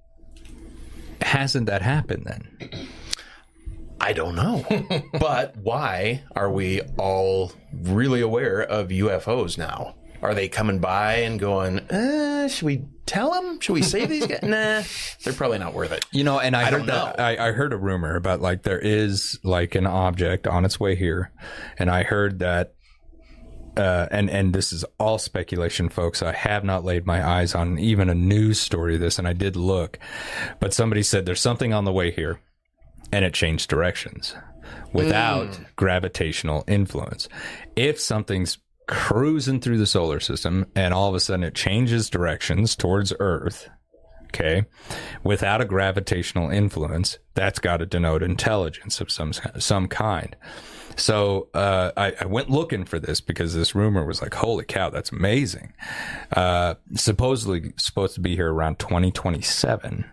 hasn't 1.22 1.68
that 1.68 1.82
happened 1.82 2.26
then? 2.26 2.88
I 4.02 4.14
don't 4.14 4.36
know. 4.36 4.66
but 5.20 5.58
why 5.58 6.24
are 6.36 6.52
we 6.52 6.82
all 6.98 7.52
really 7.74 8.22
aware 8.22 8.62
of 8.62 8.90
UFOs 8.90 9.58
now? 9.58 9.96
Are 10.22 10.34
they 10.34 10.50
coming 10.50 10.80
by 10.80 11.16
and 11.16 11.40
going, 11.40 11.80
uh, 11.80 12.48
should 12.50 12.66
we 12.66 12.84
tell 13.06 13.32
them? 13.32 13.60
Should 13.60 13.74
we 13.74 13.82
save 13.82 14.10
these 14.10 14.28
guys? 14.28 14.40
nah, 14.44 14.84
they're 15.24 15.34
probably 15.34 15.60
not 15.60 15.74
worth 15.74 15.92
it. 15.92 16.06
You 16.12 16.24
know, 16.24 16.40
and 16.40 16.56
I, 16.56 16.66
heard 16.66 16.78
don't 16.80 16.86
that, 16.88 17.18
know. 17.18 17.24
I, 17.24 17.48
I 17.48 17.52
heard 17.52 17.72
a 17.72 17.78
rumor 17.78 18.16
about 18.16 18.42
like 18.42 18.64
there 18.64 18.80
is 18.80 19.40
like 19.44 19.76
an 19.76 19.88
object 19.88 20.46
on 20.46 20.66
its 20.66 20.80
way 20.80 20.96
here, 20.96 21.32
and 21.78 21.90
I 21.90 22.04
heard 22.04 22.40
that. 22.40 22.74
Uh, 23.78 24.08
and 24.12 24.30
and 24.30 24.52
this 24.54 24.74
is 24.74 24.84
all 25.00 25.18
speculation, 25.18 25.88
folks. 25.88 26.22
I 26.22 26.34
have 26.34 26.66
not 26.66 26.84
laid 26.84 27.06
my 27.06 27.26
eyes 27.26 27.56
on 27.56 27.80
even 27.80 28.10
a 28.10 28.16
news 28.16 28.60
story 28.60 28.96
of 28.96 29.00
this, 29.00 29.20
and 29.20 29.28
I 29.28 29.32
did 29.32 29.56
look, 29.56 30.00
but 30.60 30.74
somebody 30.74 31.02
said 31.02 31.26
there's 31.26 31.40
something 31.40 31.72
on 31.72 31.86
the 31.86 31.94
way 31.94 32.12
here, 32.12 32.42
and 33.12 33.26
it 33.26 33.34
changed 33.34 33.70
directions 33.70 34.36
without 34.94 35.60
gravitational 35.76 36.64
influence. 36.68 37.30
If 37.76 38.00
something's 38.00 38.58
cruising 38.88 39.60
through 39.60 39.78
the 39.78 39.86
solar 39.86 40.20
system 40.20 40.66
and 40.76 40.94
all 40.94 41.10
of 41.10 41.16
a 41.16 41.20
sudden 41.20 41.44
it 41.44 41.54
changes 41.54 42.10
directions 42.10 42.76
towards 42.76 43.14
Earth, 43.20 43.70
okay, 44.26 44.66
without 45.24 45.62
a 45.62 45.66
gravitational 45.66 46.50
influence, 46.50 47.18
that's 47.36 47.60
got 47.60 47.78
to 47.78 47.86
denote 47.86 48.24
intelligence 48.24 49.02
of 49.02 49.12
some 49.12 49.34
some 49.58 49.88
kind. 49.88 50.36
So 50.96 51.48
uh, 51.54 51.92
I, 51.96 52.14
I 52.20 52.26
went 52.26 52.50
looking 52.50 52.84
for 52.84 53.00
this 53.00 53.22
because 53.22 53.54
this 53.54 53.74
rumor 53.74 54.06
was 54.06 54.22
like, 54.22 54.34
"Holy 54.34 54.66
cow, 54.66 54.90
that's 54.90 55.12
amazing!" 55.12 55.74
Uh, 56.36 56.76
supposedly 56.96 57.74
supposed 57.78 58.16
to 58.16 58.22
be 58.22 58.36
here 58.36 58.52
around 58.52 58.80
2027, 58.80 60.06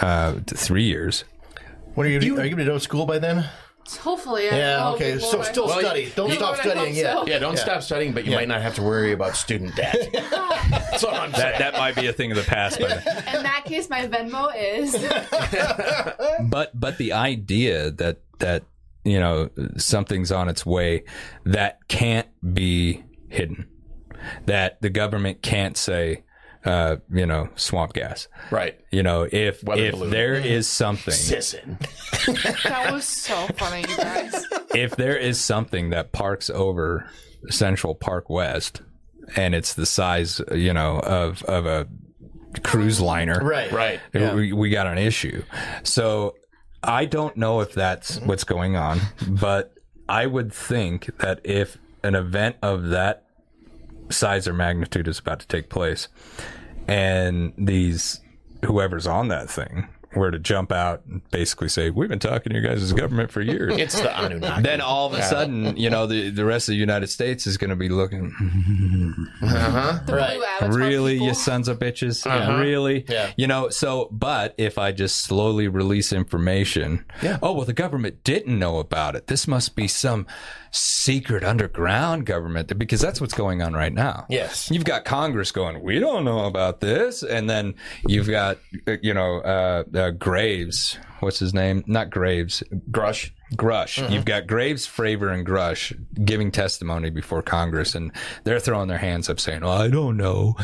uh, 0.00 0.34
three 0.46 0.84
years. 0.84 1.24
When 1.94 2.06
are 2.06 2.10
you, 2.10 2.18
are 2.18 2.44
you 2.44 2.50
going 2.50 2.56
to 2.58 2.64
go 2.64 2.74
to 2.74 2.80
school 2.80 3.06
by 3.06 3.18
then? 3.18 3.44
Hopefully, 4.00 4.48
I 4.48 4.56
Yeah, 4.56 4.88
okay. 4.90 5.12
good 5.14 5.22
So 5.22 5.38
Lord. 5.38 5.46
still 5.48 5.66
Well, 5.66 5.80
study. 5.80 6.12
Don't 6.14 6.28
you- 6.30 6.36
stop 6.36 6.56
Lord, 6.56 6.60
I 6.60 6.62
hope 6.62 6.72
studying 6.72 6.96
yet. 6.96 7.12
so. 7.14 7.26
Yeah, 7.26 7.38
don't 7.40 7.58
stop 7.58 7.82
studying, 7.82 8.12
but 8.12 8.24
you 8.24 8.30
might 8.32 8.46
not 8.48 8.62
have 8.62 8.74
to 8.76 8.82
worry 8.82 9.12
about 9.12 9.36
student 9.36 9.74
debt. 9.74 9.96
That's 10.12 11.02
what 11.02 11.14
I'm 11.14 11.32
saying. 11.34 11.58
That 11.58 11.58
that 11.58 11.74
might 11.74 11.96
be 11.96 12.06
a 12.06 12.12
thing 12.12 12.30
of 12.30 12.36
the 12.36 12.44
past 12.44 12.78
by 12.80 12.88
then. 12.88 12.98
In 13.36 13.42
that 13.42 13.64
case, 13.66 13.90
my 13.90 14.06
Venmo 14.06 14.52
is. 14.56 14.92
but 16.48 16.78
but 16.78 16.96
the 16.98 17.12
idea 17.12 17.90
that 17.90 18.18
that 18.38 18.64
you 19.04 19.18
know 19.18 19.50
something's 19.76 20.30
on 20.30 20.48
its 20.48 20.64
way 20.64 21.04
that 21.44 21.86
can't 21.88 22.28
be 22.54 23.02
hidden 23.28 23.66
that 24.46 24.80
the 24.80 24.90
government 24.90 25.42
can't 25.42 25.76
say 25.76 26.22
uh 26.64 26.96
you 27.12 27.26
know 27.26 27.48
swamp 27.56 27.92
gas 27.92 28.28
Right. 28.50 28.78
you 28.90 29.02
know 29.02 29.26
if 29.30 29.62
Weather 29.64 29.82
if 29.82 29.92
balloon. 29.94 30.10
there 30.10 30.34
is 30.34 30.68
something 30.68 31.12
Sissin. 31.14 31.78
that 32.64 32.92
was 32.92 33.04
so 33.04 33.34
funny, 33.56 33.80
you 33.88 33.96
guys. 33.96 34.46
if 34.74 34.94
there 34.96 35.16
is 35.16 35.40
something 35.40 35.90
that 35.90 36.12
parks 36.12 36.50
over 36.50 37.08
Central 37.50 37.94
Park 37.94 38.30
West 38.30 38.82
and 39.36 39.54
it's 39.54 39.74
the 39.74 39.86
size 39.86 40.40
you 40.54 40.72
know 40.72 41.00
of 41.00 41.42
of 41.44 41.66
a 41.66 41.88
cruise 42.62 43.00
liner 43.00 43.40
Right. 43.42 43.72
Right. 43.72 44.00
we, 44.14 44.52
we 44.52 44.70
got 44.70 44.86
an 44.86 44.98
issue. 44.98 45.42
So 45.84 46.34
I 46.82 47.06
don't 47.06 47.36
know 47.36 47.60
if 47.60 47.72
that's 47.72 48.18
what's 48.20 48.44
going 48.44 48.76
on, 48.76 49.00
but 49.26 49.72
I 50.08 50.26
would 50.26 50.52
think 50.52 51.16
that 51.18 51.40
if 51.44 51.78
an 52.04 52.14
event 52.14 52.56
of 52.62 52.88
that 52.88 53.21
size 54.10 54.46
or 54.48 54.52
magnitude 54.52 55.08
is 55.08 55.18
about 55.18 55.40
to 55.40 55.46
take 55.46 55.70
place. 55.70 56.08
And 56.88 57.52
these 57.56 58.20
whoever's 58.64 59.06
on 59.06 59.28
that 59.28 59.50
thing 59.50 59.88
were 60.14 60.30
to 60.30 60.38
jump 60.38 60.72
out 60.72 61.02
and 61.06 61.22
basically 61.30 61.68
say, 61.68 61.90
We've 61.90 62.08
been 62.08 62.18
talking 62.18 62.52
to 62.52 62.58
you 62.60 62.66
guys 62.66 62.82
as 62.82 62.92
government 62.92 63.30
for 63.30 63.40
years. 63.40 63.76
It's 63.76 64.00
the 64.00 64.10
Anunnaki. 64.18 64.62
then 64.62 64.80
all 64.80 65.06
of 65.06 65.14
a 65.14 65.22
sudden, 65.22 65.76
you 65.76 65.90
know, 65.90 66.06
the, 66.06 66.30
the 66.30 66.44
rest 66.44 66.68
of 66.68 66.72
the 66.72 66.78
United 66.78 67.08
States 67.08 67.46
is 67.46 67.56
going 67.56 67.70
to 67.70 67.76
be 67.76 67.88
looking, 67.88 68.32
The 69.40 70.12
Right. 70.12 70.34
blue 70.36 70.44
avatar 70.44 70.70
really, 70.78 71.12
people. 71.14 71.26
you 71.28 71.34
sons 71.34 71.68
of 71.68 71.78
bitches? 71.78 72.24
Really? 72.58 73.04
Yeah. 73.08 73.32
You 73.36 73.46
know, 73.46 73.68
so, 73.68 74.08
but 74.10 74.54
if 74.58 74.78
I 74.78 74.92
just 74.92 75.16
slowly 75.22 75.68
release 75.68 76.12
information, 76.12 77.04
Yeah. 77.22 77.38
oh, 77.42 77.52
well, 77.52 77.64
the 77.64 77.72
government 77.72 78.24
didn't 78.24 78.58
know 78.58 78.78
about 78.78 79.16
it. 79.16 79.26
This 79.26 79.46
must 79.48 79.74
be 79.76 79.88
some 79.88 80.26
secret 80.74 81.44
underground 81.44 82.24
government 82.24 82.76
because 82.78 83.00
that's 83.00 83.20
what's 83.20 83.34
going 83.34 83.60
on 83.62 83.74
right 83.74 83.92
now. 83.92 84.24
Yes. 84.30 84.70
You've 84.70 84.84
got 84.86 85.04
Congress 85.04 85.52
going, 85.52 85.82
we 85.82 85.98
don't 85.98 86.24
know 86.24 86.46
about 86.46 86.80
this. 86.80 87.22
And 87.22 87.48
then 87.50 87.74
you've 88.06 88.28
got, 88.28 88.58
uh, 88.86 88.96
you 89.02 89.12
know, 89.12 89.40
uh, 89.40 89.84
uh, 89.94 90.01
Uh, 90.02 90.10
Graves. 90.10 90.98
What's 91.20 91.38
his 91.38 91.54
name? 91.54 91.84
Not 91.86 92.10
Graves. 92.10 92.64
Grush. 92.90 93.30
Grush. 93.54 94.02
Mm-hmm. 94.02 94.12
You've 94.12 94.24
got 94.24 94.48
Graves, 94.48 94.84
Fravor, 94.84 95.32
and 95.32 95.46
Grush 95.46 95.96
giving 96.24 96.50
testimony 96.50 97.10
before 97.10 97.42
Congress, 97.42 97.94
and 97.94 98.10
they're 98.42 98.58
throwing 98.58 98.88
their 98.88 98.98
hands 98.98 99.30
up 99.30 99.38
saying, 99.38 99.62
oh, 99.62 99.70
I 99.70 99.88
don't 99.88 100.16
know. 100.16 100.56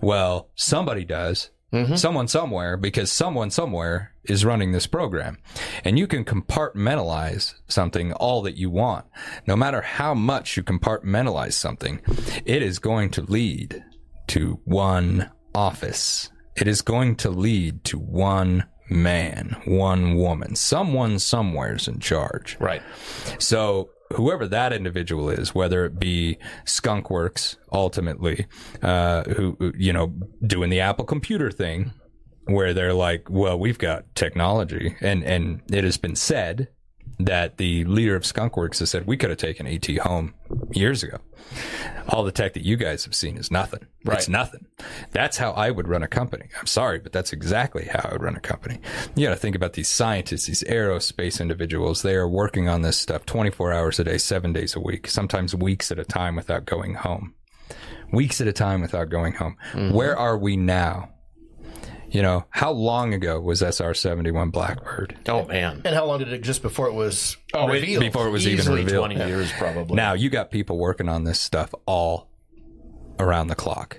Well, 0.00 0.50
somebody 0.54 1.04
does. 1.04 1.50
Mm-hmm. 1.72 1.96
Someone 1.96 2.28
somewhere, 2.28 2.76
because 2.76 3.10
someone 3.10 3.50
somewhere 3.50 4.12
is 4.22 4.44
running 4.44 4.70
this 4.70 4.86
program. 4.86 5.38
And 5.82 5.98
you 5.98 6.06
can 6.06 6.24
compartmentalize 6.24 7.54
something 7.66 8.12
all 8.12 8.42
that 8.42 8.56
you 8.56 8.70
want. 8.70 9.06
No 9.48 9.56
matter 9.56 9.80
how 9.80 10.14
much 10.14 10.56
you 10.56 10.62
compartmentalize 10.62 11.54
something, 11.54 12.00
it 12.46 12.62
is 12.62 12.78
going 12.78 13.10
to 13.10 13.22
lead 13.22 13.82
to 14.28 14.60
one 14.64 15.32
office. 15.52 16.30
It 16.54 16.68
is 16.68 16.82
going 16.82 17.16
to 17.16 17.30
lead 17.30 17.82
to 17.84 17.98
one 17.98 18.66
man, 18.88 19.56
one 19.64 20.16
woman. 20.16 20.56
Someone 20.56 21.18
somewhere's 21.18 21.88
in 21.88 22.00
charge. 22.00 22.56
Right. 22.60 22.82
So 23.38 23.90
whoever 24.12 24.46
that 24.48 24.72
individual 24.72 25.30
is, 25.30 25.54
whether 25.54 25.84
it 25.84 25.98
be 25.98 26.38
Skunkworks 26.64 27.56
ultimately, 27.72 28.46
uh, 28.82 29.24
who, 29.24 29.72
you 29.76 29.92
know, 29.92 30.12
doing 30.46 30.70
the 30.70 30.80
Apple 30.80 31.04
computer 31.04 31.50
thing 31.50 31.92
where 32.46 32.74
they're 32.74 32.94
like, 32.94 33.28
well, 33.30 33.58
we've 33.58 33.78
got 33.78 34.14
technology 34.14 34.96
and, 35.00 35.24
and 35.24 35.62
it 35.72 35.84
has 35.84 35.96
been 35.96 36.16
said 36.16 36.68
that 37.18 37.58
the 37.58 37.84
leader 37.84 38.16
of 38.16 38.22
Skunkworks 38.22 38.80
has 38.80 38.90
said 38.90 39.06
we 39.06 39.16
could 39.16 39.30
have 39.30 39.38
taken 39.38 39.66
ET 39.66 39.86
home 39.98 40.34
years 40.72 41.02
ago. 41.02 41.18
All 42.08 42.24
the 42.24 42.32
tech 42.32 42.54
that 42.54 42.64
you 42.64 42.76
guys 42.76 43.04
have 43.04 43.14
seen 43.14 43.36
is 43.36 43.50
nothing. 43.50 43.86
It's 44.18 44.28
nothing. 44.28 44.66
That's 45.12 45.36
how 45.36 45.52
I 45.52 45.70
would 45.70 45.88
run 45.88 46.02
a 46.02 46.08
company. 46.08 46.48
I'm 46.58 46.66
sorry, 46.66 46.98
but 46.98 47.12
that's 47.12 47.32
exactly 47.32 47.86
how 47.86 48.08
I 48.08 48.12
would 48.12 48.22
run 48.22 48.36
a 48.36 48.40
company. 48.40 48.80
You 49.14 49.26
got 49.26 49.34
to 49.34 49.40
think 49.40 49.56
about 49.56 49.74
these 49.74 49.88
scientists, 49.88 50.46
these 50.46 50.64
aerospace 50.64 51.40
individuals. 51.40 52.02
They 52.02 52.16
are 52.16 52.28
working 52.28 52.68
on 52.68 52.82
this 52.82 52.98
stuff 52.98 53.24
24 53.26 53.72
hours 53.72 53.98
a 54.00 54.04
day, 54.04 54.18
seven 54.18 54.52
days 54.52 54.74
a 54.74 54.80
week, 54.80 55.08
sometimes 55.08 55.54
weeks 55.54 55.90
at 55.90 55.98
a 55.98 56.04
time 56.04 56.36
without 56.36 56.66
going 56.66 56.94
home. 56.94 57.34
Weeks 58.12 58.40
at 58.40 58.46
a 58.46 58.52
time 58.52 58.80
without 58.80 59.08
going 59.08 59.34
home. 59.34 59.56
Mm-hmm. 59.72 59.94
Where 59.94 60.16
are 60.16 60.36
we 60.36 60.56
now? 60.56 61.13
You 62.14 62.22
know, 62.22 62.44
how 62.50 62.70
long 62.70 63.12
ago 63.12 63.40
was 63.40 63.60
SR 63.60 63.92
71 63.92 64.50
Blackbird? 64.50 65.18
Oh 65.28 65.44
man. 65.46 65.82
And 65.84 65.96
how 65.96 66.04
long 66.04 66.20
did 66.20 66.28
it 66.28 66.34
exist 66.34 66.62
before 66.62 66.86
it 66.86 66.92
was 66.94 67.36
Oh, 67.52 67.66
it- 67.68 67.72
revealed? 67.72 68.00
Before 68.04 68.28
it 68.28 68.30
was 68.30 68.46
Easily 68.46 68.82
even 68.82 68.84
revealed. 68.86 69.10
twenty 69.10 69.26
years 69.28 69.50
probably. 69.58 69.96
Now 69.96 70.12
you 70.12 70.30
got 70.30 70.52
people 70.52 70.78
working 70.78 71.08
on 71.08 71.24
this 71.24 71.40
stuff 71.40 71.74
all 71.86 72.30
around 73.18 73.48
the 73.48 73.56
clock. 73.56 73.98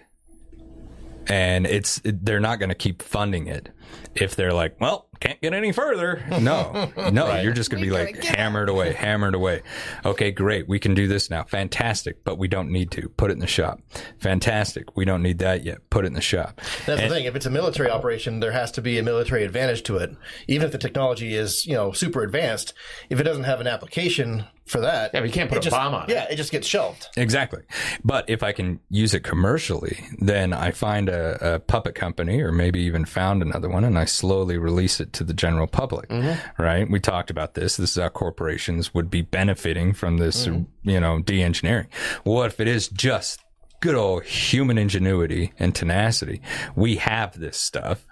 And 1.28 1.65
it's 1.65 2.01
they're 2.03 2.39
not 2.39 2.59
going 2.59 2.69
to 2.69 2.76
keep 2.76 3.01
funding 3.01 3.47
it 3.47 3.69
if 4.15 4.36
they're 4.36 4.53
like, 4.53 4.80
well, 4.80 5.07
can't 5.19 5.41
get 5.41 5.53
any 5.53 5.71
further. 5.71 6.23
No, 6.41 6.91
no, 7.11 7.39
you're 7.39 7.53
just 7.53 7.69
going 7.69 7.84
to 7.84 7.89
be 7.89 7.93
like 7.93 8.23
hammered 8.23 8.69
away, 8.69 8.93
hammered 8.93 9.36
away. 9.36 9.61
Okay, 10.05 10.32
great, 10.32 10.67
we 10.67 10.80
can 10.80 10.93
do 10.93 11.07
this 11.07 11.30
now. 11.30 11.43
Fantastic, 11.43 12.23
but 12.23 12.38
we 12.38 12.47
don't 12.47 12.69
need 12.71 12.91
to. 12.91 13.09
Put 13.09 13.32
it 13.32 13.34
in 13.34 13.39
the 13.39 13.47
shop. 13.47 13.80
Fantastic, 14.19 14.95
we 14.95 15.05
don't 15.05 15.21
need 15.21 15.39
that 15.39 15.63
yet. 15.63 15.89
Put 15.89 16.05
it 16.05 16.07
in 16.07 16.13
the 16.13 16.21
shop. 16.21 16.61
That's 16.86 17.01
the 17.01 17.09
thing. 17.09 17.26
If 17.26 17.36
it's 17.36 17.45
a 17.45 17.51
military 17.51 17.89
operation, 17.89 18.39
there 18.39 18.51
has 18.51 18.71
to 18.73 18.82
be 18.82 18.97
a 18.97 19.03
military 19.03 19.43
advantage 19.43 19.84
to 19.84 19.97
it. 19.97 20.15
Even 20.47 20.65
if 20.65 20.71
the 20.71 20.78
technology 20.78 21.36
is, 21.36 21.65
you 21.65 21.73
know, 21.73 21.91
super 21.91 22.21
advanced, 22.21 22.73
if 23.09 23.19
it 23.19 23.23
doesn't 23.23 23.43
have 23.43 23.61
an 23.61 23.67
application 23.67 24.45
for 24.66 24.82
that, 24.82 25.11
Yeah, 25.13 25.20
but 25.20 25.28
you 25.28 25.34
can't 25.34 25.49
put 25.49 25.57
it 25.57 25.59
a 25.59 25.70
just- 25.70 25.76
bomb 25.76 25.93
on 25.93 26.03
it. 26.03 26.09
Yeah, 26.09 26.26
it 26.30 26.38
just 26.38 26.51
gets 26.51 26.66
shelved. 26.68 27.07
Exactly. 27.18 27.61
But 28.03 28.30
if 28.30 28.41
I 28.41 28.51
can 28.51 28.80
use 28.89 29.13
it 29.13 29.20
commercially, 29.22 29.99
then 30.20 30.53
I 30.53 30.72
find 30.72 31.07
a, 31.07 31.55
a 31.55 31.59
puppet 31.59 31.93
company 31.93 32.41
or 32.41 32.51
maybe 32.51 32.80
even 32.82 33.05
found 33.05 33.43
another 33.43 33.70
one 33.70 33.84
and 33.84 33.97
I 33.97 34.05
slowly 34.05 34.57
release 34.57 34.99
it 34.99 35.13
to 35.13 35.24
the 35.24 35.34
general 35.34 35.68
public. 35.68 36.09
Mm-hmm. 36.09 36.61
Right? 36.61 36.89
We 36.89 36.99
talked 36.99 37.30
about 37.30 37.53
this. 37.53 37.78
This 37.78 37.95
is 37.95 38.01
how 38.01 38.09
corporations 38.09 38.93
would 38.93 39.11
be 39.11 39.22
benefiting 39.22 39.93
from 39.93 40.18
this, 40.18 40.47
mm-hmm. 40.47 40.89
you 40.89 40.99
know, 40.99 41.20
de 41.22 41.43
engineering. 41.43 41.88
What 42.24 42.47
if 42.47 42.59
it 42.59 42.68
is 42.68 42.88
just 42.88 43.41
good 43.82 43.95
old 43.95 44.24
human 44.24 44.80
ingenuity 44.80 45.53
and 45.59 45.76
tenacity? 45.76 46.41
We 46.76 46.95
have 46.95 47.39
this 47.39 47.57
stuff, 47.57 48.07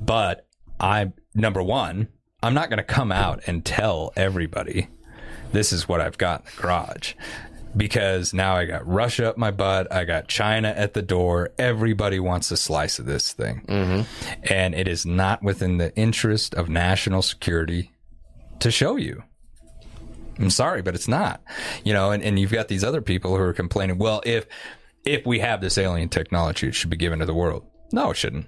but 0.00 0.46
I, 0.78 1.12
number 1.34 1.62
one, 1.62 2.08
I'm 2.40 2.54
not 2.54 2.70
going 2.70 2.78
to 2.78 2.84
come 2.84 3.10
out 3.10 3.42
and 3.46 3.64
tell 3.64 4.12
everybody 4.16 4.88
this 5.52 5.72
is 5.72 5.88
what 5.88 6.00
I've 6.00 6.18
got 6.18 6.40
in 6.40 6.46
the 6.46 6.62
garage. 6.62 7.14
Because 7.74 8.34
now 8.34 8.54
I 8.56 8.66
got 8.66 8.86
Russia 8.86 9.30
up 9.30 9.38
my 9.38 9.50
butt. 9.50 9.90
I 9.90 10.04
got 10.04 10.28
China 10.28 10.68
at 10.68 10.92
the 10.92 11.00
door. 11.00 11.52
Everybody 11.58 12.20
wants 12.20 12.50
a 12.50 12.56
slice 12.56 12.98
of 12.98 13.06
this 13.06 13.32
thing. 13.32 13.64
Mm-hmm. 13.66 14.42
And 14.52 14.74
it 14.74 14.86
is 14.86 15.06
not 15.06 15.42
within 15.42 15.78
the 15.78 15.94
interest 15.96 16.54
of 16.54 16.68
national 16.68 17.22
security 17.22 17.90
to 18.60 18.70
show 18.70 18.96
you. 18.96 19.22
I'm 20.38 20.50
sorry, 20.50 20.82
but 20.82 20.94
it's 20.94 21.08
not. 21.08 21.42
You 21.84 21.94
know, 21.94 22.10
and, 22.10 22.22
and 22.22 22.38
you've 22.38 22.52
got 22.52 22.68
these 22.68 22.84
other 22.84 23.00
people 23.00 23.36
who 23.36 23.42
are 23.42 23.52
complaining, 23.52 23.98
well, 23.98 24.22
if 24.26 24.46
if 25.04 25.26
we 25.26 25.40
have 25.40 25.60
this 25.60 25.78
alien 25.78 26.08
technology, 26.08 26.68
it 26.68 26.74
should 26.74 26.90
be 26.90 26.96
given 26.96 27.18
to 27.18 27.26
the 27.26 27.34
world. 27.34 27.66
No, 27.90 28.10
it 28.10 28.16
shouldn't. 28.16 28.46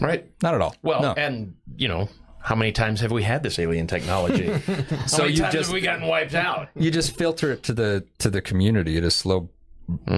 Right. 0.00 0.30
Not 0.42 0.54
at 0.54 0.60
all. 0.60 0.74
Well, 0.82 1.02
no. 1.02 1.12
and 1.12 1.54
you 1.76 1.88
know, 1.88 2.08
how 2.42 2.54
many 2.56 2.72
times 2.72 3.00
have 3.00 3.12
we 3.12 3.22
had 3.22 3.42
this 3.42 3.58
alien 3.58 3.86
technology? 3.86 4.46
how 4.50 5.06
So 5.06 5.22
many 5.22 5.34
you 5.34 5.42
times 5.42 5.54
just- 5.54 5.66
have 5.68 5.74
we 5.74 5.80
gotten 5.80 6.06
wiped 6.08 6.34
out? 6.34 6.68
you 6.74 6.90
just 6.90 7.16
filter 7.16 7.52
it 7.52 7.62
to 7.64 7.72
the 7.72 8.04
to 8.18 8.30
the 8.30 8.40
community 8.42 8.96
at 8.96 9.04
a 9.04 9.10
slow 9.10 9.50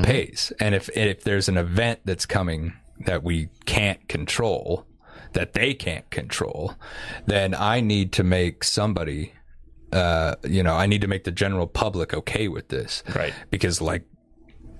pace. 0.03 0.53
And 0.61 0.75
if 0.75 0.89
if 0.97 1.25
there's 1.25 1.49
an 1.49 1.57
event 1.57 2.01
that's 2.05 2.27
coming 2.27 2.73
that 3.07 3.23
we 3.23 3.49
can't 3.67 4.07
control, 4.09 4.87
that 5.33 5.53
they 5.55 5.75
can't 5.75 6.09
control, 6.11 6.75
then 7.27 7.55
I 7.55 7.81
need 7.81 8.13
to 8.13 8.23
make 8.25 8.65
somebody 8.65 9.33
uh, 9.93 10.35
you 10.43 10.63
know, 10.63 10.75
I 10.75 10.87
need 10.87 11.03
to 11.03 11.07
make 11.09 11.23
the 11.23 11.31
general 11.31 11.69
public 11.69 12.13
okay 12.15 12.49
with 12.49 12.67
this. 12.69 13.05
Right. 13.15 13.33
Because 13.51 13.81
like 13.81 14.03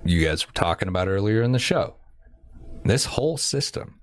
you 0.03 0.25
guys 0.25 0.45
were 0.45 0.51
talking 0.53 0.87
about 0.89 1.07
earlier 1.07 1.41
in 1.41 1.53
the 1.53 1.59
show, 1.59 1.95
this 2.83 3.05
whole 3.05 3.37
system 3.37 3.99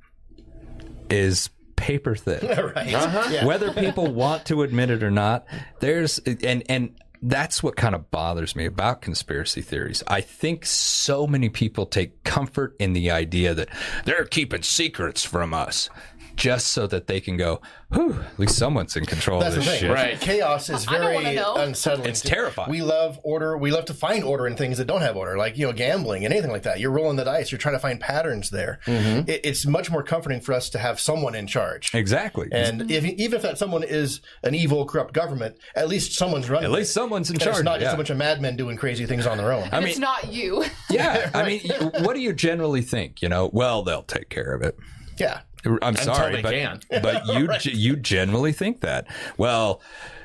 is 1.11 1.51
paper 1.83 2.15
thin 2.15 2.47
right. 2.75 2.95
Uh-huh. 2.95 3.29
Yeah. 3.31 3.45
whether 3.45 3.73
people 3.73 4.07
want 4.13 4.47
to 4.47 4.63
admit 4.63 4.91
it 4.91 5.03
or 5.03 5.11
not 5.11 5.45
there's 5.81 6.19
and 6.21 6.63
and 6.69 6.95
that's 7.25 7.63
what 7.63 7.77
kind 7.77 7.95
of 7.95 8.11
bothers 8.11 8.57
me 8.57 8.67
about 8.67 9.01
conspiracy 9.01 9.63
theories. 9.63 10.03
I 10.09 10.21
think 10.21 10.67
so 10.67 11.25
many 11.29 11.49
people 11.49 11.87
take 11.87 12.25
comfort 12.25 12.75
in 12.81 12.95
the 12.95 13.13
idea 13.13 13.55
that 13.55 13.69
they're 14.05 14.25
keeping 14.25 14.63
secrets 14.63 15.23
from 15.25 15.55
us 15.55 15.89
just 16.37 16.69
so 16.69 16.87
that 16.87 17.07
they 17.07 17.21
can 17.21 17.37
go, 17.37 17.61
whew, 17.93 18.21
at 18.21 18.39
least 18.39 18.57
someone's 18.57 18.97
in 18.97 19.05
control 19.05 19.41
That's 19.41 19.57
of 19.57 19.65
the 19.65 19.71
this 19.71 19.81
thing. 19.81 19.89
shit. 19.89 19.95
Right. 19.97 20.21
Chaos 20.21 20.71
is 20.71 20.87
I 20.89 20.93
don't 20.93 21.01
very 21.03 21.15
wanna 21.15 21.35
know. 21.35 21.55
unsettling. 21.57 22.09
It's 22.09 22.21
terrifying. 22.21 22.71
We 22.71 22.83
love 22.83 23.21
order. 23.23 23.57
We 23.59 23.71
love 23.71 23.85
to 23.87 23.95
find 23.95 24.25
order 24.25 24.47
in 24.47 24.57
things 24.57 24.79
that 24.79 24.87
don't 24.87 25.03
have 25.03 25.17
order, 25.17 25.37
like 25.37 25.57
you 25.59 25.67
know, 25.67 25.73
gambling 25.73 26.25
and 26.25 26.33
anything 26.33 26.51
like 26.51 26.63
that. 26.63 26.81
You're 26.81 26.91
rolling 26.91 27.17
the 27.17 27.25
dice. 27.25 27.53
You're 27.53 27.59
trying 27.59 27.75
to 27.75 27.79
find 27.81 28.01
patterns 28.01 28.51
there. 28.51 28.81
Mm-hmm. 28.87 29.31
It, 29.31 29.41
it's 29.45 29.67
much 29.67 29.91
more 29.91 30.03
comforting 30.03 30.41
for 30.41 30.53
us 30.53 30.71
to 30.71 30.79
have 30.79 30.99
someone 30.99 31.35
in 31.35 31.47
charge. 31.47 31.95
Exactly. 31.95 32.49
And 32.51 32.91
if, 32.91 33.05
even 33.05 33.37
if 33.37 33.43
that 33.43 33.59
someone 33.59 33.83
is 33.83 34.21
an 34.43 34.55
evil, 34.55 34.85
corrupt 34.87 35.13
government, 35.15 35.57
at 35.75 35.89
least 35.89 36.13
someone's 36.13 36.49
running. 36.49 36.67
at 36.67 36.71
it. 36.75 36.79
least 36.79 36.93
someone's 36.95 37.29
in 37.31 37.35
And 37.37 37.43
charge. 37.43 37.57
It's 37.57 37.65
not 37.65 37.79
just 37.81 37.91
yeah. 37.91 37.95
a 37.95 37.97
bunch 37.97 38.11
of 38.11 38.17
madmen 38.17 38.57
doing 38.57 38.77
crazy 38.77 39.07
things 39.07 39.27
on 39.27 39.37
their 39.39 39.53
own. 39.53 39.69
I 39.71 39.81
mean, 39.81 39.91
it's 39.91 39.99
not 39.99 40.33
you. 40.33 40.65
yeah. 40.91 41.31
I 41.35 41.45
mean, 41.47 41.61
what 42.05 42.15
do 42.15 42.21
you 42.21 42.33
generally 42.33 42.83
think? 42.83 43.21
You 43.23 43.29
know, 43.29 43.51
well, 43.53 43.83
they'll 43.83 44.03
take 44.03 44.29
care 44.31 44.55
of 44.55 44.63
it. 44.63 44.79
yeah. 45.19 45.41
I'm 45.83 45.97
sorry, 45.97 46.37
they 46.37 46.43
but, 46.43 46.53
can. 46.53 46.81
but 47.03 47.27
you 47.35 47.49
ge- 47.59 47.75
you 47.77 47.97
generally 47.97 48.53
think 48.53 48.81
that. 48.81 49.07
Well, 49.37 49.81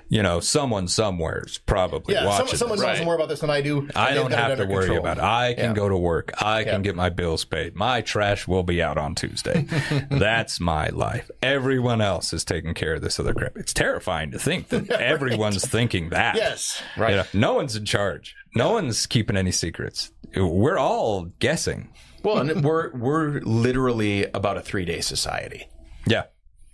you 0.09 0.23
know, 0.23 0.39
someone 0.39 0.87
somewhere's 0.87 1.57
probably 1.57 2.13
Yeah, 2.13 2.25
watching. 2.25 2.47
some, 2.47 2.57
someone 2.59 2.77
this. 2.79 2.87
knows 2.99 3.03
more 3.03 3.15
about 3.15 3.27
this 3.27 3.41
than 3.41 3.49
I 3.49 3.59
do. 3.59 3.89
I 3.93 4.13
don't 4.13 4.31
they've 4.31 4.57
to 4.57 4.65
worry 4.65 4.85
control. 4.85 4.99
about 4.99 5.17
it. 5.17 5.23
I 5.23 5.53
can 5.53 5.65
Yeah. 5.65 5.73
go 5.73 5.89
to 5.89 5.97
work. 5.97 6.31
I 6.41 6.63
can 6.63 6.75
Yeah. 6.75 6.79
get 6.79 6.95
my 6.95 7.09
bills 7.09 7.43
paid. 7.43 7.75
My 7.75 7.99
trash 7.99 8.47
will 8.47 8.63
be 8.63 8.81
out 8.81 8.97
on 8.97 9.15
Tuesday. 9.15 9.65
That's 10.09 10.61
my 10.61 10.87
life. 10.87 11.29
Everyone 11.43 11.99
else 11.99 12.31
is 12.31 12.45
taking 12.45 12.73
care 12.73 12.93
of 12.93 13.01
this 13.01 13.19
other 13.19 13.33
crap. 13.33 13.57
It's 13.57 13.73
terrifying 13.73 14.31
to 14.31 14.39
think 14.39 14.69
that 14.69 14.89
everyone's 14.91 15.65
thinking 15.67 16.07
that. 16.11 16.35
Yes. 16.37 16.81
Right. 16.95 17.09
You 17.11 17.15
know, 17.17 17.25
no 17.33 17.53
one's 17.55 17.75
in 17.75 17.83
charge. 17.83 18.33
No 18.55 18.71
one's 18.71 19.07
keeping 19.07 19.35
any 19.35 19.51
secrets. 19.51 20.11
We're 20.37 20.77
all 20.79 21.25
guessing. 21.39 21.89
Well, 22.27 22.39
and 22.39 22.61
we're 22.61 22.91
we're 22.91 23.39
literally 23.39 24.25
about 24.25 24.57
a 24.57 24.61
three 24.61 24.83
day 24.83 24.99
society. 24.99 25.69
Yeah. 26.05 26.23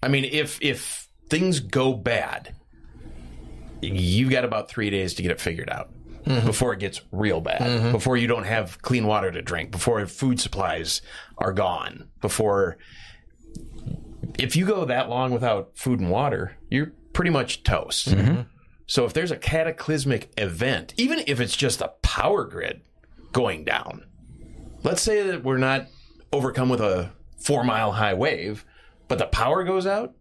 I 0.02 0.08
mean, 0.08 0.26
if 0.26 0.60
if 0.64 1.08
things 1.30 1.60
go 1.60 1.94
bad, 1.94 2.56
you've 3.80 4.32
got 4.32 4.46
about 4.46 4.68
three 4.68 4.90
days 4.90 5.14
to 5.14 5.22
get 5.22 5.30
it 5.30 5.40
figured 5.40 5.70
out 5.70 5.92
mm-hmm. 6.26 6.44
before 6.48 6.74
it 6.74 6.80
gets 6.80 7.02
real 7.12 7.40
bad. 7.40 7.62
Mm-hmm. 7.62 7.92
Before 7.92 8.18
you 8.18 8.26
don't 8.26 8.46
have 8.46 8.82
clean 8.82 9.06
water 9.06 9.32
to 9.32 9.44
drink. 9.44 9.70
Before 9.70 10.04
food 10.08 10.40
supplies 10.40 11.04
are 11.38 11.54
gone. 11.54 12.10
Before 12.20 12.80
if 14.40 14.56
you 14.56 14.66
go 14.66 14.86
that 14.86 15.08
long 15.08 15.32
without 15.32 15.74
food 15.76 16.00
and 16.00 16.10
water, 16.10 16.58
you're 16.72 16.94
pretty 17.14 17.30
much 17.30 17.62
toast. 17.62 18.10
Mm-hmm. 18.10 18.42
So 18.88 19.06
if 19.06 19.14
there's 19.14 19.30
a 19.30 19.38
cataclysmic 19.38 20.34
event, 20.36 20.96
even 20.98 21.24
if 21.28 21.40
it's 21.40 21.56
just 21.56 21.80
a 21.80 21.90
power 22.02 22.44
grid 22.44 22.82
going 23.32 23.66
down, 23.66 24.06
let's 24.84 25.02
say 25.02 25.24
that 25.24 25.44
we're 25.44 25.58
not 25.58 25.88
overcome 26.32 26.70
with 26.70 26.82
a 26.82 27.12
four 27.38 27.64
mile 27.64 27.94
high 27.94 28.14
wave, 28.14 28.66
but 29.08 29.18
the 29.18 29.26
power 29.26 29.64
goes 29.64 29.86
out 29.86 30.14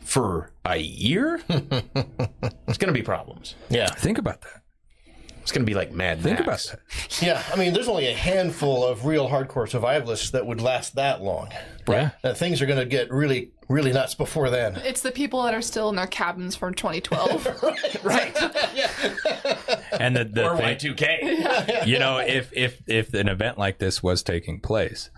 for 0.00 0.52
a 0.64 0.76
year, 0.76 1.40
it's 1.48 2.78
going 2.78 2.88
to 2.88 2.92
be 2.92 3.02
problems. 3.02 3.54
Yeah. 3.70 3.88
Think 3.88 4.18
about 4.18 4.42
that. 4.42 4.63
It's 5.44 5.52
going 5.52 5.60
to 5.60 5.70
be 5.70 5.74
like 5.74 5.92
Mad 5.92 6.22
Think 6.22 6.40
about 6.40 6.52
Max. 6.52 6.70
that. 6.70 6.80
Yeah. 7.22 7.42
I 7.52 7.56
mean, 7.56 7.74
there's 7.74 7.86
only 7.86 8.06
a 8.06 8.14
handful 8.14 8.82
of 8.82 9.04
real 9.04 9.28
hardcore 9.28 9.68
survivalists 9.68 10.30
that 10.30 10.46
would 10.46 10.62
last 10.62 10.94
that 10.94 11.20
long. 11.22 11.50
Yeah. 11.86 12.12
Uh, 12.24 12.32
things 12.32 12.62
are 12.62 12.66
going 12.66 12.78
to 12.78 12.86
get 12.86 13.10
really, 13.10 13.50
really 13.68 13.92
nuts 13.92 14.14
before 14.14 14.48
then. 14.48 14.76
It's 14.76 15.02
the 15.02 15.12
people 15.12 15.42
that 15.42 15.52
are 15.52 15.60
still 15.60 15.90
in 15.90 15.96
their 15.96 16.06
cabins 16.06 16.56
from 16.56 16.72
2012. 16.72 17.46
Right. 18.04 18.36
Yeah. 18.74 18.88
And 19.92 20.14
the, 20.16 20.24
the 20.24 20.50
or 20.50 20.56
thing, 20.56 20.76
Y2K. 20.76 21.86
you 21.86 21.98
know, 21.98 22.18
if 22.18 22.50
if 22.52 22.82
if 22.86 23.14
an 23.14 23.28
event 23.28 23.56
like 23.56 23.78
this 23.78 24.02
was 24.02 24.22
taking 24.22 24.60
place, 24.60 25.10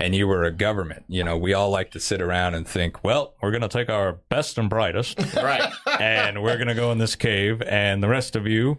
and 0.00 0.14
you 0.14 0.26
were 0.26 0.42
a 0.44 0.50
government, 0.50 1.04
you 1.08 1.22
know, 1.22 1.36
we 1.36 1.54
all 1.54 1.70
like 1.70 1.92
to 1.92 2.00
sit 2.00 2.20
around 2.20 2.54
and 2.54 2.66
think, 2.66 3.04
well, 3.04 3.34
we're 3.40 3.52
going 3.52 3.62
to 3.62 3.68
take 3.68 3.88
our 3.90 4.14
best 4.28 4.58
and 4.58 4.68
brightest, 4.68 5.18
right. 5.36 5.72
and 6.00 6.42
we're 6.42 6.56
going 6.56 6.68
to 6.68 6.74
go 6.74 6.90
in 6.90 6.98
this 6.98 7.14
cave, 7.14 7.62
and 7.62 8.02
the 8.02 8.08
rest 8.08 8.34
of 8.34 8.46
you, 8.46 8.78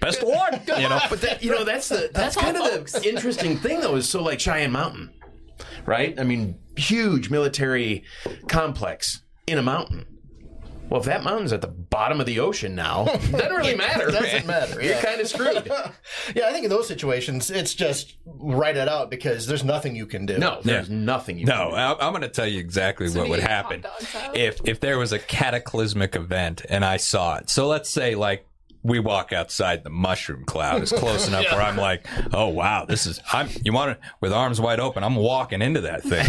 best 0.00 0.22
of 0.22 0.28
luck. 0.28 0.60
You 0.80 0.88
know, 0.88 0.98
But 1.10 1.20
that, 1.22 1.42
you 1.42 1.50
know, 1.50 1.64
that's 1.64 1.88
the 1.88 2.10
that's, 2.12 2.34
That's 2.34 2.36
kind 2.36 2.56
of 2.56 2.92
the 2.92 3.08
interesting 3.08 3.56
thing, 3.58 3.80
though, 3.80 3.96
is 3.96 4.08
so 4.08 4.22
like 4.22 4.40
Cheyenne 4.40 4.72
Mountain, 4.72 5.12
right? 5.86 6.18
I 6.18 6.24
mean, 6.24 6.58
huge 6.76 7.30
military 7.30 8.04
complex 8.48 9.22
in 9.46 9.58
a 9.58 9.62
mountain. 9.62 10.06
Well, 10.88 10.98
if 10.98 11.06
that 11.06 11.22
mountain's 11.22 11.52
at 11.52 11.60
the 11.60 11.68
bottom 11.68 12.18
of 12.18 12.26
the 12.26 12.40
ocean 12.40 12.74
now, 12.74 13.04
doesn't 13.30 13.32
really 13.52 13.76
matter. 13.76 14.10
doesn't 14.10 14.44
matter, 14.44 14.82
You're 14.82 14.94
yeah. 14.94 15.02
kind 15.02 15.20
of 15.20 15.28
screwed. 15.28 15.70
Yeah, 16.34 16.46
I 16.48 16.52
think 16.52 16.64
in 16.64 16.70
those 16.70 16.88
situations, 16.88 17.48
it's 17.48 17.74
just 17.74 18.16
write 18.26 18.76
it 18.76 18.88
out 18.88 19.08
because 19.08 19.46
there's 19.46 19.62
nothing 19.62 19.94
you 19.94 20.06
can 20.06 20.26
do. 20.26 20.38
No, 20.38 20.60
there's 20.64 20.90
nothing 20.90 21.38
you. 21.38 21.46
No, 21.46 21.70
can 21.70 21.78
I- 21.78 21.92
I'm 22.00 22.10
going 22.10 22.22
to 22.22 22.28
tell 22.28 22.46
you 22.46 22.58
exactly 22.58 23.08
what 23.08 23.24
we 23.24 23.30
would 23.30 23.38
happen 23.40 23.82
hot 23.82 24.00
dogs 24.00 24.14
out? 24.16 24.36
if 24.36 24.60
if 24.64 24.80
there 24.80 24.98
was 24.98 25.12
a 25.12 25.20
cataclysmic 25.20 26.16
event 26.16 26.64
and 26.68 26.84
I 26.84 26.96
saw 26.96 27.36
it. 27.36 27.50
So 27.50 27.68
let's 27.68 27.88
say 27.88 28.16
like 28.16 28.44
we 28.82 28.98
walk 29.00 29.32
outside, 29.32 29.84
the 29.84 29.90
mushroom 29.90 30.44
cloud 30.44 30.82
is 30.82 30.90
close 30.92 31.28
enough 31.28 31.44
where 31.52 31.60
I'm 31.60 31.76
like, 31.76 32.06
oh 32.32 32.48
wow, 32.48 32.84
this 32.86 33.06
is. 33.06 33.20
I'm. 33.32 33.48
You 33.62 33.72
want 33.72 34.00
to 34.00 34.08
with 34.20 34.32
arms 34.32 34.60
wide 34.60 34.80
open? 34.80 35.04
I'm 35.04 35.16
walking 35.16 35.60
into 35.62 35.82
that 35.82 36.02
thing. 36.02 36.26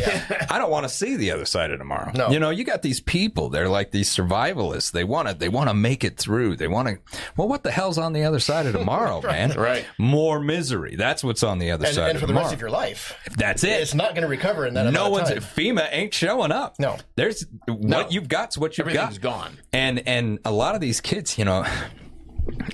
I 0.50 0.58
don't 0.60 0.70
want 0.72 0.84
to 0.86 0.90
see 0.90 1.16
the 1.16 1.32
other 1.32 1.46
side 1.46 1.72
of 1.72 1.80
tomorrow. 1.80 2.12
No. 2.14 2.30
You 2.30 2.40
know, 2.40 2.50
you 2.50 2.64
got 2.64 2.82
these 2.82 3.00
people. 3.00 3.50
They're 3.50 3.70
like 3.70 3.92
these 3.92 4.10
survivalists. 4.14 4.92
They 4.92 5.04
want 5.04 5.28
to. 5.30 5.34
They 5.34 5.50
want 5.50 5.70
to 5.70 5.74
make 5.74 6.04
it 6.04 6.18
through. 6.18 6.58
They 6.58 6.68
want 6.68 6.88
to. 6.90 6.98
Well, 7.38 7.48
what 7.48 7.64
the 7.64 7.72
hell's 7.72 7.98
on 7.98 8.14
the 8.14 8.24
other 8.24 8.40
side 8.40 8.66
of 8.66 8.74
tomorrow, 8.74 9.22
man? 9.24 9.52
Right. 9.52 9.86
More 9.98 10.40
misery. 10.40 10.96
That's 10.96 11.24
what's 11.24 11.44
on 11.44 11.60
the 11.60 11.72
other 11.72 11.86
And, 11.86 11.96
side 11.96 12.10
and 12.10 12.16
of 12.18 12.22
for 12.22 12.28
the 12.28 12.34
rest 12.34 12.54
of 12.54 12.60
your 12.60 12.70
life, 12.70 13.18
That's 13.38 13.64
it. 13.64 13.82
it's 13.82 13.94
not 13.94 14.10
going 14.10 14.24
to 14.24 14.28
recover 14.28 14.66
in 14.66 14.74
that 14.74 14.92
no 14.92 15.10
one's 15.10 15.30
time. 15.30 15.38
FEMA 15.40 15.88
ain't 15.92 16.14
showing 16.14 16.52
up. 16.52 16.80
No. 16.80 16.98
there's 17.16 17.46
what 17.68 18.12
you've 18.12 18.28
got's 18.28 18.58
what 18.58 18.78
you've 18.78 18.88
Everything's 18.88 19.18
got. 19.20 19.40
gone. 19.44 19.58
And 19.72 20.06
and 20.08 20.40
a 20.46 20.52
lot 20.52 20.76
of 20.76 20.82
these 20.82 21.00
kids, 21.02 21.38
you 21.38 21.46
know. 21.46 21.66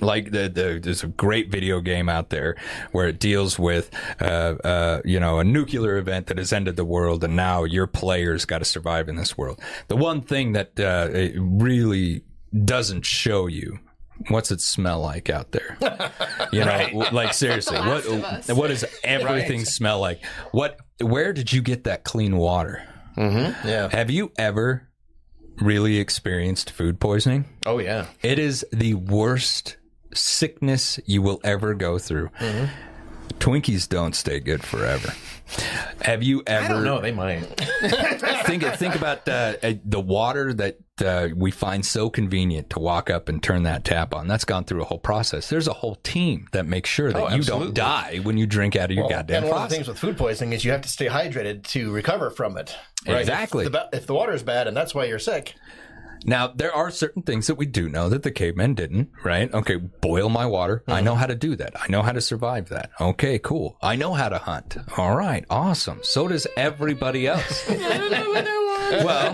Like 0.00 0.30
the, 0.30 0.48
the 0.48 0.80
there's 0.82 1.02
a 1.02 1.08
great 1.08 1.50
video 1.50 1.80
game 1.80 2.08
out 2.08 2.30
there 2.30 2.56
where 2.92 3.08
it 3.08 3.18
deals 3.18 3.58
with 3.58 3.90
uh, 4.20 4.24
uh, 4.64 5.00
you 5.04 5.18
know 5.20 5.38
a 5.38 5.44
nuclear 5.44 5.96
event 5.96 6.26
that 6.28 6.38
has 6.38 6.52
ended 6.52 6.76
the 6.76 6.84
world 6.84 7.24
and 7.24 7.36
now 7.36 7.64
your 7.64 7.86
players 7.86 8.44
got 8.44 8.58
to 8.58 8.64
survive 8.64 9.08
in 9.08 9.16
this 9.16 9.36
world. 9.38 9.60
The 9.88 9.96
one 9.96 10.20
thing 10.20 10.52
that 10.52 10.78
uh, 10.78 11.08
it 11.12 11.34
really 11.38 12.22
doesn't 12.64 13.04
show 13.04 13.46
you 13.46 13.78
what's 14.28 14.50
it 14.50 14.60
smell 14.60 15.00
like 15.00 15.30
out 15.30 15.52
there? 15.52 15.76
You 16.50 16.64
know, 16.64 16.78
w- 16.92 17.10
like 17.12 17.34
seriously, 17.34 17.76
The 17.76 17.82
what 17.86 18.06
Last 18.08 18.48
of 18.48 18.50
Us. 18.50 18.52
what 18.56 18.68
does 18.68 18.84
everything 19.04 19.64
smell 19.66 20.00
like? 20.00 20.24
What 20.52 20.78
where 21.00 21.32
did 21.34 21.52
you 21.52 21.60
get 21.60 21.84
that 21.84 22.04
clean 22.04 22.36
water? 22.38 22.82
yeah. 23.18 23.88
Have 23.92 24.10
you 24.10 24.32
ever 24.38 24.87
really 25.60 25.98
experienced 25.98 26.70
food 26.70 27.00
poisoning? 27.00 27.44
Oh 27.66 27.78
yeah. 27.78 28.06
It 28.22 28.38
is 28.38 28.64
the 28.72 28.94
worst 28.94 29.76
sickness 30.14 30.98
you 31.06 31.22
will 31.22 31.40
ever 31.44 31.74
go 31.74 31.98
through. 31.98 32.30
Mm-hmm. 32.40 32.66
Twinkies 33.38 33.88
don't 33.88 34.14
stay 34.14 34.40
good 34.40 34.62
forever. 34.64 35.12
Have 36.02 36.22
you 36.22 36.42
ever 36.46 36.66
I 36.66 36.68
don't 36.68 36.84
know. 36.84 37.00
They 37.00 37.12
might. 37.12 37.40
think 38.44 38.62
think 38.62 38.94
about 38.94 39.26
uh, 39.28 39.54
uh, 39.62 39.74
the 39.84 40.00
water 40.00 40.52
that 40.54 40.78
uh, 41.00 41.28
we 41.34 41.50
find 41.50 41.84
so 41.86 42.10
convenient 42.10 42.70
to 42.70 42.78
walk 42.78 43.08
up 43.08 43.28
and 43.28 43.42
turn 43.42 43.62
that 43.62 43.84
tap 43.84 44.14
on. 44.14 44.28
That's 44.28 44.44
gone 44.44 44.64
through 44.64 44.82
a 44.82 44.84
whole 44.84 44.98
process. 44.98 45.48
There's 45.48 45.68
a 45.68 45.72
whole 45.72 45.94
team 45.96 46.48
that 46.52 46.66
makes 46.66 46.90
sure 46.90 47.12
that 47.12 47.18
Oh, 47.18 47.34
you 47.34 47.42
don't 47.42 47.72
die 47.72 48.18
when 48.22 48.36
you 48.36 48.46
drink 48.46 48.76
out 48.76 48.90
of 48.90 48.96
your 48.96 49.08
goddamn 49.08 49.44
and 49.44 49.50
one 49.50 49.62
of 49.62 49.68
the 49.68 49.74
things 49.74 49.88
with 49.88 49.98
food 49.98 50.18
poisoning 50.18 50.52
is 50.52 50.64
you 50.64 50.72
have 50.72 50.82
to 50.82 50.88
stay 50.88 51.06
hydrated 51.06 51.64
to 51.68 51.92
recover 51.92 52.30
from 52.30 52.56
it. 52.58 52.76
Right? 53.06 53.20
Exactly. 53.20 53.64
If 53.66 53.72
the, 53.72 53.88
if 53.92 54.06
the 54.06 54.14
water 54.14 54.32
is 54.32 54.42
bad 54.42 54.68
and 54.68 54.76
that's 54.76 54.94
why 54.94 55.04
you're 55.04 55.18
sick, 55.18 55.54
Now, 56.24 56.48
there 56.48 56.74
are 56.74 56.90
certain 56.90 57.22
things 57.22 57.46
that 57.46 57.54
we 57.54 57.66
do 57.66 57.88
know 57.88 58.08
that 58.08 58.22
the 58.22 58.30
cavemen 58.30 58.74
didn't, 58.74 59.10
right? 59.24 59.52
Okay, 59.52 59.76
boil 59.76 60.28
my 60.28 60.46
water. 60.46 60.82
I 60.86 60.96
mm-hmm. 60.96 61.04
know 61.04 61.14
how 61.14 61.26
to 61.26 61.34
do 61.34 61.56
that. 61.56 61.80
I 61.80 61.88
know 61.88 62.02
how 62.02 62.12
to 62.12 62.20
survive 62.20 62.68
that. 62.70 62.90
Okay, 63.00 63.38
cool. 63.38 63.76
I 63.82 63.96
know 63.96 64.14
how 64.14 64.28
to 64.28 64.38
hunt. 64.38 64.76
All 64.96 65.16
right, 65.16 65.44
awesome. 65.50 66.00
So 66.02 66.28
does 66.28 66.46
everybody 66.56 67.26
else. 67.26 67.68
well, 68.90 69.32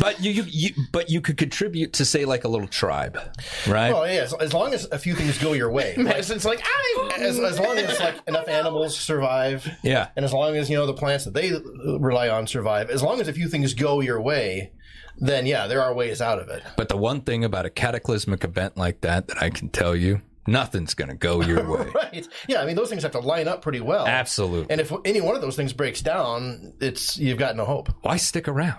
but 0.00 0.20
you, 0.22 0.30
you, 0.30 0.44
you, 0.48 0.70
but 0.92 1.10
you 1.10 1.20
could 1.20 1.36
contribute 1.36 1.92
to 1.94 2.04
say 2.04 2.24
like 2.24 2.44
a 2.44 2.48
little 2.48 2.68
tribe, 2.68 3.18
right? 3.66 3.92
well, 3.92 4.06
yeah, 4.06 4.22
as, 4.22 4.32
as 4.34 4.54
long 4.54 4.72
as 4.72 4.86
a 4.90 4.98
few 4.98 5.14
things 5.14 5.38
go 5.38 5.52
your 5.52 5.70
way, 5.70 5.94
like, 5.96 6.06
Madison's 6.06 6.44
like, 6.44 6.60
I. 6.64 7.10
as, 7.18 7.38
as 7.38 7.58
long 7.58 7.78
as 7.78 8.00
like 8.00 8.16
enough 8.26 8.48
animals 8.48 8.98
survive, 8.98 9.68
yeah. 9.82 10.08
and 10.16 10.24
as 10.24 10.32
long 10.32 10.56
as 10.56 10.70
you 10.70 10.76
know 10.76 10.86
the 10.86 10.94
plants 10.94 11.24
that 11.24 11.34
they 11.34 11.52
rely 11.98 12.28
on 12.28 12.46
survive, 12.46 12.90
as 12.90 13.02
long 13.02 13.20
as 13.20 13.28
a 13.28 13.32
few 13.32 13.48
things 13.48 13.74
go 13.74 14.00
your 14.00 14.20
way, 14.20 14.72
then 15.20 15.46
yeah, 15.46 15.66
there 15.66 15.82
are 15.82 15.92
ways 15.94 16.20
out 16.20 16.38
of 16.38 16.48
it. 16.48 16.62
But 16.76 16.88
the 16.88 16.96
one 16.96 17.20
thing 17.20 17.44
about 17.44 17.66
a 17.66 17.70
cataclysmic 17.70 18.44
event 18.44 18.76
like 18.76 19.00
that 19.02 19.28
that 19.28 19.42
I 19.42 19.50
can 19.50 19.68
tell 19.68 19.94
you, 19.94 20.20
nothing's 20.46 20.94
going 20.94 21.08
to 21.10 21.14
go 21.16 21.42
your 21.42 21.70
way. 21.78 21.86
Right? 21.94 22.28
Yeah, 22.48 22.62
I 22.62 22.66
mean 22.66 22.76
those 22.76 22.88
things 22.88 23.02
have 23.02 23.12
to 23.12 23.20
line 23.20 23.46
up 23.48 23.62
pretty 23.62 23.80
well. 23.80 24.06
Absolutely. 24.06 24.70
And 24.70 24.80
if 24.80 24.92
any 25.04 25.20
one 25.20 25.34
of 25.36 25.42
those 25.42 25.56
things 25.56 25.72
breaks 25.72 26.00
down, 26.02 26.72
it's 26.80 27.18
you've 27.18 27.38
got 27.38 27.54
no 27.56 27.64
hope. 27.64 27.90
Why 28.02 28.16
stick 28.16 28.48
around? 28.48 28.78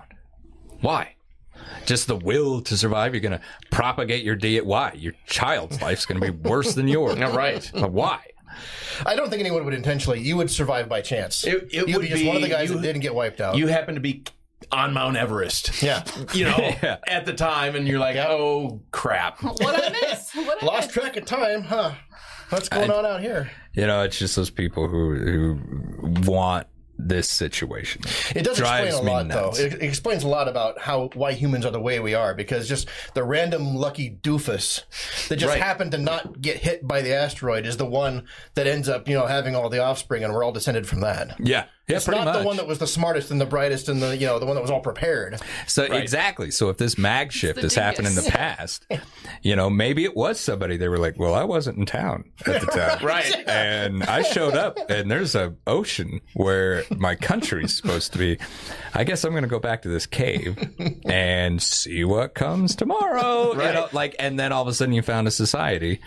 Why? 0.82 1.16
Just 1.86 2.08
the 2.08 2.16
will 2.16 2.62
to 2.62 2.76
survive. 2.78 3.14
You're 3.14 3.22
going 3.22 3.38
to 3.38 3.42
propagate 3.70 4.24
your 4.24 4.36
DNA. 4.36 4.64
Why? 4.64 4.94
Your 4.96 5.14
child's 5.28 5.80
life's 5.82 6.06
going 6.06 6.20
to 6.20 6.32
be 6.32 6.50
worse 6.50 6.74
than 6.74 6.88
yours. 6.88 7.16
Yeah, 7.20 7.36
right. 7.36 7.70
But 7.74 7.92
why? 7.92 8.20
I 9.06 9.16
don't 9.16 9.30
think 9.30 9.42
anyone 9.42 9.64
would 9.66 9.74
intentionally. 9.74 10.20
You 10.22 10.38
would 10.38 10.50
survive 10.50 10.90
by 10.90 11.02
chance. 11.02 11.46
It- 11.46 11.70
it 11.72 11.88
You'd 11.88 11.96
would 11.98 12.02
be 12.02 12.08
just 12.10 12.26
one 12.26 12.36
of 12.36 12.42
the 12.42 12.50
guys 12.50 12.70
you- 12.70 12.76
that 12.76 12.82
didn't 12.82 13.02
get 13.02 13.14
wiped 13.14 13.42
out. 13.42 13.58
You 13.58 13.68
happen 13.68 13.94
to 13.96 14.02
be 14.02 14.24
on 14.72 14.94
Mount 14.94 15.18
Everest. 15.18 15.82
yeah, 15.82 16.04
You 16.34 16.46
know, 16.46 16.58
Yeah. 16.84 16.98
at 17.08 17.26
the 17.26 17.34
time, 17.34 17.76
and 17.76 17.88
you're 17.88 18.00
like, 18.00 18.16
oh 18.18 18.82
crap. 18.92 19.42
What 19.44 19.62
I 19.84 19.90
miss? 19.90 20.34
What 20.36 20.62
I 20.62 20.66
lost 20.66 20.88
miss? 20.88 20.94
track 20.94 21.18
of 21.18 21.26
time, 21.26 21.64
huh? 21.64 21.92
What's 22.50 22.68
going 22.70 22.92
on 22.92 23.06
out 23.06 23.22
here? 23.22 23.50
You 23.74 23.88
know, 23.88 24.02
it's 24.04 24.20
just 24.20 24.36
those 24.36 24.50
people 24.50 24.88
who 24.90 25.16
who 25.16 25.60
want 26.30 26.68
this 27.04 27.28
situation. 27.28 28.02
It 28.36 28.44
does 28.44 28.58
Drives 28.58 28.90
explain 28.90 29.08
a 29.08 29.12
lot, 29.12 29.26
nuts. 29.28 29.58
though. 29.58 29.64
It, 29.66 29.74
it 29.76 29.82
explains 29.82 30.24
a 30.24 30.28
lot 30.28 30.48
about 30.48 30.80
how 30.80 31.10
why 31.16 31.32
humans 31.32 31.66
are 31.66 31.72
the 31.72 31.80
way 31.80 32.00
we 32.00 32.14
are, 32.14 32.36
because 32.36 32.68
just 32.70 32.90
the 33.16 33.24
random 33.24 33.76
lucky 33.76 34.20
doofus 34.22 34.84
that 35.30 35.38
just 35.38 35.50
Right. 35.54 35.62
happened 35.62 35.92
to 35.94 35.98
not 35.98 36.42
get 36.42 36.58
hit 36.58 36.86
by 36.88 37.02
the 37.02 37.14
asteroid 37.14 37.66
is 37.66 37.78
the 37.78 37.86
one 37.88 38.28
that 38.54 38.68
ends 38.68 38.88
up, 38.88 39.08
you 39.08 39.16
know, 39.16 39.26
having 39.26 39.56
all 39.56 39.70
the 39.70 39.80
offspring, 39.82 40.24
and 40.24 40.32
we're 40.34 40.44
all 40.44 40.52
descended 40.52 40.86
from 40.88 41.00
that. 41.02 41.40
Yeah, 41.40 41.66
yeah, 41.92 41.98
It's 41.98 42.08
not 42.08 42.26
much. 42.26 42.40
the 42.40 42.44
one 42.46 42.58
that 42.58 42.68
was 42.68 42.80
the 42.80 42.88
smartest 42.88 43.32
and 43.32 43.40
the 43.40 43.46
brightest 43.46 43.90
and 43.90 44.02
the 44.02 44.16
you 44.18 44.26
know 44.26 44.40
the 44.40 44.46
one 44.46 44.56
that 44.56 44.62
was 44.62 44.72
all 44.72 44.80
prepared. 44.82 45.40
So 45.68 45.84
exactly. 45.84 46.52
So 46.52 46.70
if 46.70 46.78
this 46.78 46.98
mag 46.98 47.32
shift 47.32 47.62
has 47.62 47.76
happened 47.76 48.08
in 48.08 48.16
the 48.16 48.24
past, 48.30 48.86
you 49.42 49.56
know, 49.56 49.70
maybe 49.70 50.04
it 50.06 50.16
was 50.16 50.40
somebody 50.40 50.78
they 50.78 50.88
were 50.88 50.98
like, 50.98 51.20
"Well, 51.20 51.34
I 51.34 51.44
wasn't 51.44 51.78
in 51.78 51.86
town 51.86 52.26
at 52.46 52.62
the 52.62 52.68
time, 52.68 53.06
Right. 53.06 53.48
And 53.48 54.04
I 54.04 54.22
showed 54.24 54.56
up, 54.56 54.78
and 54.90 55.10
there's 55.12 55.36
a 55.36 55.56
ocean 55.68 56.22
where 56.34 56.84
my 56.98 57.16
country's 57.16 57.76
supposed 57.76 58.14
to 58.14 58.18
be. 58.20 58.38
I 58.94 59.04
guess 59.04 59.24
I'm 59.24 59.32
going 59.32 59.44
to 59.44 59.50
go 59.50 59.60
back 59.60 59.82
to 59.84 59.90
this 59.90 60.06
cave 60.06 60.58
and 61.06 61.62
see 61.62 62.04
what 62.04 62.34
comes 62.34 62.76
tomorrow. 62.76 63.54
You 63.54 63.60
Right. 63.60 63.74
know, 63.74 63.88
like, 63.92 64.16
and 64.20 64.40
then 64.40 64.52
all 64.52 64.62
of 64.62 64.68
a 64.68 64.74
sudden 64.74 64.94
you 64.94 65.02
found 65.02 65.28
a 65.28 65.32
society, 65.32 66.00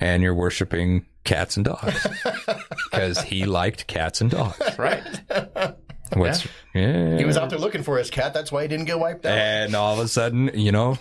and 0.00 0.22
you're 0.22 0.34
worshiping 0.34 1.06
cats 1.24 1.56
and 1.56 1.64
dogs 1.64 2.06
because 2.90 3.20
he 3.22 3.44
liked 3.44 3.86
cats 3.86 4.20
and 4.20 4.30
dogs. 4.30 4.78
Right. 4.78 5.02
What's 6.12 6.46
yeah. 6.74 7.16
He 7.16 7.24
was 7.24 7.36
out 7.36 7.50
there 7.50 7.58
looking 7.58 7.82
for 7.82 7.98
his 7.98 8.10
cat. 8.10 8.34
That's 8.34 8.52
why 8.52 8.62
he 8.62 8.68
didn't 8.68 8.84
get 8.84 8.98
wiped 8.98 9.26
out. 9.26 9.36
And 9.36 9.74
all 9.74 9.94
of 9.94 10.04
a 10.04 10.08
sudden, 10.08 10.50
you 10.54 10.70
know, 10.70 10.98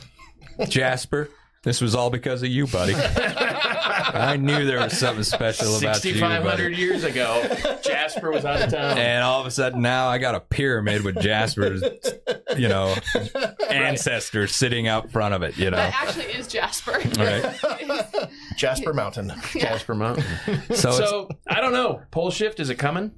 Jasper, 0.69 1.30
this 1.63 1.82
was 1.82 1.95
all 1.95 2.09
because 2.09 2.41
of 2.41 2.49
you, 2.49 2.67
buddy. 2.67 2.93
I 4.15 4.38
knew 4.38 4.65
there 4.65 4.80
was 4.80 4.97
something 4.97 5.24
special 5.24 5.78
about 5.78 6.03
you. 6.03 6.13
6,500 6.13 6.78
years 6.78 7.03
ago, 7.03 7.41
Jasper 7.84 8.32
was 8.32 8.43
out 8.43 8.61
of 8.61 8.71
town. 8.71 8.97
And 8.97 9.24
all 9.24 9.41
of 9.41 9.47
a 9.47 9.51
sudden 9.51 9.82
now 9.82 10.07
I 10.07 10.17
got 10.17 10.36
a 10.36 10.39
pyramid 10.39 11.03
with 11.03 11.19
Jasper's, 11.21 11.84
you 12.57 12.67
know, 12.67 12.93
ancestors 13.69 14.55
sitting 14.55 14.88
out 14.88 15.11
front 15.11 15.34
of 15.34 15.43
it, 15.43 15.57
you 15.57 15.71
know. 15.71 15.78
That 15.78 15.95
actually 16.01 16.26
is 16.26 16.47
Jasper. 16.47 16.99
Right. 17.17 18.22
Jasper 18.58 18.93
Mountain. 18.93 19.32
Jasper 19.58 19.95
Mountain. 19.95 20.26
So, 20.76 20.91
So, 20.91 21.30
I 21.47 21.62
don't 21.62 21.74
know. 21.74 22.01
Pole 22.12 22.32
shift, 22.32 22.60
is 22.60 22.70
it 22.70 22.76
coming? 22.76 23.12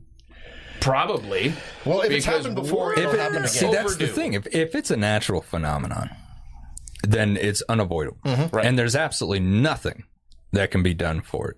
Probably. 0.82 1.54
Well, 1.86 2.02
if 2.02 2.12
it's 2.12 2.26
happened 2.26 2.56
before, 2.56 2.88
we're- 2.88 3.02
it'll 3.02 3.14
if 3.14 3.20
happen 3.20 3.36
it, 3.38 3.40
again. 3.40 3.48
see, 3.50 3.72
that's 3.72 3.96
the 3.96 4.08
thing. 4.08 4.34
If, 4.34 4.48
if 4.54 4.76
it's 4.76 4.92
a 4.92 4.98
natural 4.98 5.42
phenomenon, 5.42 6.10
then 7.04 7.38
it's 7.38 7.62
unavoidable. 7.70 8.18
Mm-hmm. 8.26 8.56
Right. 8.56 8.66
And 8.66 8.78
there's 8.78 8.96
absolutely 8.96 9.40
nothing 9.40 10.04
that 10.52 10.72
can 10.72 10.84
be 10.84 10.94
done 10.94 11.22
for 11.22 11.52
it. 11.52 11.58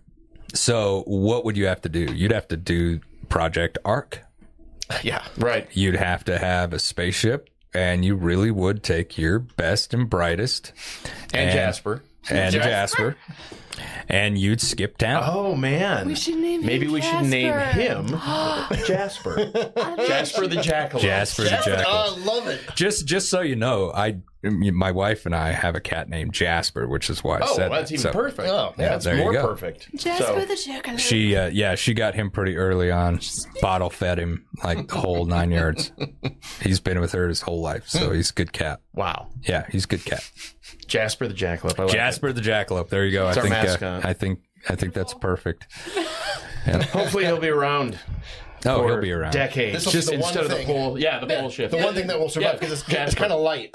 So 0.56 1.04
what 1.08 1.46
would 1.46 1.58
you 1.58 1.66
have 1.68 1.82
to 1.82 1.90
do? 1.90 2.02
You'd 2.14 2.32
have 2.32 2.48
to 2.50 2.58
do 2.58 3.02
Project 3.30 3.78
Arc. 3.84 4.22
yeah. 5.04 5.24
Right. 5.38 5.68
you'd 5.74 5.96
have 5.96 6.24
to 6.26 6.38
have 6.38 6.72
a 6.74 6.80
spaceship 6.80 7.50
and 7.74 8.06
you 8.06 8.16
really 8.16 8.50
would 8.52 8.82
take 8.84 9.18
your 9.18 9.40
best 9.40 9.94
and 9.94 10.10
brightest 10.10 10.72
And, 11.34 11.52
Jasper. 11.52 12.02
and 12.30 12.54
Jasper. 12.54 13.18
and 14.10 14.38
you'd 14.38 14.62
skip 14.62 14.98
town. 14.98 15.24
Oh, 15.26 15.56
man. 15.56 16.08
We 16.08 16.16
should 16.16 16.38
name 16.38 16.66
Maybe 16.66 16.86
him 16.88 16.92
we 16.94 17.02
should 17.02 17.24
name 17.26 17.54
him 17.54 18.08
Jasper. 18.86 19.36
Jasper 20.08 20.48
the 20.48 20.58
Jackalope. 20.58 21.02
Jasper 21.02 21.44
the 21.44 21.50
Jasper, 21.50 21.72
Jackal. 21.72 21.86
oh, 21.94 22.16
I 22.18 22.26
love 22.26 22.48
it. 22.48 22.62
Just 22.76 23.06
just 23.06 23.30
so 23.30 23.42
you 23.42 23.56
know, 23.56 23.92
I 23.94 24.20
my 24.44 24.92
wife 24.92 25.26
and 25.26 25.36
I 25.36 25.52
have 25.52 25.76
a 25.76 25.80
cat 25.80 26.08
named 26.10 26.32
Jasper, 26.34 26.88
which 26.88 27.10
is 27.10 27.24
why 27.24 27.40
I 27.40 27.42
Oh, 27.44 27.56
said 27.56 27.72
that's 27.72 27.90
that. 27.90 27.96
even 27.96 28.04
So 28.04 28.12
perfect. 28.14 28.48
Oh, 28.48 28.74
yeah, 28.78 28.90
that's 28.90 29.04
there 29.06 29.16
you 29.18 29.22
more 29.24 29.34
go. 29.34 29.48
perfect. 29.48 29.94
Jasper 29.96 30.24
So- 30.26 30.46
the 30.46 30.54
Jackalope. 30.54 31.00
She 31.00 31.36
uh, 31.36 31.48
yeah, 31.48 31.76
she 31.76 31.94
got 31.94 32.16
him 32.16 32.30
pretty 32.32 32.56
early 32.56 32.92
on. 32.92 33.20
Bottle 33.62 33.90
fed 33.90 34.20
him 34.20 34.46
like 34.64 34.88
the 34.88 34.96
whole 34.96 35.26
nine 35.26 35.52
yards. 35.52 35.92
He's 36.62 36.80
been 36.80 37.00
with 37.02 37.12
her 37.14 37.28
his 37.28 37.42
whole 37.42 37.62
life, 37.62 37.88
so 37.90 38.12
he's 38.12 38.30
a 38.30 38.34
good 38.34 38.54
cat. 38.54 38.80
Wow. 38.94 39.28
Yeah, 39.44 39.66
he's 39.70 39.86
a 39.86 39.88
good 39.88 40.06
cat. 40.06 40.30
Jasper 40.88 41.28
the 41.28 41.34
Jackalope. 41.34 41.80
I 41.80 41.84
like 41.84 41.92
Jasper 41.94 42.32
the 42.32 42.42
Jackalope. 42.42 42.90
There 42.90 43.06
you 43.06 43.12
go. 43.12 43.28
I 43.28 43.34
think 43.34 43.50
mascot. 43.68 44.05
I 44.05 44.13
think 44.13 44.39
I 44.70 44.76
think 44.76 44.93
that's 44.93 45.13
perfect. 45.13 45.68
it. 46.65 46.84
Hopefully 46.84 47.26
he'll 47.26 47.39
be 47.39 47.49
around 47.49 47.99
Oh, 48.65 48.86
he'll 48.88 48.99
be 48.99 49.11
around. 49.11 49.32
decades. 49.34 49.86
This'll 49.86 49.91
be 49.91 49.97
Just 49.97 50.07
the 50.09 50.18
one 50.18 50.28
instead 50.30 50.43
of 50.45 50.49
the 50.49 50.55
thing- 50.57 50.65
pole. 50.68 50.99
Yeah, 50.99 51.20
the 51.20 51.28
pole 51.28 51.49
shift. 51.49 51.72
The 51.72 51.78
one 51.78 51.93
thing 51.93 52.07
that 52.07 52.20
will 52.20 52.28
survive 52.30 52.53
Yeah, 52.53 52.59
because 52.59 52.72
it's, 52.82 52.89
it's 52.91 53.15
kind 53.15 53.32
of 53.32 53.39
light. 53.39 53.74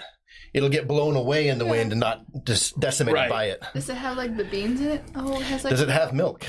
It'll 0.55 0.69
get 0.69 0.87
blown 0.87 1.17
away 1.17 1.49
in 1.49 1.59
the 1.59 1.65
wind 1.67 1.93
and 1.93 2.01
not 2.01 2.23
just 2.45 2.79
decimated 2.79 3.15
Right. 3.15 3.31
by 3.31 3.45
it. 3.47 3.63
Does 3.75 3.89
it 3.89 3.97
have 3.97 4.17
like 4.17 4.37
the 4.37 4.45
beans 4.45 4.81
in 4.81 4.89
it? 4.89 5.05
Oh, 5.15 5.41
it 5.41 5.43
has 5.45 5.65
like. 5.65 5.71
Does 5.71 5.81
it 5.81 5.89
have 5.89 6.13
milk? 6.13 6.45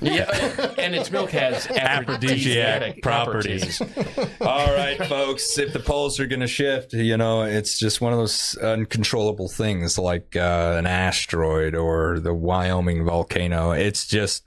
Yeah, 0.00 0.30
and 0.78 0.94
its 0.94 1.10
milk 1.10 1.30
has 1.30 1.66
aphrodisiac 1.70 3.02
properties. 3.02 3.80
All 4.40 4.72
right, 4.74 4.98
folks. 5.06 5.58
If 5.58 5.72
the 5.72 5.80
poles 5.80 6.20
are 6.20 6.26
going 6.26 6.40
to 6.40 6.46
shift, 6.46 6.92
you 6.92 7.16
know, 7.16 7.42
it's 7.42 7.78
just 7.78 8.00
one 8.00 8.12
of 8.12 8.18
those 8.18 8.56
uncontrollable 8.58 9.48
things 9.48 9.98
like 9.98 10.36
uh, 10.36 10.76
an 10.78 10.86
asteroid 10.86 11.74
or 11.74 12.20
the 12.20 12.34
Wyoming 12.34 13.04
volcano. 13.04 13.72
It's 13.72 14.06
just 14.06 14.42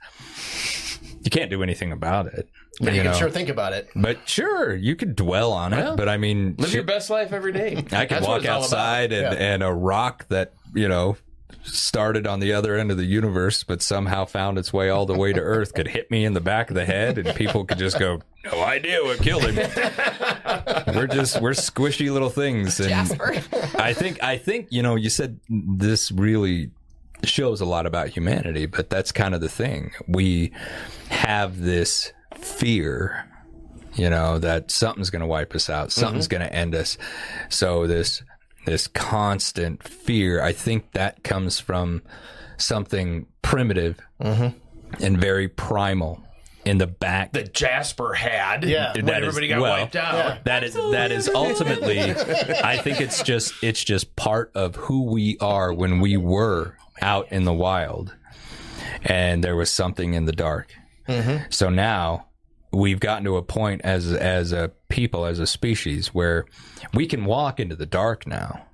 you 1.22 1.30
can't 1.30 1.50
do 1.50 1.62
anything 1.62 1.92
about 1.92 2.26
it. 2.26 2.48
But 2.80 2.92
you, 2.92 2.96
you 2.98 3.02
can 3.02 3.12
know. 3.12 3.18
sure 3.18 3.30
think 3.30 3.48
about 3.48 3.72
it. 3.74 3.90
But 3.94 4.26
sure, 4.28 4.74
you 4.74 4.96
could 4.96 5.14
dwell 5.14 5.52
on 5.52 5.72
it. 5.72 5.76
Well, 5.76 5.96
but 5.96 6.08
I 6.08 6.16
mean, 6.16 6.54
Live 6.58 6.72
your 6.72 6.84
best 6.84 7.10
life 7.10 7.32
every 7.32 7.52
day. 7.52 7.84
I 7.92 8.06
could 8.06 8.22
walk 8.22 8.40
it's 8.40 8.48
all 8.48 8.58
about. 8.58 8.62
outside 8.64 9.12
and, 9.12 9.36
Yeah. 9.38 9.44
and 9.54 9.62
a 9.62 9.72
rock 9.72 10.26
that 10.28 10.52
you 10.74 10.88
know 10.88 11.16
started 11.64 12.26
on 12.26 12.40
the 12.40 12.52
other 12.54 12.74
end 12.76 12.90
of 12.90 12.96
the 12.96 13.04
universe, 13.04 13.62
but 13.62 13.82
somehow 13.82 14.24
found 14.24 14.58
its 14.58 14.72
way 14.72 14.88
all 14.88 15.04
the 15.06 15.14
way 15.16 15.32
to 15.32 15.40
Earth, 15.56 15.74
could 15.74 15.86
hit 15.88 16.10
me 16.10 16.24
in 16.24 16.32
the 16.32 16.40
back 16.40 16.70
of 16.70 16.74
the 16.74 16.84
head, 16.86 17.18
and 17.18 17.36
people 17.36 17.64
could 17.66 17.78
just 17.78 17.98
go, 17.98 18.20
"No 18.50 18.62
idea 18.62 19.02
what 19.04 19.18
killed 19.20 19.44
him." 19.44 19.56
we're 20.94 21.06
just 21.06 21.40
we're 21.40 21.50
squishy 21.50 22.10
little 22.10 22.30
things, 22.30 22.80
and 22.80 22.88
Jasper. 22.88 23.34
I 23.78 23.92
think 23.92 24.22
I 24.22 24.38
think 24.38 24.68
you 24.70 24.82
know 24.82 24.96
you 24.96 25.10
said 25.10 25.38
this 25.48 26.10
really 26.10 26.70
shows 27.22 27.60
a 27.60 27.66
lot 27.66 27.86
about 27.86 28.08
humanity, 28.08 28.66
but 28.66 28.88
that's 28.90 29.12
kind 29.12 29.34
of 29.34 29.40
the 29.40 29.48
thing. 29.48 29.92
We 30.08 30.52
have 31.10 31.60
this 31.60 32.12
fear, 32.44 33.26
you 33.94 34.10
know, 34.10 34.38
that 34.38 34.70
something's 34.70 35.10
going 35.10 35.20
to 35.20 35.26
wipe 35.26 35.54
us 35.54 35.68
out, 35.68 35.92
something's 35.92 36.28
mm-hmm. 36.28 36.38
going 36.38 36.48
to 36.48 36.54
end 36.54 36.74
us. 36.74 36.98
So 37.48 37.86
this 37.86 38.22
this 38.64 38.86
constant 38.86 39.82
fear, 39.82 40.42
I 40.42 40.52
think 40.52 40.92
that 40.92 41.24
comes 41.24 41.58
from 41.58 42.02
something 42.58 43.26
primitive 43.42 43.98
mm-hmm. 44.20 44.56
and 45.02 45.18
very 45.18 45.48
primal 45.48 46.22
in 46.64 46.78
the 46.78 46.86
back 46.86 47.32
that 47.32 47.52
Jasper 47.52 48.14
had. 48.14 48.64
Yeah. 48.64 48.92
That 48.92 49.22
is- 49.22 49.28
everybody 49.28 49.48
got 49.48 49.60
well, 49.60 49.80
wiped 49.80 49.96
out. 49.96 50.44
that 50.44 50.64
is 50.64 50.74
that 50.74 51.10
is 51.10 51.28
ultimately 51.28 52.00
I 52.00 52.78
think 52.78 53.00
it's 53.00 53.22
just 53.22 53.52
it's 53.62 53.82
just 53.82 54.14
part 54.16 54.52
of 54.54 54.76
who 54.76 55.10
we 55.10 55.38
are 55.38 55.72
when 55.72 56.00
we 56.00 56.16
were 56.16 56.76
out 57.00 57.32
in 57.32 57.44
the 57.44 57.52
wild 57.52 58.14
and 59.02 59.42
there 59.42 59.56
was 59.56 59.70
something 59.70 60.14
in 60.14 60.24
the 60.24 60.32
dark. 60.32 60.74
Mm-hmm. 61.08 61.46
So 61.50 61.68
now 61.68 62.26
we've 62.72 63.00
gotten 63.00 63.24
to 63.24 63.36
a 63.36 63.42
point 63.42 63.82
as 63.82 64.12
as 64.12 64.52
a 64.52 64.70
people 64.88 65.24
as 65.24 65.38
a 65.38 65.46
species 65.46 66.08
where 66.08 66.46
we 66.94 67.06
can 67.06 67.24
walk 67.24 67.60
into 67.60 67.76
the 67.76 67.86
dark 67.86 68.26
now. 68.26 68.66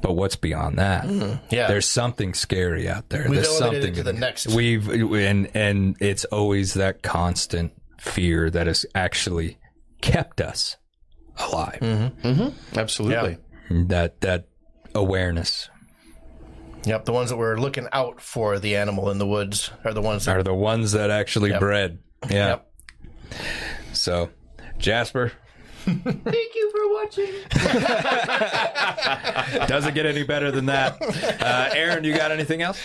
But 0.00 0.14
what's 0.14 0.34
beyond 0.34 0.78
that? 0.78 1.08
Yeah. 1.50 1.68
There's 1.68 1.88
something 1.88 2.34
scary 2.34 2.88
out 2.88 3.08
there. 3.10 3.26
We've 3.28 3.42
There's 3.42 3.56
something 3.56 3.94
to 3.94 4.02
the 4.02 4.12
next. 4.12 4.48
We've 4.48 4.88
and 4.88 5.48
and 5.54 5.96
it's 6.00 6.24
always 6.26 6.74
that 6.74 7.02
constant 7.02 7.72
fear 7.98 8.50
that 8.50 8.66
has 8.66 8.84
actually 8.94 9.58
kept 10.00 10.40
us 10.40 10.76
alive. 11.38 11.78
Mm-hmm. 11.80 12.78
Absolutely. 12.78 13.38
That 13.70 14.20
that 14.22 14.48
awareness 14.94 15.70
Yep, 16.84 17.04
the 17.04 17.12
ones 17.12 17.30
that 17.30 17.36
were 17.36 17.58
looking 17.60 17.86
out 17.92 18.20
for 18.20 18.58
the 18.58 18.76
animal 18.76 19.10
in 19.10 19.18
the 19.18 19.26
woods 19.26 19.70
are 19.84 19.94
the 19.94 20.02
ones 20.02 20.24
that 20.24 20.36
are 20.36 20.42
the 20.42 20.54
ones 20.54 20.92
that 20.92 21.10
actually 21.10 21.56
bred. 21.58 22.00
Yeah. 22.28 22.48
Yep. 22.48 22.71
So, 23.92 24.30
Jasper, 24.78 25.32
Thank 25.84 26.54
you 26.54 26.70
for 26.70 26.92
watching. 26.92 27.32
doesn't 29.66 29.94
get 29.94 30.06
any 30.06 30.22
better 30.22 30.52
than 30.52 30.66
that. 30.66 30.96
Uh, 31.42 31.70
Aaron, 31.74 32.04
you 32.04 32.14
got 32.14 32.30
anything 32.30 32.62
else? 32.62 32.80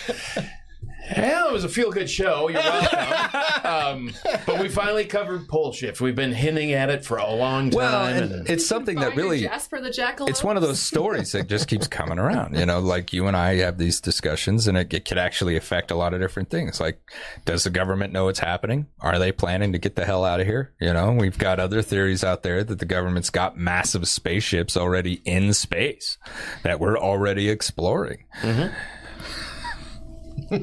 Well, 1.16 1.48
it 1.48 1.52
was 1.52 1.64
a 1.64 1.68
feel 1.68 1.90
good 1.90 2.08
show. 2.10 2.48
You're 2.48 2.60
welcome. 2.60 3.64
um, 3.64 4.12
but 4.46 4.60
we 4.60 4.68
finally 4.68 5.04
covered 5.04 5.48
pole 5.48 5.72
shift. 5.72 6.00
We've 6.00 6.14
been 6.14 6.32
hinting 6.32 6.72
at 6.72 6.90
it 6.90 7.04
for 7.04 7.16
a 7.18 7.30
long 7.32 7.70
time. 7.70 7.78
Well, 7.78 8.04
and 8.06 8.32
and- 8.32 8.50
it's 8.50 8.66
something 8.66 8.98
that 9.00 9.16
really 9.16 9.40
Jasper 9.42 9.80
the 9.80 9.90
Jackal. 9.90 10.26
it's 10.28 10.44
one 10.44 10.56
of 10.56 10.62
those 10.62 10.80
stories 10.80 11.32
that 11.32 11.48
just 11.48 11.68
keeps 11.68 11.86
coming 11.86 12.18
around. 12.18 12.56
You 12.56 12.66
know, 12.66 12.80
like 12.80 13.12
you 13.12 13.26
and 13.26 13.36
I 13.36 13.56
have 13.56 13.78
these 13.78 14.00
discussions, 14.00 14.66
and 14.68 14.76
it, 14.76 14.92
it 14.92 15.04
could 15.04 15.18
actually 15.18 15.56
affect 15.56 15.90
a 15.90 15.94
lot 15.96 16.14
of 16.14 16.20
different 16.20 16.50
things. 16.50 16.80
Like, 16.80 17.00
does 17.44 17.64
the 17.64 17.70
government 17.70 18.12
know 18.12 18.26
what's 18.26 18.38
happening? 18.40 18.86
Are 19.00 19.18
they 19.18 19.32
planning 19.32 19.72
to 19.72 19.78
get 19.78 19.96
the 19.96 20.04
hell 20.04 20.24
out 20.24 20.40
of 20.40 20.46
here? 20.46 20.72
You 20.80 20.92
know, 20.92 21.12
we've 21.12 21.38
got 21.38 21.58
other 21.60 21.82
theories 21.82 22.22
out 22.24 22.42
there 22.42 22.62
that 22.64 22.78
the 22.78 22.86
government's 22.86 23.30
got 23.30 23.56
massive 23.56 24.06
spaceships 24.08 24.76
already 24.76 25.22
in 25.24 25.52
space 25.52 26.18
that 26.62 26.80
we're 26.80 26.98
already 26.98 27.48
exploring. 27.48 28.24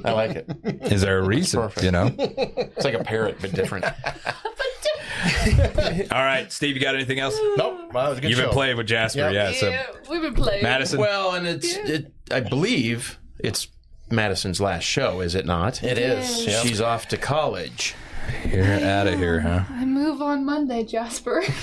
I 0.05 0.11
like 0.11 0.31
it. 0.31 0.49
Is 0.91 1.01
there 1.01 1.17
a 1.19 1.23
reason? 1.23 1.69
You 1.81 1.91
know. 1.91 2.13
It's 2.17 2.85
like 2.85 2.93
a 2.95 3.03
parrot, 3.03 3.37
but 3.41 3.51
different. 3.53 3.85
All 6.11 6.23
right, 6.23 6.51
Steve, 6.51 6.75
you 6.75 6.81
got 6.81 6.95
anything 6.95 7.19
else? 7.19 7.35
Nope, 7.57 7.93
well, 7.93 8.07
it 8.07 8.09
was 8.09 8.17
a 8.17 8.21
good 8.21 8.29
You've 8.29 8.39
show. 8.39 8.45
been 8.45 8.53
playing 8.53 8.77
with 8.77 8.87
Jasper, 8.87 9.19
Yep. 9.31 9.33
yeah. 9.33 9.51
So, 9.53 9.69
Yeah, 9.69 9.85
we've 10.09 10.21
been 10.21 10.33
playing. 10.35 10.63
Madison, 10.63 10.99
well, 10.99 11.33
and 11.33 11.47
it's, 11.47 11.75
it, 11.75 12.11
I 12.31 12.41
believe 12.41 13.17
it's 13.39 13.67
Madison's 14.11 14.61
last 14.61 14.83
show, 14.83 15.21
is 15.21 15.33
it 15.35 15.45
not? 15.45 15.83
It 15.83 15.97
is. 15.97 16.45
Yep. 16.45 16.63
She's 16.65 16.81
off 16.81 17.07
to 17.09 17.17
college. 17.17 17.95
You're 18.49 18.65
out 18.65 19.07
of 19.07 19.17
here, 19.19 19.39
huh? 19.39 19.63
I 19.69 19.85
move 19.85 20.21
on 20.21 20.45
Monday, 20.45 20.83
Jasper. 20.83 21.43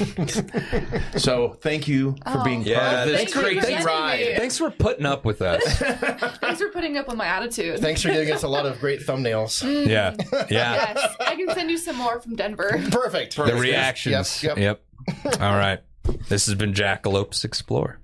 So 1.18 1.56
thank 1.60 1.86
you 1.86 2.12
for 2.24 2.38
oh. 2.40 2.44
being 2.44 2.62
Yeah, 2.62 2.80
part 2.80 2.94
of 2.94 3.08
this 3.08 3.16
thanks 3.18 3.32
for- 3.32 3.40
crazy 3.40 3.60
thanks 3.60 3.82
for- 3.82 3.88
ride. 3.88 4.36
Thanks 4.36 4.58
for 4.58 4.70
putting 4.70 5.06
up 5.06 5.24
with 5.24 5.42
us. 5.42 5.62
Thanks 5.78 6.60
for 6.60 6.68
putting 6.70 6.96
up 6.96 7.06
with 7.06 7.16
my 7.16 7.26
attitude. 7.26 7.78
Thanks 7.80 8.02
for 8.02 8.08
giving 8.08 8.32
us 8.32 8.42
a 8.42 8.48
lot 8.48 8.66
of 8.66 8.78
great 8.80 9.00
thumbnails. 9.00 9.62
Mm. 9.62 9.86
Yeah, 9.86 10.14
yeah. 10.50 10.94
Yes, 10.94 11.16
I 11.20 11.36
can 11.36 11.50
send 11.54 11.70
you 11.70 11.78
some 11.78 11.96
more 11.96 12.20
from 12.20 12.34
Denver. 12.36 12.82
Perfect. 12.90 13.36
The 13.36 13.54
reactions. 13.54 14.42
Yep, 14.42 14.58
yep. 14.58 14.82
All 15.40 15.56
right. 15.56 15.80
This 16.28 16.46
has 16.46 16.54
been 16.54 16.72
Jackalopes 16.72 17.44
Explore. 17.44 17.98